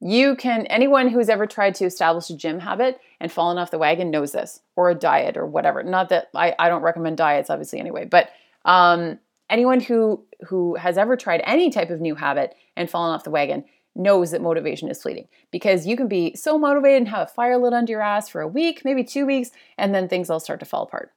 You 0.00 0.36
can, 0.36 0.66
anyone 0.66 1.08
who's 1.08 1.28
ever 1.28 1.46
tried 1.46 1.74
to 1.76 1.84
establish 1.84 2.30
a 2.30 2.36
gym 2.36 2.60
habit 2.60 3.00
and 3.20 3.32
fallen 3.32 3.58
off 3.58 3.72
the 3.72 3.78
wagon 3.78 4.10
knows 4.10 4.32
this, 4.32 4.60
or 4.76 4.90
a 4.90 4.94
diet 4.94 5.36
or 5.36 5.44
whatever. 5.44 5.82
Not 5.82 6.08
that 6.10 6.28
I, 6.34 6.54
I 6.58 6.68
don't 6.68 6.82
recommend 6.82 7.16
diets, 7.16 7.50
obviously, 7.50 7.80
anyway, 7.80 8.04
but 8.04 8.30
um, 8.64 9.18
anyone 9.50 9.80
who, 9.80 10.24
who 10.46 10.76
has 10.76 10.96
ever 10.96 11.16
tried 11.16 11.42
any 11.44 11.70
type 11.70 11.90
of 11.90 12.00
new 12.00 12.14
habit 12.14 12.54
and 12.76 12.88
fallen 12.88 13.12
off 13.12 13.24
the 13.24 13.30
wagon 13.30 13.64
knows 13.94 14.30
that 14.30 14.40
motivation 14.40 14.88
is 14.88 15.02
fleeting 15.02 15.28
because 15.50 15.86
you 15.86 15.96
can 15.96 16.08
be 16.08 16.34
so 16.36 16.58
motivated 16.58 16.98
and 16.98 17.08
have 17.08 17.28
a 17.28 17.30
fire 17.30 17.58
lit 17.58 17.72
under 17.72 17.90
your 17.90 18.02
ass 18.02 18.28
for 18.28 18.40
a 18.40 18.48
week, 18.48 18.82
maybe 18.84 19.02
two 19.02 19.26
weeks, 19.26 19.50
and 19.76 19.94
then 19.94 20.08
things 20.08 20.30
all 20.30 20.40
start 20.40 20.60
to 20.60 20.66
fall 20.66 20.84
apart. 20.84 21.12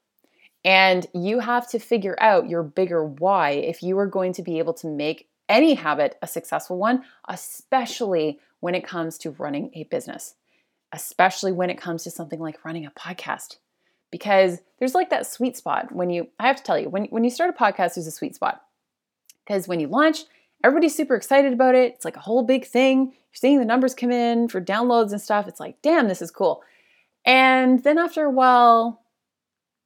And 0.63 1.07
you 1.13 1.39
have 1.39 1.67
to 1.69 1.79
figure 1.79 2.15
out 2.19 2.49
your 2.49 2.63
bigger 2.63 3.03
why 3.03 3.51
if 3.51 3.81
you 3.81 3.97
are 3.97 4.07
going 4.07 4.33
to 4.33 4.43
be 4.43 4.59
able 4.59 4.73
to 4.75 4.87
make 4.87 5.27
any 5.49 5.73
habit 5.73 6.17
a 6.21 6.27
successful 6.27 6.77
one, 6.77 7.03
especially 7.27 8.39
when 8.59 8.75
it 8.75 8.85
comes 8.85 9.17
to 9.19 9.31
running 9.31 9.71
a 9.73 9.83
business, 9.85 10.35
especially 10.91 11.51
when 11.51 11.69
it 11.69 11.77
comes 11.77 12.03
to 12.03 12.11
something 12.11 12.39
like 12.39 12.63
running 12.63 12.85
a 12.85 12.91
podcast. 12.91 13.57
Because 14.11 14.59
there's 14.77 14.93
like 14.93 15.09
that 15.09 15.25
sweet 15.25 15.57
spot 15.57 15.91
when 15.91 16.09
you, 16.09 16.27
I 16.39 16.47
have 16.47 16.57
to 16.57 16.63
tell 16.63 16.77
you, 16.77 16.89
when, 16.89 17.05
when 17.05 17.23
you 17.23 17.29
start 17.29 17.55
a 17.55 17.57
podcast, 17.57 17.95
there's 17.95 18.07
a 18.07 18.11
sweet 18.11 18.35
spot. 18.35 18.61
Because 19.45 19.67
when 19.67 19.79
you 19.79 19.87
launch, 19.87 20.23
everybody's 20.63 20.95
super 20.95 21.15
excited 21.15 21.53
about 21.53 21.75
it. 21.75 21.93
It's 21.93 22.05
like 22.05 22.17
a 22.17 22.21
whole 22.21 22.43
big 22.43 22.65
thing. 22.65 23.05
You're 23.05 23.13
seeing 23.33 23.59
the 23.59 23.65
numbers 23.65 23.93
come 23.93 24.11
in 24.11 24.47
for 24.47 24.61
downloads 24.61 25.11
and 25.11 25.21
stuff. 25.21 25.47
It's 25.47 25.59
like, 25.59 25.81
damn, 25.81 26.07
this 26.07 26.21
is 26.21 26.31
cool. 26.31 26.63
And 27.25 27.83
then 27.83 27.97
after 27.97 28.23
a 28.25 28.31
while, 28.31 29.01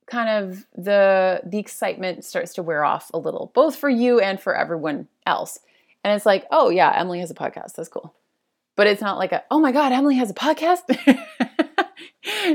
kind 0.07 0.29
of 0.29 0.65
the 0.75 1.41
the 1.45 1.57
excitement 1.57 2.23
starts 2.23 2.53
to 2.53 2.63
wear 2.63 2.83
off 2.83 3.09
a 3.13 3.17
little, 3.17 3.51
both 3.53 3.75
for 3.75 3.89
you 3.89 4.19
and 4.19 4.39
for 4.39 4.55
everyone 4.55 5.07
else. 5.25 5.59
And 6.03 6.15
it's 6.15 6.25
like, 6.25 6.45
oh 6.51 6.69
yeah, 6.69 6.93
Emily 6.95 7.19
has 7.19 7.31
a 7.31 7.35
podcast. 7.35 7.73
That's 7.75 7.89
cool. 7.89 8.13
But 8.75 8.87
it's 8.87 9.01
not 9.01 9.17
like 9.17 9.31
a, 9.31 9.43
oh 9.49 9.59
my 9.59 9.71
God, 9.71 9.91
Emily 9.91 10.15
has 10.15 10.29
a 10.29 10.33
podcast. 10.33 10.81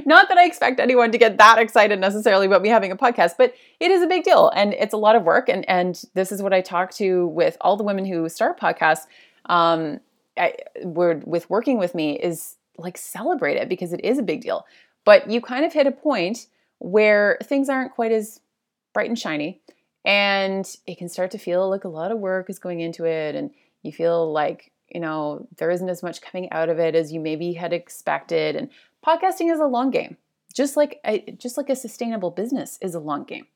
not 0.07 0.29
that 0.29 0.39
I 0.39 0.45
expect 0.45 0.81
anyone 0.81 1.13
to 1.13 1.19
get 1.19 1.39
that 1.39 1.59
excited 1.59 2.01
necessarily 2.01 2.47
about 2.47 2.63
me 2.63 2.69
having 2.69 2.93
a 2.93 2.97
podcast, 2.97 3.33
but 3.39 3.55
it 3.79 3.91
is 3.91 4.03
a 4.03 4.07
big 4.07 4.25
deal 4.25 4.51
and 4.55 4.75
it's 4.75 4.95
a 4.95 4.99
lot 4.99 5.17
of 5.17 5.25
work. 5.25 5.49
And 5.49 5.69
and 5.69 6.03
this 6.15 6.33
is 6.33 6.43
what 6.43 6.53
I 6.53 6.61
talk 6.61 6.93
to 6.95 7.27
with 7.29 7.57
all 7.61 7.77
the 7.77 7.85
women 7.85 8.05
who 8.05 8.29
start 8.29 8.59
podcasts. 8.59 9.07
Um, 9.47 10.01
I, 10.37 10.55
with 10.83 11.51
working 11.51 11.79
with 11.79 11.95
me 11.95 12.19
is 12.19 12.57
like 12.79 12.97
celebrate 12.97 13.57
it 13.57 13.69
because 13.69 13.93
it 13.93 14.05
is 14.05 14.19
a 14.19 14.23
big 14.23 14.41
deal. 14.41 14.67
But 15.05 15.31
you 15.31 15.41
kind 15.41 15.65
of 15.65 15.73
hit 15.73 15.87
a 15.87 15.93
point 15.93 16.47
where 16.79 17.39
things 17.43 17.69
aren't 17.69 17.93
quite 17.93 18.13
as 18.13 18.41
bright 18.93 19.09
and 19.09 19.19
shiny 19.19 19.61
and 20.05 20.77
it 20.87 20.99
can 20.99 21.09
start 21.09 21.31
to 21.33 21.39
feel 21.39 21.69
like 21.69 21.85
a 21.85 21.89
lot 21.89 22.11
of 22.11 22.19
work 22.19 22.49
is 22.49 22.59
going 22.59 22.81
into 22.81 23.05
it 23.05 23.35
and 23.35 23.51
you 23.83 23.93
feel 23.93 24.33
like 24.33 24.73
you 24.89 25.01
know 25.01 25.47
there 25.59 25.71
isn't 25.71 25.89
as 25.89 26.03
much 26.03 26.23
coming 26.23 26.51
out 26.53 26.69
of 26.69 26.79
it 26.79 26.95
as 26.95 27.13
you 27.13 27.21
maybe 27.21 27.53
had 27.53 27.73
expected 27.73 28.57
and 28.57 28.71
podcasting 29.07 29.53
is 29.53 29.61
a 29.61 29.67
long 29.67 29.91
game 29.91 30.17
just 30.55 30.77
like 30.77 31.01
a, 31.05 31.31
just 31.33 31.57
like 31.57 31.71
a 31.71 31.77
sustainable 31.77 32.31
business 32.31 32.79
is 32.81 32.95
a 32.95 33.01
long 33.01 33.25
game 33.25 33.47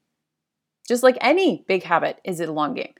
just 0.86 1.02
like 1.02 1.16
any 1.20 1.64
big 1.66 1.82
habit 1.82 2.20
is 2.24 2.40
a 2.40 2.52
long 2.52 2.74
game 2.74 2.94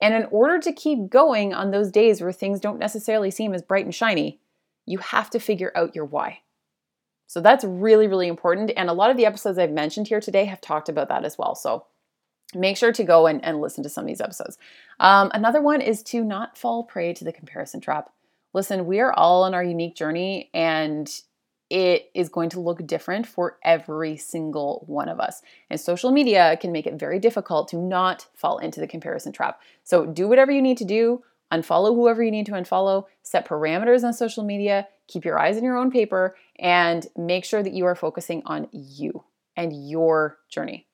and 0.00 0.14
in 0.14 0.24
order 0.30 0.58
to 0.58 0.72
keep 0.72 1.10
going 1.10 1.52
on 1.52 1.70
those 1.70 1.90
days 1.90 2.20
where 2.20 2.32
things 2.32 2.60
don't 2.60 2.78
necessarily 2.78 3.30
seem 3.30 3.54
as 3.54 3.62
bright 3.62 3.84
and 3.84 3.94
shiny 3.94 4.40
you 4.86 4.98
have 4.98 5.30
to 5.30 5.38
figure 5.38 5.72
out 5.74 5.94
your 5.94 6.04
why 6.04 6.40
so 7.28 7.42
that's 7.42 7.62
really, 7.62 8.08
really 8.08 8.26
important. 8.26 8.72
And 8.74 8.88
a 8.88 8.94
lot 8.94 9.10
of 9.10 9.18
the 9.18 9.26
episodes 9.26 9.58
I've 9.58 9.70
mentioned 9.70 10.08
here 10.08 10.20
today 10.20 10.46
have 10.46 10.62
talked 10.62 10.88
about 10.88 11.10
that 11.10 11.26
as 11.26 11.36
well. 11.36 11.54
So 11.54 11.84
make 12.54 12.78
sure 12.78 12.90
to 12.90 13.04
go 13.04 13.26
and, 13.26 13.44
and 13.44 13.60
listen 13.60 13.84
to 13.84 13.90
some 13.90 14.04
of 14.04 14.08
these 14.08 14.22
episodes. 14.22 14.56
Um, 14.98 15.30
another 15.34 15.60
one 15.60 15.82
is 15.82 16.02
to 16.04 16.24
not 16.24 16.56
fall 16.56 16.84
prey 16.84 17.12
to 17.12 17.24
the 17.24 17.32
comparison 17.32 17.82
trap. 17.82 18.10
Listen, 18.54 18.86
we 18.86 18.98
are 19.00 19.12
all 19.12 19.44
on 19.44 19.52
our 19.52 19.62
unique 19.62 19.94
journey 19.94 20.48
and 20.54 21.20
it 21.70 22.10
is 22.14 22.28
going 22.28 22.48
to 22.50 22.60
look 22.60 22.86
different 22.86 23.26
for 23.26 23.58
every 23.62 24.16
single 24.16 24.84
one 24.86 25.08
of 25.08 25.20
us. 25.20 25.42
And 25.68 25.78
social 25.78 26.10
media 26.10 26.56
can 26.60 26.72
make 26.72 26.86
it 26.86 26.94
very 26.98 27.18
difficult 27.18 27.68
to 27.68 27.76
not 27.76 28.26
fall 28.34 28.58
into 28.58 28.80
the 28.80 28.86
comparison 28.86 29.32
trap. 29.32 29.60
So 29.84 30.06
do 30.06 30.28
whatever 30.28 30.50
you 30.50 30.62
need 30.62 30.78
to 30.78 30.84
do, 30.84 31.22
unfollow 31.52 31.94
whoever 31.94 32.22
you 32.22 32.30
need 32.30 32.46
to 32.46 32.52
unfollow, 32.52 33.04
set 33.22 33.46
parameters 33.46 34.02
on 34.02 34.12
social 34.12 34.44
media, 34.44 34.88
keep 35.08 35.24
your 35.24 35.38
eyes 35.38 35.56
on 35.56 35.64
your 35.64 35.76
own 35.76 35.90
paper, 35.90 36.36
and 36.58 37.06
make 37.16 37.44
sure 37.44 37.62
that 37.62 37.74
you 37.74 37.84
are 37.84 37.94
focusing 37.94 38.42
on 38.46 38.68
you 38.72 39.24
and 39.56 39.88
your 39.88 40.38
journey. 40.48 40.86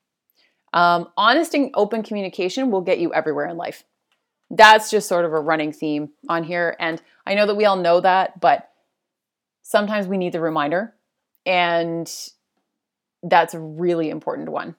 Um, 0.73 1.09
honest 1.17 1.55
and 1.55 1.71
open 1.75 2.03
communication 2.03 2.71
will 2.71 2.81
get 2.81 2.99
you 2.99 3.15
everywhere 3.15 3.47
in 3.47 3.57
life. 3.57 3.85
That's 4.51 4.91
just 4.91 5.09
sort 5.09 5.25
of 5.25 5.33
a 5.33 5.41
running 5.41 5.73
theme 5.73 6.11
on 6.29 6.43
here. 6.43 6.77
And 6.81 7.01
I 7.27 7.35
know 7.35 7.47
that 7.47 7.55
we 7.55 7.65
all 7.65 7.77
know 7.77 8.01
that, 8.01 8.41
but 8.41 8.71
sometimes 9.65 10.07
we 10.07 10.19
need 10.19 10.33
the 10.33 10.41
reminder. 10.41 10.95
And 11.45 12.09
that's 13.25 13.55
a 13.55 13.59
really 13.59 14.11
important 14.11 14.49
one. 14.51 14.77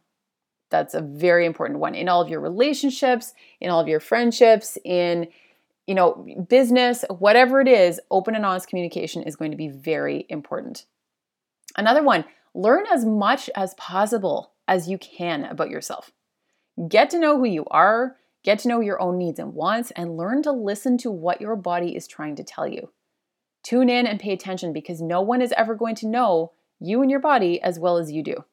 That's 0.69 0.93
a 0.93 1.02
very 1.02 1.45
important 1.45 1.80
one 1.80 1.93
in 1.93 2.08
all 2.08 2.21
of 2.21 2.30
your 2.30 2.39
relationships, 2.39 3.34
in 3.60 3.69
all 3.69 3.82
of 3.82 3.89
your 3.89 4.00
friendships, 4.00 4.78
in 4.86 5.28
you 5.88 5.93
know, 5.93 6.26
business, 6.50 7.06
whatever 7.10 7.62
it 7.62 7.67
is, 7.67 8.00
open 8.10 8.36
and 8.36 8.45
honest 8.45 8.67
communication 8.67 9.21
is 9.24 9.36
going 9.36 9.52
to 9.52 9.58
be 9.58 9.67
very 9.67 10.26
important. 10.30 10.86
Another 11.78 12.04
one, 12.04 12.26
learn 12.54 12.86
as 12.91 13.06
much 13.06 13.50
as 13.56 13.76
possible 13.76 14.54
as 14.67 14.89
you 14.89 14.98
can 14.98 15.45
about 15.45 15.69
yourself. 15.69 16.12
Get 16.88 17.10
to 17.12 17.19
know 17.19 17.38
who 17.38 17.45
you 17.45 17.65
are, 17.69 18.17
get 18.43 18.60
to 18.60 18.67
know 18.67 18.80
your 18.80 19.00
own 19.00 19.17
needs 19.17 19.39
and 19.39 19.54
wants, 19.54 19.91
and 19.91 20.17
learn 20.17 20.41
to 20.43 20.52
listen 20.52 20.98
to 21.00 21.12
what 21.12 21.41
your 21.41 21.56
body 21.56 21.95
is 21.95 22.08
trying 22.08 22.36
to 22.38 22.43
tell 22.43 22.67
you. 22.67 22.89
Tune 23.65 23.89
in 23.89 24.06
and 24.06 24.19
pay 24.19 24.32
attention 24.32 24.73
because 24.73 25.01
no 25.01 25.21
one 25.21 25.41
is 25.41 25.51
ever 25.58 25.73
going 25.73 25.95
to 25.95 26.08
know 26.08 26.51
you 26.80 27.01
and 27.01 27.10
your 27.10 27.19
body 27.19 27.60
as 27.63 27.80
well 27.80 27.97
as 27.97 28.12
you 28.12 28.21
do. 28.21 28.45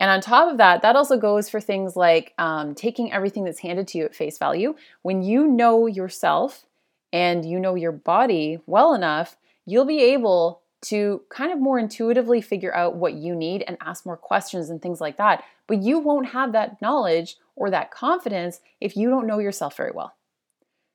And 0.00 0.10
on 0.10 0.20
top 0.20 0.50
of 0.50 0.58
that, 0.58 0.82
that 0.82 0.96
also 0.96 1.16
goes 1.16 1.48
for 1.48 1.60
things 1.60 1.94
like 1.94 2.34
um, 2.36 2.74
taking 2.74 3.12
everything 3.12 3.44
that's 3.44 3.60
handed 3.60 3.86
to 3.88 3.98
you 3.98 4.06
at 4.06 4.14
face 4.14 4.38
value. 4.38 4.74
When 5.02 5.22
you 5.22 5.46
know 5.46 5.86
yourself 5.86 6.66
and 7.12 7.44
you 7.44 7.60
know 7.60 7.76
your 7.76 7.92
body 7.92 8.58
well 8.66 8.92
enough, 8.92 9.36
you'll 9.66 9.84
be 9.84 10.02
able 10.02 10.62
to 10.82 11.22
kind 11.28 11.52
of 11.52 11.60
more 11.60 11.78
intuitively 11.78 12.40
figure 12.40 12.74
out 12.74 12.96
what 12.96 13.12
you 13.12 13.36
need 13.36 13.62
and 13.68 13.76
ask 13.80 14.04
more 14.04 14.16
questions 14.16 14.68
and 14.68 14.82
things 14.82 15.00
like 15.00 15.16
that. 15.18 15.44
But 15.68 15.80
you 15.80 16.00
won't 16.00 16.30
have 16.30 16.50
that 16.52 16.82
knowledge 16.82 17.36
or 17.54 17.70
that 17.70 17.92
confidence 17.92 18.60
if 18.80 18.96
you 18.96 19.10
don't 19.10 19.28
know 19.28 19.38
yourself 19.38 19.76
very 19.76 19.92
well. 19.92 20.14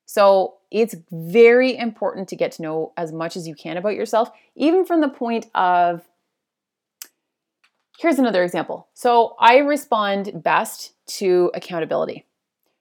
So 0.06 0.56
it's 0.76 0.94
very 1.10 1.78
important 1.78 2.28
to 2.28 2.36
get 2.36 2.52
to 2.52 2.62
know 2.62 2.92
as 2.98 3.14
much 3.14 3.38
as 3.38 3.48
you 3.48 3.56
can 3.56 3.78
about 3.78 3.96
yourself, 3.96 4.30
even 4.58 4.84
from 4.84 5.00
the 5.00 5.08
point 5.08 5.46
of 5.56 6.02
here's 7.98 8.20
another 8.20 8.44
example. 8.44 8.90
So 8.94 9.38
I 9.40 9.60
respond 9.60 10.44
best 10.44 10.92
to 11.20 11.50
accountability. 11.54 12.26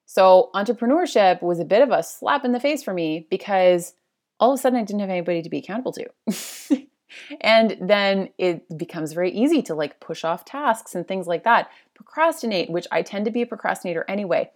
So 0.07 0.51
entrepreneurship 0.57 1.41
was 1.41 1.61
a 1.61 1.65
bit 1.65 1.83
of 1.83 1.93
a 1.93 2.03
slap 2.03 2.45
in 2.45 2.51
the 2.51 2.59
face 2.59 2.83
for 2.83 2.93
me 2.93 3.29
because 3.31 3.95
all 4.41 4.53
of 4.53 4.59
a 4.59 4.61
sudden 4.61 4.81
I 4.81 4.83
didn't 4.83 5.01
have 5.01 5.11
anybody 5.11 5.43
to 5.43 5.49
be 5.49 5.59
accountable 5.59 5.93
to. 5.93 6.87
and 7.41 7.77
then 7.81 8.31
it 8.39 8.77
becomes 8.77 9.13
very 9.13 9.31
easy 9.31 9.63
to 9.63 9.75
like 9.77 10.01
push 10.01 10.25
off 10.25 10.45
tasks 10.45 10.97
and 10.97 11.07
things 11.07 11.29
like 11.29 11.45
that, 11.45 11.71
procrastinate, 11.95 12.71
which 12.71 12.89
I 12.91 13.03
tend 13.03 13.25
to 13.27 13.31
be 13.31 13.43
a 13.43 13.47
procrastinator 13.47 14.05
anyway. 14.09 14.51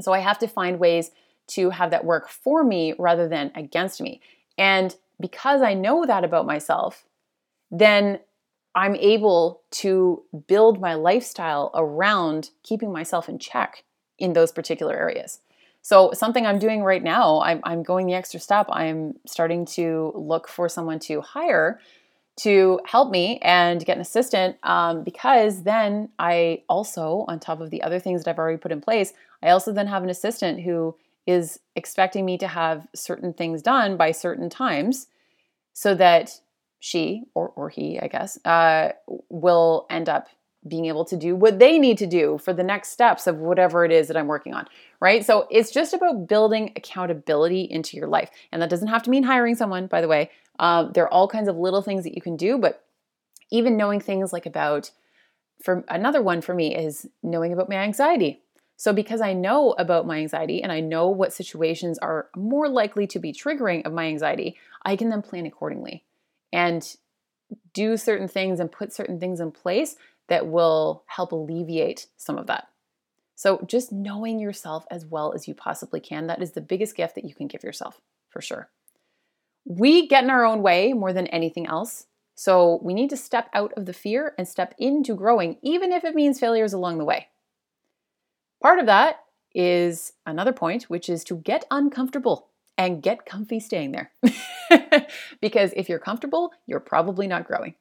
So 0.00 0.12
I 0.12 0.20
have 0.20 0.38
to 0.38 0.46
find 0.46 0.78
ways 0.78 1.10
to 1.48 1.70
have 1.70 1.90
that 1.90 2.04
work 2.04 2.28
for 2.28 2.64
me 2.64 2.94
rather 2.98 3.28
than 3.28 3.50
against 3.54 4.00
me. 4.00 4.20
And 4.56 4.94
because 5.20 5.62
I 5.62 5.74
know 5.74 6.04
that 6.06 6.24
about 6.24 6.46
myself, 6.46 7.04
then 7.70 8.20
I'm 8.74 8.94
able 8.96 9.62
to 9.72 10.22
build 10.46 10.80
my 10.80 10.94
lifestyle 10.94 11.70
around 11.74 12.50
keeping 12.62 12.92
myself 12.92 13.28
in 13.28 13.38
check 13.38 13.84
in 14.18 14.32
those 14.32 14.52
particular 14.52 14.94
areas. 14.94 15.40
So, 15.82 16.12
something 16.12 16.44
I'm 16.44 16.58
doing 16.58 16.82
right 16.82 17.02
now, 17.02 17.40
I'm, 17.40 17.60
I'm 17.64 17.82
going 17.82 18.06
the 18.06 18.14
extra 18.14 18.40
step. 18.40 18.66
I'm 18.68 19.14
starting 19.26 19.64
to 19.66 20.12
look 20.14 20.48
for 20.48 20.68
someone 20.68 20.98
to 21.00 21.20
hire 21.20 21.80
to 22.38 22.78
help 22.84 23.10
me 23.10 23.38
and 23.42 23.84
get 23.84 23.96
an 23.96 24.00
assistant 24.00 24.56
um, 24.62 25.02
because 25.02 25.64
then 25.64 26.08
I 26.18 26.62
also, 26.68 27.24
on 27.26 27.40
top 27.40 27.60
of 27.60 27.70
the 27.70 27.82
other 27.82 27.98
things 27.98 28.22
that 28.22 28.30
I've 28.30 28.38
already 28.38 28.58
put 28.58 28.70
in 28.70 28.80
place, 28.80 29.12
I 29.42 29.50
also 29.50 29.72
then 29.72 29.88
have 29.88 30.04
an 30.04 30.10
assistant 30.10 30.60
who 30.60 30.94
is 31.28 31.60
expecting 31.76 32.24
me 32.24 32.38
to 32.38 32.48
have 32.48 32.86
certain 32.94 33.34
things 33.34 33.60
done 33.60 33.98
by 33.98 34.10
certain 34.10 34.48
times 34.48 35.08
so 35.74 35.94
that 35.94 36.40
she 36.80 37.24
or, 37.34 37.50
or 37.50 37.68
he, 37.68 38.00
I 38.00 38.08
guess, 38.08 38.38
uh, 38.46 38.92
will 39.28 39.86
end 39.90 40.08
up 40.08 40.28
being 40.66 40.86
able 40.86 41.04
to 41.04 41.18
do 41.18 41.36
what 41.36 41.58
they 41.58 41.78
need 41.78 41.98
to 41.98 42.06
do 42.06 42.38
for 42.38 42.54
the 42.54 42.62
next 42.62 42.88
steps 42.88 43.26
of 43.26 43.36
whatever 43.36 43.84
it 43.84 43.92
is 43.92 44.08
that 44.08 44.16
I'm 44.16 44.26
working 44.26 44.54
on, 44.54 44.66
right? 45.00 45.22
So 45.24 45.46
it's 45.50 45.70
just 45.70 45.92
about 45.92 46.28
building 46.28 46.72
accountability 46.76 47.60
into 47.60 47.98
your 47.98 48.08
life. 48.08 48.30
And 48.50 48.62
that 48.62 48.70
doesn't 48.70 48.88
have 48.88 49.02
to 49.02 49.10
mean 49.10 49.24
hiring 49.24 49.54
someone, 49.54 49.86
by 49.86 50.00
the 50.00 50.08
way. 50.08 50.30
Um, 50.58 50.92
there 50.94 51.04
are 51.04 51.12
all 51.12 51.28
kinds 51.28 51.48
of 51.48 51.58
little 51.58 51.82
things 51.82 52.04
that 52.04 52.14
you 52.14 52.22
can 52.22 52.38
do, 52.38 52.56
but 52.56 52.82
even 53.50 53.76
knowing 53.76 54.00
things 54.00 54.32
like 54.32 54.46
about, 54.46 54.92
for 55.62 55.84
another 55.88 56.22
one 56.22 56.40
for 56.40 56.54
me 56.54 56.74
is 56.74 57.06
knowing 57.22 57.52
about 57.52 57.68
my 57.68 57.76
anxiety. 57.76 58.40
So, 58.78 58.92
because 58.92 59.20
I 59.20 59.32
know 59.32 59.72
about 59.72 60.06
my 60.06 60.18
anxiety 60.18 60.62
and 60.62 60.70
I 60.70 60.78
know 60.78 61.08
what 61.08 61.32
situations 61.32 61.98
are 61.98 62.28
more 62.36 62.68
likely 62.68 63.08
to 63.08 63.18
be 63.18 63.32
triggering 63.32 63.84
of 63.84 63.92
my 63.92 64.04
anxiety, 64.04 64.56
I 64.84 64.94
can 64.94 65.08
then 65.08 65.20
plan 65.20 65.46
accordingly 65.46 66.04
and 66.52 66.96
do 67.74 67.96
certain 67.96 68.28
things 68.28 68.60
and 68.60 68.70
put 68.70 68.92
certain 68.92 69.18
things 69.18 69.40
in 69.40 69.50
place 69.50 69.96
that 70.28 70.46
will 70.46 71.02
help 71.06 71.32
alleviate 71.32 72.06
some 72.16 72.38
of 72.38 72.46
that. 72.46 72.68
So, 73.34 73.60
just 73.66 73.90
knowing 73.90 74.38
yourself 74.38 74.86
as 74.92 75.04
well 75.04 75.32
as 75.32 75.48
you 75.48 75.54
possibly 75.54 75.98
can, 75.98 76.28
that 76.28 76.40
is 76.40 76.52
the 76.52 76.60
biggest 76.60 76.96
gift 76.96 77.16
that 77.16 77.24
you 77.24 77.34
can 77.34 77.48
give 77.48 77.64
yourself 77.64 78.00
for 78.30 78.40
sure. 78.40 78.70
We 79.64 80.06
get 80.06 80.22
in 80.22 80.30
our 80.30 80.44
own 80.44 80.62
way 80.62 80.92
more 80.92 81.12
than 81.12 81.26
anything 81.26 81.66
else. 81.66 82.06
So, 82.36 82.78
we 82.80 82.94
need 82.94 83.10
to 83.10 83.16
step 83.16 83.50
out 83.52 83.72
of 83.76 83.86
the 83.86 83.92
fear 83.92 84.34
and 84.38 84.46
step 84.46 84.72
into 84.78 85.16
growing, 85.16 85.56
even 85.62 85.90
if 85.90 86.04
it 86.04 86.14
means 86.14 86.38
failures 86.38 86.72
along 86.72 86.98
the 86.98 87.04
way. 87.04 87.26
Part 88.62 88.78
of 88.78 88.86
that 88.86 89.20
is 89.54 90.12
another 90.26 90.52
point, 90.52 90.84
which 90.84 91.08
is 91.08 91.24
to 91.24 91.36
get 91.36 91.64
uncomfortable 91.70 92.48
and 92.76 93.02
get 93.02 93.26
comfy 93.26 93.60
staying 93.60 93.92
there. 93.92 94.12
because 95.40 95.72
if 95.76 95.88
you're 95.88 95.98
comfortable, 95.98 96.52
you're 96.66 96.80
probably 96.80 97.26
not 97.26 97.46
growing. 97.46 97.74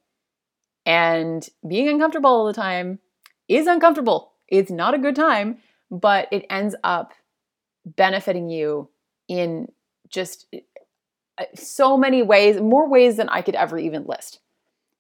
And 0.86 1.48
being 1.68 1.90
uncomfortable 1.90 2.30
all 2.30 2.48
the 2.48 2.54
time 2.54 3.00
is 3.48 3.68
uncomfortable. 3.68 4.34
It's 4.48 4.72
not 4.72 4.94
a 4.94 5.00
good 5.00 5.16
time, 5.16 5.58
but 5.92 6.28
it 6.32 6.46
ends 6.50 6.76
up 6.84 7.14
benefiting 7.86 8.50
you 8.50 8.90
in 9.28 9.68
just 10.10 10.48
uh, 11.38 11.44
so 11.54 11.98
many 11.98 12.24
ways, 12.24 12.60
more 12.60 12.90
ways 12.90 13.18
than 13.18 13.30
I 13.30 13.42
could 13.42 13.56
ever 13.56 13.78
even 13.78 14.06
list. 14.06 14.40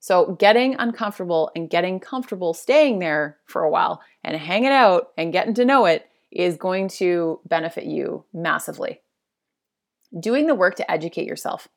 So, 0.07 0.37
getting 0.39 0.73
uncomfortable 0.75 1.51
and 1.53 1.69
getting 1.69 1.99
comfortable 1.99 2.53
staying 2.53 2.99
there 2.99 3.39
for 3.43 3.63
a 3.63 3.69
while 3.69 3.99
and 4.23 4.37
hanging 4.37 4.69
out 4.69 5.11
and 5.17 5.33
getting 5.33 5.53
to 5.55 5.65
know 5.65 5.83
it 5.83 6.09
is 6.31 6.55
going 6.55 6.87
to 6.99 7.41
benefit 7.45 7.83
you 7.83 8.23
massively. 8.31 9.01
Doing 10.17 10.47
the 10.47 10.55
work 10.55 10.75
to 10.75 10.89
educate 10.89 11.27
yourself. 11.27 11.67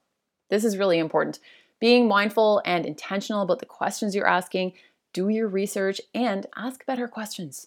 This 0.49 0.64
is 0.64 0.78
really 0.78 1.01
important. 1.01 1.41
Being 1.81 2.07
mindful 2.07 2.62
and 2.64 2.87
intentional 2.87 3.43
about 3.43 3.59
the 3.59 3.66
questions 3.66 4.14
you're 4.14 4.28
asking, 4.28 4.74
do 5.12 5.28
your 5.28 5.49
research, 5.49 6.01
and 6.14 6.47
ask 6.57 6.87
better 6.87 7.09
questions. 7.09 7.66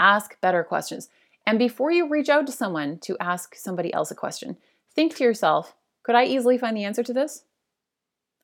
Ask 0.00 0.40
better 0.40 0.64
questions. 0.64 1.10
And 1.46 1.60
before 1.60 1.92
you 1.92 2.08
reach 2.08 2.28
out 2.28 2.44
to 2.46 2.52
someone 2.52 2.98
to 3.02 3.16
ask 3.20 3.54
somebody 3.54 3.94
else 3.94 4.10
a 4.10 4.16
question, 4.16 4.56
think 4.96 5.14
to 5.14 5.22
yourself 5.22 5.76
could 6.02 6.16
I 6.16 6.24
easily 6.24 6.58
find 6.58 6.76
the 6.76 6.82
answer 6.82 7.04
to 7.04 7.12
this? 7.12 7.44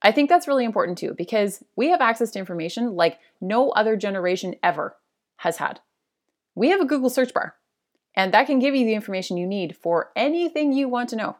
I 0.06 0.12
think 0.12 0.28
that's 0.28 0.46
really 0.46 0.64
important 0.64 0.98
too, 0.98 1.14
because 1.18 1.64
we 1.74 1.88
have 1.88 2.00
access 2.00 2.30
to 2.30 2.38
information 2.38 2.94
like 2.94 3.18
no 3.40 3.70
other 3.70 3.96
generation 3.96 4.54
ever 4.62 4.96
has 5.38 5.56
had. 5.56 5.80
We 6.54 6.70
have 6.70 6.80
a 6.80 6.86
Google 6.86 7.10
search 7.10 7.34
bar, 7.34 7.56
and 8.14 8.32
that 8.32 8.46
can 8.46 8.60
give 8.60 8.76
you 8.76 8.86
the 8.86 8.94
information 8.94 9.36
you 9.36 9.48
need 9.48 9.76
for 9.76 10.12
anything 10.14 10.72
you 10.72 10.88
want 10.88 11.08
to 11.08 11.16
know. 11.16 11.36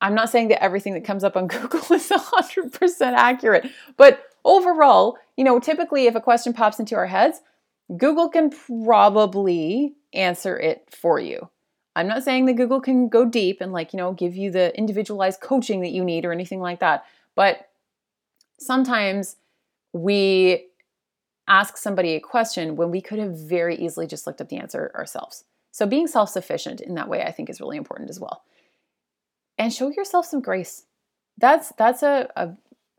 I'm 0.00 0.14
not 0.14 0.30
saying 0.30 0.46
that 0.48 0.62
everything 0.62 0.94
that 0.94 1.04
comes 1.04 1.24
up 1.24 1.36
on 1.36 1.46
Google 1.48 1.80
is 1.92 2.08
100% 2.08 3.00
accurate, 3.00 3.68
but 3.96 4.22
overall, 4.44 5.18
you 5.36 5.42
know, 5.42 5.58
typically 5.58 6.06
if 6.06 6.14
a 6.14 6.20
question 6.20 6.52
pops 6.52 6.78
into 6.78 6.94
our 6.94 7.06
heads, 7.06 7.40
Google 7.96 8.28
can 8.28 8.50
probably 8.50 9.96
answer 10.12 10.56
it 10.56 10.86
for 10.88 11.18
you. 11.18 11.50
I'm 11.96 12.06
not 12.06 12.22
saying 12.22 12.44
that 12.46 12.54
Google 12.54 12.80
can 12.80 13.08
go 13.08 13.24
deep 13.24 13.60
and 13.60 13.72
like, 13.72 13.92
you 13.92 13.96
know, 13.96 14.12
give 14.12 14.36
you 14.36 14.52
the 14.52 14.72
individualized 14.78 15.40
coaching 15.40 15.80
that 15.80 15.90
you 15.90 16.04
need 16.04 16.24
or 16.24 16.30
anything 16.30 16.60
like 16.60 16.78
that, 16.78 17.04
but 17.36 17.70
sometimes 18.58 19.36
we 19.92 20.66
ask 21.46 21.76
somebody 21.76 22.14
a 22.14 22.20
question 22.20 22.74
when 22.74 22.90
we 22.90 23.00
could 23.00 23.20
have 23.20 23.38
very 23.38 23.76
easily 23.76 24.08
just 24.08 24.26
looked 24.26 24.40
up 24.40 24.48
the 24.48 24.56
answer 24.56 24.90
ourselves. 24.96 25.44
So 25.70 25.86
being 25.86 26.08
self-sufficient 26.08 26.80
in 26.80 26.94
that 26.96 27.08
way 27.08 27.22
I 27.22 27.30
think 27.30 27.48
is 27.48 27.60
really 27.60 27.76
important 27.76 28.10
as 28.10 28.18
well 28.18 28.42
and 29.58 29.72
show 29.72 29.90
yourself 29.90 30.26
some 30.26 30.40
grace. 30.40 30.84
That's 31.38 31.72
that's 31.76 32.02
a, 32.02 32.28
a, 32.36 32.50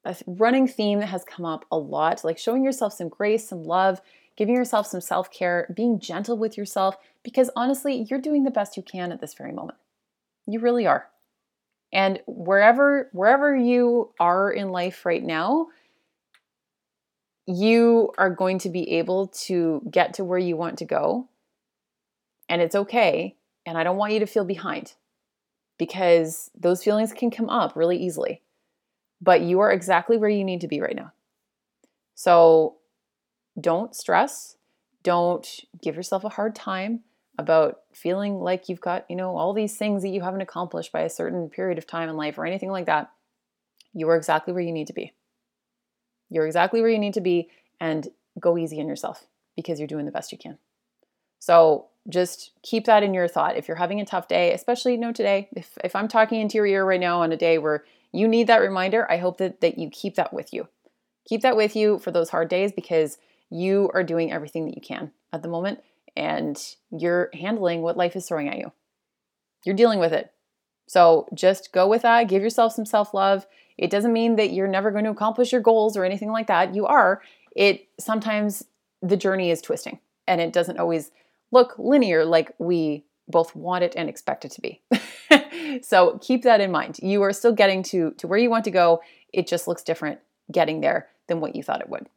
a 0.05 0.15
running 0.25 0.67
theme 0.67 0.99
that 0.99 1.07
has 1.07 1.23
come 1.23 1.45
up 1.45 1.65
a 1.71 1.77
lot. 1.77 2.23
Like 2.23 2.37
showing 2.37 2.63
yourself 2.63 2.93
some 2.93 3.09
grace, 3.09 3.47
some 3.47 3.63
love, 3.63 4.01
giving 4.35 4.55
yourself 4.55 4.87
some 4.87 5.01
self 5.01 5.31
care, 5.31 5.71
being 5.75 5.99
gentle 5.99 6.37
with 6.37 6.57
yourself, 6.57 6.95
because 7.23 7.49
honestly, 7.55 8.05
you're 8.09 8.21
doing 8.21 8.43
the 8.43 8.51
best 8.51 8.77
you 8.77 8.83
can 8.83 9.11
at 9.11 9.21
this 9.21 9.33
very 9.33 9.51
moment. 9.51 9.77
You 10.45 10.59
really 10.59 10.87
are. 10.87 11.09
And 11.93 12.19
wherever 12.27 13.09
wherever 13.13 13.55
you 13.55 14.11
are 14.19 14.51
in 14.51 14.69
life 14.69 15.05
right 15.05 15.23
now, 15.23 15.67
you 17.45 18.11
are 18.17 18.29
going 18.29 18.59
to 18.59 18.69
be 18.69 18.91
able 18.97 19.27
to 19.27 19.81
get 19.89 20.15
to 20.15 20.23
where 20.23 20.37
you 20.37 20.57
want 20.57 20.77
to 20.79 20.85
go. 20.85 21.29
And 22.49 22.61
it's 22.61 22.75
okay. 22.75 23.35
And 23.65 23.77
I 23.77 23.83
don't 23.83 23.97
want 23.97 24.13
you 24.13 24.19
to 24.19 24.25
feel 24.27 24.45
behind 24.45 24.93
because 25.77 26.51
those 26.57 26.83
feelings 26.83 27.13
can 27.13 27.31
come 27.31 27.49
up 27.49 27.75
really 27.75 27.97
easily. 27.97 28.41
But 29.21 29.41
you 29.41 29.59
are 29.61 29.71
exactly 29.71 30.17
where 30.17 30.29
you 30.29 30.43
need 30.43 30.61
to 30.61 30.67
be 30.67 30.81
right 30.81 30.95
now. 30.95 31.11
So 32.15 32.75
don't 33.59 33.95
stress. 33.95 34.57
Don't 35.03 35.47
give 35.81 35.95
yourself 35.95 36.23
a 36.23 36.29
hard 36.29 36.53
time 36.53 37.01
about 37.37 37.81
feeling 37.93 38.39
like 38.39 38.67
you've 38.67 38.81
got, 38.81 39.05
you 39.09 39.15
know, 39.15 39.37
all 39.37 39.53
these 39.53 39.75
things 39.75 40.01
that 40.01 40.09
you 40.09 40.21
haven't 40.21 40.41
accomplished 40.41 40.91
by 40.91 41.01
a 41.01 41.09
certain 41.09 41.49
period 41.49 41.77
of 41.77 41.85
time 41.85 42.09
in 42.09 42.17
life 42.17 42.37
or 42.37 42.45
anything 42.45 42.71
like 42.71 42.87
that. 42.87 43.11
You 43.93 44.09
are 44.09 44.15
exactly 44.15 44.53
where 44.53 44.63
you 44.63 44.71
need 44.71 44.87
to 44.87 44.93
be. 44.93 45.13
You're 46.29 46.45
exactly 46.45 46.81
where 46.81 46.89
you 46.89 46.99
need 46.99 47.13
to 47.13 47.21
be 47.21 47.49
and 47.79 48.07
go 48.39 48.57
easy 48.57 48.79
on 48.81 48.87
yourself 48.87 49.25
because 49.55 49.79
you're 49.79 49.87
doing 49.87 50.05
the 50.05 50.11
best 50.11 50.31
you 50.31 50.37
can. 50.37 50.57
So 51.39 51.87
just 52.09 52.51
keep 52.63 52.85
that 52.85 53.03
in 53.03 53.13
your 53.13 53.27
thought. 53.27 53.55
If 53.55 53.67
you're 53.67 53.77
having 53.77 54.01
a 54.01 54.05
tough 54.05 54.27
day, 54.27 54.53
especially 54.53 54.93
you 54.93 54.97
know 54.97 55.11
today, 55.11 55.49
if, 55.55 55.77
if 55.83 55.95
I'm 55.95 56.07
talking 56.07 56.41
into 56.41 56.55
your 56.55 56.65
ear 56.65 56.85
right 56.85 56.99
now 56.99 57.21
on 57.21 57.31
a 57.31 57.37
day 57.37 57.57
where 57.57 57.83
you 58.11 58.27
need 58.27 58.47
that 58.47 58.61
reminder, 58.61 59.09
I 59.11 59.17
hope 59.17 59.37
that, 59.37 59.61
that 59.61 59.77
you 59.77 59.89
keep 59.89 60.15
that 60.15 60.33
with 60.33 60.53
you. 60.53 60.67
Keep 61.27 61.41
that 61.41 61.57
with 61.57 61.75
you 61.75 61.99
for 61.99 62.11
those 62.11 62.29
hard 62.29 62.49
days 62.49 62.71
because 62.71 63.17
you 63.49 63.91
are 63.93 64.03
doing 64.03 64.31
everything 64.31 64.65
that 64.65 64.75
you 64.75 64.81
can 64.81 65.11
at 65.31 65.41
the 65.41 65.49
moment 65.49 65.79
and 66.17 66.59
you're 66.89 67.29
handling 67.33 67.81
what 67.81 67.95
life 67.95 68.15
is 68.15 68.27
throwing 68.27 68.49
at 68.49 68.57
you. 68.57 68.71
You're 69.63 69.75
dealing 69.75 69.99
with 69.99 70.11
it. 70.11 70.31
So 70.87 71.27
just 71.33 71.71
go 71.71 71.87
with 71.87 72.01
that. 72.01 72.27
Give 72.27 72.41
yourself 72.41 72.73
some 72.73 72.85
self 72.85 73.13
love. 73.13 73.45
It 73.77 73.91
doesn't 73.91 74.13
mean 74.13 74.35
that 74.37 74.51
you're 74.51 74.67
never 74.67 74.89
going 74.89 75.03
to 75.03 75.11
accomplish 75.11 75.51
your 75.51 75.61
goals 75.61 75.95
or 75.95 76.03
anything 76.03 76.31
like 76.31 76.47
that. 76.47 76.73
You 76.73 76.87
are. 76.87 77.21
It 77.55 77.87
sometimes 77.99 78.63
the 79.01 79.17
journey 79.17 79.51
is 79.51 79.61
twisting 79.61 79.99
and 80.27 80.41
it 80.41 80.51
doesn't 80.51 80.79
always 80.79 81.11
look 81.51 81.75
linear 81.77 82.25
like 82.25 82.51
we 82.57 83.05
both 83.27 83.55
want 83.55 83.83
it 83.83 83.93
and 83.95 84.09
expect 84.09 84.45
it 84.45 84.51
to 84.51 84.61
be. 84.61 84.81
so 85.83 86.17
keep 86.19 86.43
that 86.43 86.61
in 86.61 86.71
mind. 86.71 86.97
You 87.01 87.21
are 87.23 87.33
still 87.33 87.53
getting 87.53 87.83
to, 87.83 88.11
to 88.11 88.27
where 88.27 88.39
you 88.39 88.49
want 88.49 88.63
to 88.65 88.71
go. 88.71 89.01
It 89.33 89.47
just 89.47 89.67
looks 89.67 89.83
different 89.83 90.19
getting 90.51 90.81
there 90.81 91.09
than 91.27 91.41
what 91.41 91.55
you 91.55 91.61
thought 91.61 91.81
it 91.81 91.89
would. 91.89 92.07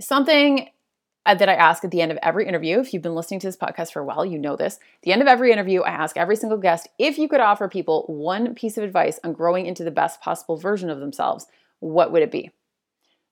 something 0.00 0.68
Uh, 1.24 1.36
that 1.36 1.48
I 1.48 1.54
ask 1.54 1.84
at 1.84 1.92
the 1.92 2.00
end 2.00 2.10
of 2.10 2.18
every 2.20 2.48
interview. 2.48 2.80
If 2.80 2.92
you've 2.92 3.02
been 3.02 3.14
listening 3.14 3.38
to 3.40 3.46
this 3.46 3.56
podcast 3.56 3.92
for 3.92 4.00
a 4.00 4.04
while, 4.04 4.26
you 4.26 4.38
know 4.38 4.56
this. 4.56 4.74
At 4.74 5.02
the 5.02 5.12
end 5.12 5.22
of 5.22 5.28
every 5.28 5.52
interview, 5.52 5.82
I 5.82 5.90
ask 5.90 6.16
every 6.16 6.34
single 6.34 6.58
guest 6.58 6.88
if 6.98 7.16
you 7.16 7.28
could 7.28 7.38
offer 7.38 7.68
people 7.68 8.04
one 8.08 8.56
piece 8.56 8.76
of 8.76 8.82
advice 8.82 9.20
on 9.22 9.32
growing 9.32 9.66
into 9.66 9.84
the 9.84 9.92
best 9.92 10.20
possible 10.20 10.56
version 10.56 10.90
of 10.90 10.98
themselves, 10.98 11.46
what 11.78 12.10
would 12.10 12.22
it 12.22 12.32
be? 12.32 12.50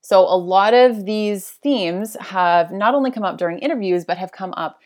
So, 0.03 0.20
a 0.20 0.36
lot 0.36 0.72
of 0.72 1.05
these 1.05 1.49
themes 1.49 2.16
have 2.20 2.70
not 2.70 2.95
only 2.95 3.11
come 3.11 3.24
up 3.24 3.38
during 3.38 3.59
interviews, 3.59 4.05
but 4.05 4.18
have 4.18 4.32
come 4.32 4.55
up 4.57 4.78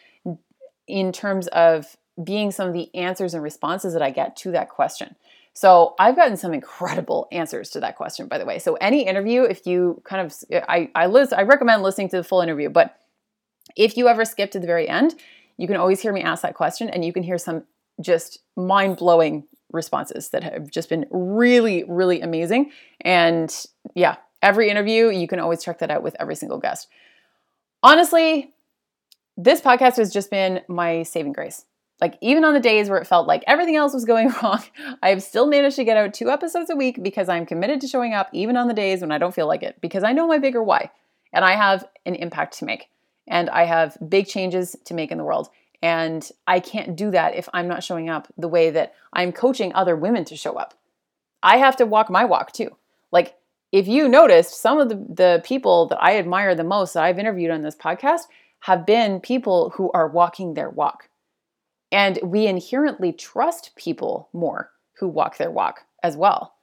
in 0.87 1.13
terms 1.13 1.47
of 1.49 1.97
being 2.23 2.51
some 2.51 2.69
of 2.69 2.75
the 2.75 2.95
answers 2.95 3.35
and 3.35 3.43
responses 3.43 3.93
that 3.93 4.03
I 4.03 4.11
get 4.11 4.37
to 4.37 4.53
that 4.53 4.71
question. 4.71 5.17
So 5.55 5.95
I've 6.01 6.17
gotten 6.17 6.37
some 6.37 6.53
incredible 6.53 7.29
answers 7.31 7.71
to 7.71 7.81
that 7.81 7.97
question, 7.97 8.27
by 8.27 8.39
the 8.39 8.45
way. 8.45 8.59
So 8.59 8.75
any 8.75 9.07
interview, 9.07 9.43
if 9.43 9.67
you 9.67 10.03
kind 10.05 10.27
of, 10.27 10.35
I 10.69 10.91
I, 10.95 11.07
list, 11.07 11.33
I 11.33 11.43
recommend 11.43 11.83
listening 11.83 12.09
to 12.11 12.17
the 12.17 12.25
full 12.25 12.41
interview, 12.41 12.69
but 12.71 12.99
if 13.77 13.97
you 13.97 14.09
ever 14.09 14.25
skip 14.25 14.51
to 14.51 14.59
the 14.59 14.67
very 14.67 14.89
end, 14.89 15.15
you 15.57 15.69
can 15.69 15.77
always 15.77 16.01
hear 16.01 16.13
me 16.13 16.23
ask 16.23 16.43
that 16.43 16.55
question, 16.55 16.91
and 16.91 17.05
you 17.05 17.13
can 17.13 17.23
hear 17.23 17.39
some 17.39 17.63
just 18.01 18.41
mind 18.57 18.97
blowing 18.97 19.45
responses 19.73 20.31
that 20.31 20.43
have 20.43 20.69
just 20.71 20.89
been 20.89 21.07
really, 21.11 21.85
really 21.85 22.21
amazing. 22.21 22.73
And 23.01 23.55
yeah, 23.95 24.17
every 24.43 24.71
interview, 24.71 25.11
you 25.11 25.29
can 25.29 25.39
always 25.39 25.63
check 25.63 25.79
that 25.79 25.91
out 25.91 26.03
with 26.03 26.17
every 26.19 26.35
single 26.35 26.59
guest. 26.59 26.89
Honestly, 27.83 28.53
this 29.37 29.61
podcast 29.61 29.97
has 29.97 30.13
just 30.13 30.31
been 30.31 30.63
my 30.69 31.05
saving 31.05 31.33
grace. 31.33 31.65
Like, 32.01 32.19
even 32.21 32.45
on 32.45 32.55
the 32.55 32.61
days 32.61 32.89
where 32.89 32.99
it 32.99 33.07
felt 33.07 33.29
like 33.29 33.45
everything 33.47 33.77
else 33.77 33.95
was 33.95 34.05
going 34.05 34.29
wrong, 34.43 34.63
I 35.03 35.11
have 35.11 35.23
still 35.23 35.47
managed 35.47 35.77
to 35.77 35.85
get 35.85 35.97
out 35.97 36.13
two 36.13 36.31
episodes 36.31 36.71
a 36.71 36.77
week 36.77 37.03
because 37.03 37.29
I'm 37.29 37.47
committed 37.47 37.81
to 37.83 37.89
showing 37.89 38.15
up 38.15 38.29
even 38.33 38.57
on 38.57 38.69
the 38.69 38.75
days 38.75 39.01
when 39.01 39.13
I 39.13 39.19
don't 39.19 39.35
feel 39.35 39.47
like 39.47 39.63
it, 39.63 39.81
because 39.81 40.03
I 40.03 40.13
know 40.13 40.27
my 40.27 40.39
bigger 40.39 40.63
why. 40.63 40.91
And 41.33 41.45
I 41.45 41.53
have 41.53 41.85
an 42.05 42.15
impact 42.15 42.59
to 42.59 42.65
make. 42.65 42.89
And 43.27 43.49
I 43.51 43.65
have 43.65 43.97
big 44.09 44.27
changes 44.27 44.77
to 44.85 44.95
make 44.95 45.11
in 45.11 45.19
the 45.19 45.25
world. 45.25 45.49
And 45.83 46.29
I 46.47 46.61
can't 46.61 46.97
do 46.97 47.11
that 47.11 47.35
if 47.37 47.49
I'm 47.53 47.69
not 47.69 47.85
showing 47.85 48.09
up 48.09 48.29
the 48.37 48.49
way 48.49 48.71
that 48.71 48.95
I'm 49.13 49.33
coaching 49.33 49.73
other 49.75 49.97
women 49.97 50.25
to 50.27 50.37
show 50.37 50.55
up. 50.55 50.75
I 51.43 51.59
have 51.59 51.77
to 51.77 51.87
walk 51.87 52.11
my 52.11 52.25
walk 52.25 52.53
too. 52.53 52.77
Like, 53.13 53.37
if 53.71 53.89
you 53.89 54.09
noticed, 54.09 54.61
some 54.61 54.79
of 54.79 54.89
the, 54.89 54.95
the 54.95 55.43
people 55.45 55.87
that 55.89 56.03
I 56.03 56.17
admire 56.17 56.55
the 56.55 56.65
most 56.65 56.95
that 56.95 57.03
I've 57.03 57.19
interviewed 57.19 57.51
on 57.51 57.63
this 57.63 57.77
podcast 57.77 58.23
have 58.61 58.87
been 58.87 59.21
people 59.21 59.71
who 59.71 59.91
are 59.93 60.09
walking 60.09 60.55
their 60.55 60.71
walk 60.71 61.09
and 61.93 62.19
we 62.23 62.47
inherently 62.47 63.13
trust 63.13 63.75
people 63.77 64.29
more 64.33 64.71
who 64.99 65.09
walk 65.09 65.37
their 65.37 65.51
walk 65.51 65.81
as 66.03 66.17
well. 66.17 66.55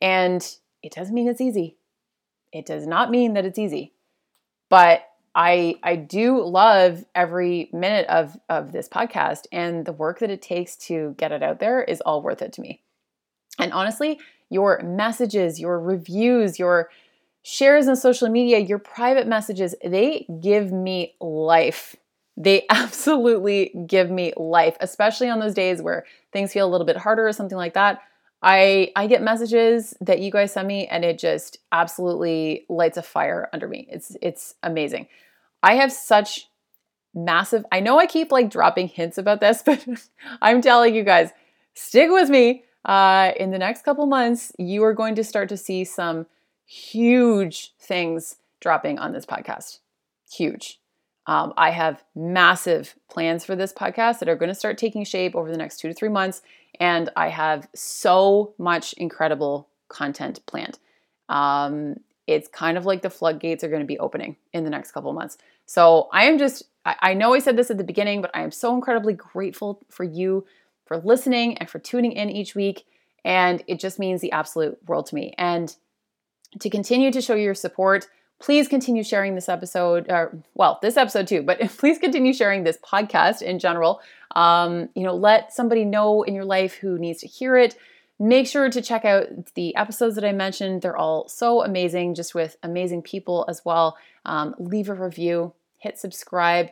And 0.00 0.46
it 0.82 0.92
doesn't 0.92 1.14
mean 1.14 1.28
it's 1.28 1.40
easy. 1.40 1.76
It 2.52 2.66
does 2.66 2.86
not 2.86 3.10
mean 3.10 3.34
that 3.34 3.44
it's 3.44 3.58
easy. 3.58 3.94
But 4.68 5.06
I 5.34 5.76
I 5.82 5.96
do 5.96 6.42
love 6.44 7.04
every 7.14 7.68
minute 7.72 8.06
of 8.08 8.38
of 8.48 8.72
this 8.72 8.88
podcast 8.88 9.46
and 9.50 9.84
the 9.84 9.92
work 9.92 10.20
that 10.20 10.30
it 10.30 10.42
takes 10.42 10.76
to 10.76 11.14
get 11.18 11.32
it 11.32 11.42
out 11.42 11.58
there 11.58 11.82
is 11.82 12.00
all 12.00 12.22
worth 12.22 12.42
it 12.42 12.52
to 12.54 12.60
me. 12.60 12.82
And 13.58 13.72
honestly, 13.72 14.20
your 14.50 14.80
messages, 14.82 15.60
your 15.60 15.80
reviews, 15.80 16.58
your 16.58 16.90
shares 17.42 17.88
on 17.88 17.96
social 17.96 18.28
media, 18.28 18.58
your 18.58 18.78
private 18.78 19.26
messages, 19.26 19.74
they 19.84 20.26
give 20.40 20.72
me 20.72 21.14
life. 21.20 21.96
They 22.36 22.66
absolutely 22.70 23.72
give 23.86 24.10
me 24.10 24.32
life, 24.36 24.76
especially 24.80 25.28
on 25.28 25.40
those 25.40 25.54
days 25.54 25.82
where 25.82 26.04
things 26.32 26.52
feel 26.52 26.66
a 26.66 26.70
little 26.70 26.86
bit 26.86 26.96
harder 26.96 27.26
or 27.26 27.32
something 27.32 27.58
like 27.58 27.74
that. 27.74 28.00
I 28.42 28.92
I 28.94 29.06
get 29.06 29.22
messages 29.22 29.94
that 30.02 30.20
you 30.20 30.30
guys 30.30 30.52
send 30.52 30.68
me 30.68 30.86
and 30.86 31.04
it 31.04 31.18
just 31.18 31.58
absolutely 31.72 32.66
lights 32.68 32.98
a 32.98 33.02
fire 33.02 33.48
under 33.52 33.66
me. 33.66 33.88
It's 33.90 34.16
it's 34.20 34.54
amazing. 34.62 35.08
I 35.62 35.76
have 35.76 35.90
such 35.92 36.48
massive 37.14 37.64
I 37.72 37.80
know 37.80 37.98
I 37.98 38.06
keep 38.06 38.30
like 38.30 38.50
dropping 38.50 38.88
hints 38.88 39.16
about 39.16 39.40
this, 39.40 39.62
but 39.66 39.84
I'm 40.42 40.60
telling 40.60 40.94
you 40.94 41.04
guys, 41.04 41.30
stick 41.74 42.10
with 42.10 42.28
me. 42.28 42.64
Uh, 42.84 43.32
in 43.38 43.50
the 43.50 43.58
next 43.58 43.82
couple 43.82 44.04
months, 44.04 44.52
you 44.58 44.84
are 44.84 44.92
going 44.92 45.14
to 45.14 45.24
start 45.24 45.48
to 45.48 45.56
see 45.56 45.84
some 45.84 46.26
huge 46.66 47.72
things 47.78 48.36
dropping 48.60 48.98
on 48.98 49.12
this 49.12 49.24
podcast. 49.24 49.78
Huge. 50.30 50.80
Um, 51.26 51.54
I 51.56 51.70
have 51.70 52.04
massive 52.14 52.94
plans 53.08 53.44
for 53.44 53.56
this 53.56 53.72
podcast 53.72 54.18
that 54.18 54.28
are 54.28 54.36
going 54.36 54.50
to 54.50 54.54
start 54.54 54.76
taking 54.78 55.04
shape 55.04 55.34
over 55.34 55.50
the 55.50 55.56
next 55.56 55.78
two 55.78 55.88
to 55.88 55.94
three 55.94 56.08
months. 56.08 56.42
And 56.80 57.08
I 57.16 57.28
have 57.28 57.68
so 57.74 58.54
much 58.58 58.92
incredible 58.94 59.68
content 59.88 60.44
planned. 60.46 60.78
Um, 61.28 61.96
it's 62.26 62.48
kind 62.48 62.76
of 62.76 62.86
like 62.86 63.02
the 63.02 63.10
floodgates 63.10 63.64
are 63.64 63.68
going 63.68 63.80
to 63.80 63.86
be 63.86 63.98
opening 63.98 64.36
in 64.52 64.64
the 64.64 64.70
next 64.70 64.92
couple 64.92 65.12
months. 65.12 65.38
So 65.66 66.08
I 66.12 66.24
am 66.24 66.38
just, 66.38 66.64
I, 66.84 66.96
I 67.00 67.14
know 67.14 67.34
I 67.34 67.38
said 67.38 67.56
this 67.56 67.70
at 67.70 67.78
the 67.78 67.84
beginning, 67.84 68.20
but 68.20 68.30
I 68.34 68.42
am 68.42 68.50
so 68.50 68.74
incredibly 68.74 69.14
grateful 69.14 69.80
for 69.90 70.04
you 70.04 70.46
for 70.84 70.98
listening 70.98 71.56
and 71.58 71.68
for 71.68 71.78
tuning 71.78 72.12
in 72.12 72.30
each 72.30 72.54
week. 72.54 72.86
And 73.24 73.62
it 73.66 73.80
just 73.80 73.98
means 73.98 74.20
the 74.20 74.32
absolute 74.32 74.78
world 74.86 75.06
to 75.06 75.14
me. 75.14 75.34
And 75.38 75.74
to 76.60 76.70
continue 76.70 77.10
to 77.10 77.20
show 77.20 77.34
your 77.34 77.54
support, 77.54 78.08
please 78.44 78.68
continue 78.68 79.02
sharing 79.02 79.34
this 79.34 79.48
episode, 79.48 80.04
or 80.10 80.36
well, 80.54 80.78
this 80.82 80.98
episode 80.98 81.26
too, 81.26 81.42
but 81.42 81.58
please 81.78 81.98
continue 81.98 82.34
sharing 82.34 82.62
this 82.62 82.76
podcast 82.76 83.40
in 83.40 83.58
general. 83.58 84.02
Um, 84.36 84.90
you 84.94 85.02
know, 85.02 85.14
let 85.14 85.54
somebody 85.54 85.86
know 85.86 86.22
in 86.24 86.34
your 86.34 86.44
life 86.44 86.74
who 86.74 86.98
needs 86.98 87.20
to 87.20 87.26
hear 87.26 87.56
it. 87.56 87.74
Make 88.18 88.46
sure 88.46 88.68
to 88.68 88.82
check 88.82 89.06
out 89.06 89.54
the 89.54 89.74
episodes 89.76 90.14
that 90.16 90.26
I 90.26 90.32
mentioned. 90.32 90.82
They're 90.82 90.96
all 90.96 91.26
so 91.26 91.64
amazing, 91.64 92.16
just 92.16 92.34
with 92.34 92.58
amazing 92.62 93.00
people 93.00 93.46
as 93.48 93.64
well. 93.64 93.96
Um, 94.26 94.54
leave 94.58 94.90
a 94.90 94.94
review, 94.94 95.54
hit 95.78 95.98
subscribe. 95.98 96.68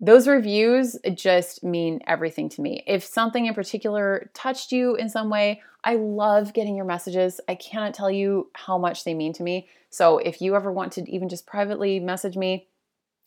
Those 0.00 0.28
reviews 0.28 0.96
just 1.14 1.64
mean 1.64 2.00
everything 2.06 2.48
to 2.50 2.62
me. 2.62 2.84
If 2.86 3.04
something 3.04 3.46
in 3.46 3.54
particular 3.54 4.30
touched 4.32 4.70
you 4.70 4.94
in 4.94 5.08
some 5.08 5.28
way, 5.28 5.60
I 5.82 5.96
love 5.96 6.52
getting 6.52 6.76
your 6.76 6.84
messages. 6.84 7.40
I 7.48 7.56
cannot 7.56 7.94
tell 7.94 8.10
you 8.10 8.50
how 8.54 8.78
much 8.78 9.04
they 9.04 9.14
mean 9.14 9.32
to 9.34 9.42
me. 9.42 9.68
So 9.90 10.18
if 10.18 10.40
you 10.40 10.54
ever 10.54 10.70
want 10.70 10.92
to 10.92 11.10
even 11.10 11.28
just 11.28 11.46
privately 11.46 11.98
message 11.98 12.36
me, 12.36 12.68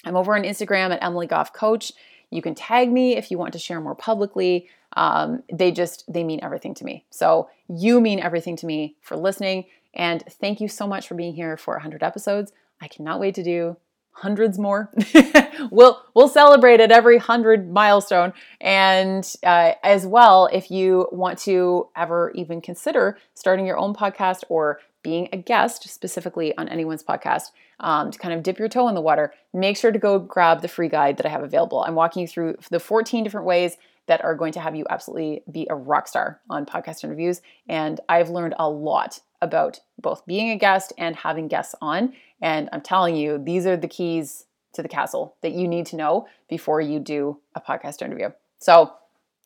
I'm 0.05 0.15
over 0.15 0.36
on 0.36 0.43
Instagram 0.43 0.91
at 0.91 1.03
Emily 1.03 1.28
Goff 1.28 1.53
Coach. 1.53 1.91
You 2.30 2.41
can 2.41 2.55
tag 2.55 2.91
me 2.91 3.17
if 3.17 3.30
you 3.30 3.38
want 3.38 3.53
to 3.53 3.59
share 3.59 3.82
more 3.82 3.95
publicly. 3.95 4.69
Um, 4.93 5.43
they 5.51 5.72
just 5.72 6.05
they 6.11 6.24
mean 6.24 6.39
everything 6.41 6.74
to 6.76 6.86
me. 6.86 7.05
So 7.09 7.49
you 7.67 7.99
mean 7.99 8.19
everything 8.19 8.55
to 8.57 8.65
me 8.65 8.95
for 9.01 9.15
listening, 9.17 9.65
and 9.93 10.24
thank 10.39 10.61
you 10.61 10.67
so 10.67 10.88
much 10.88 11.07
for 11.07 11.15
being 11.15 11.34
here 11.34 11.57
for 11.57 11.76
100 11.76 12.03
episodes. 12.03 12.51
I 12.82 12.88
cannot 12.88 13.19
wait 13.19 13.36
to 13.36 13.43
do 13.43 13.78
hundreds 14.12 14.59
more. 14.59 14.91
we'll 15.72 16.01
we'll 16.14 16.28
celebrate 16.28 16.80
at 16.80 16.91
every 16.91 17.18
hundred 17.18 17.72
milestone, 17.72 18.34
and 18.59 19.36
uh, 19.43 19.74
as 19.84 20.05
well, 20.05 20.47
if 20.51 20.72
you 20.72 21.07
want 21.12 21.39
to 21.39 21.88
ever 21.95 22.32
even 22.36 22.62
consider 22.62 23.18
starting 23.34 23.66
your 23.66 23.78
own 23.78 23.93
podcast 23.93 24.43
or 24.49 24.80
being 25.03 25.28
a 25.34 25.38
guest 25.38 25.89
specifically 25.89 26.55
on 26.57 26.68
anyone's 26.70 27.03
podcast 27.03 27.51
um, 27.80 28.12
to 28.12 28.20
kind 28.20 28.34
of 28.34 28.43
dip 28.43 28.59
your 28.59 28.70
toe 28.70 28.88
in 28.88 28.95
the 28.95 29.01
water, 29.01 29.34
make 29.53 29.76
sure 29.76 29.91
to 29.91 29.99
go 29.99 30.20
grab 30.20 30.62
the 30.62 30.68
free 30.68 30.89
guide 30.89 31.18
that 31.18 31.26
I 31.26 31.30
have 31.30 31.43
available. 31.43 31.84
I'm 31.84 31.95
walking 31.95 32.22
you 32.22 32.28
through 32.28 32.57
the 32.70 32.80
14 32.80 33.24
different 33.24 33.47
ways 33.47 33.78
that 34.07 34.24
are 34.24 34.36
going 34.36 34.53
to 34.53 34.59
have 34.59 34.76
you 34.76 34.86
absolutely 34.89 35.43
be 35.51 35.68
a 35.70 35.76
rock 35.76 36.07
star 36.07 36.39
on 36.49 36.66
podcast 36.66 37.03
interviews. 37.03 37.41
And 37.68 37.99
I've 38.09 38.30
learned 38.30 38.55
a 38.59 38.70
lot 38.70 39.22
about 39.41 39.80
both 39.99 40.26
being 40.26 40.51
a 40.51 40.57
guest 40.57 40.93
and 40.97 41.16
having 41.16 41.47
guests 41.47 41.76
on. 41.82 42.14
And 42.41 42.69
I'm 42.71 42.81
telling 42.81 43.15
you, 43.15 43.37
these 43.37 43.65
are 43.65 43.77
the 43.77 43.87
keys 43.87 44.45
to 44.73 44.81
the 44.81 44.89
castle 44.89 45.35
that 45.41 45.51
you 45.51 45.67
need 45.67 45.85
to 45.87 45.95
know 45.95 46.27
before 46.49 46.81
you 46.81 46.99
do 46.99 47.39
a 47.55 47.61
podcast 47.61 48.01
interview. 48.01 48.29
So 48.59 48.93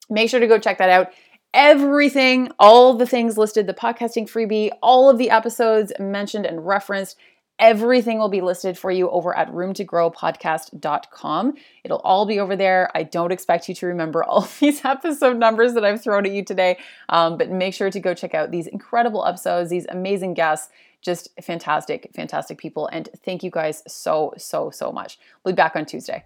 make 0.10 0.30
sure 0.30 0.40
to 0.40 0.48
go 0.48 0.60
check 0.60 0.78
that 0.78 0.90
out. 0.90 1.12
Everything, 1.54 2.52
all 2.60 2.96
the 2.96 3.08
things 3.08 3.38
listed, 3.38 3.66
the 3.66 3.74
podcasting 3.74 4.30
freebie, 4.30 4.72
all 4.84 5.10
of 5.10 5.18
the 5.18 5.30
episodes 5.30 5.94
mentioned 6.00 6.46
and 6.46 6.66
referenced 6.66 7.18
Everything 7.58 8.20
will 8.20 8.28
be 8.28 8.42
listed 8.42 8.78
for 8.78 8.92
you 8.92 9.10
over 9.10 9.34
at 9.36 9.50
roomtogrowpodcast.com. 9.50 11.54
It'll 11.86 12.00
all 12.00 12.26
be 12.26 12.42
over 12.42 12.58
there. 12.58 12.92
I 12.94 13.04
don't 13.04 13.32
expect 13.32 13.70
you 13.70 13.76
to 13.76 13.86
remember 13.86 14.22
all 14.26 14.50
these 14.60 14.84
episode 14.84 15.38
numbers 15.38 15.74
that 15.76 15.86
I've 15.86 16.04
thrown 16.04 16.26
at 16.26 16.34
you 16.34 16.44
today, 16.44 16.78
um, 17.08 17.38
but 17.38 17.50
make 17.50 17.74
sure 17.74 17.90
to 17.90 18.00
go 18.00 18.14
check 18.14 18.34
out 18.34 18.52
these 18.52 18.68
incredible 18.68 19.26
episodes, 19.26 19.70
these 19.70 19.86
amazing 19.88 20.34
guests, 20.34 20.70
just 21.06 21.30
fantastic, 21.42 22.10
fantastic 22.16 22.58
people. 22.58 22.88
And 22.88 23.08
thank 23.24 23.44
you 23.44 23.52
guys 23.52 23.84
so, 23.88 24.34
so, 24.38 24.72
so 24.72 24.92
much. 24.92 25.20
We'll 25.44 25.54
be 25.54 25.56
back 25.56 25.76
on 25.76 25.86
Tuesday. 25.86 26.26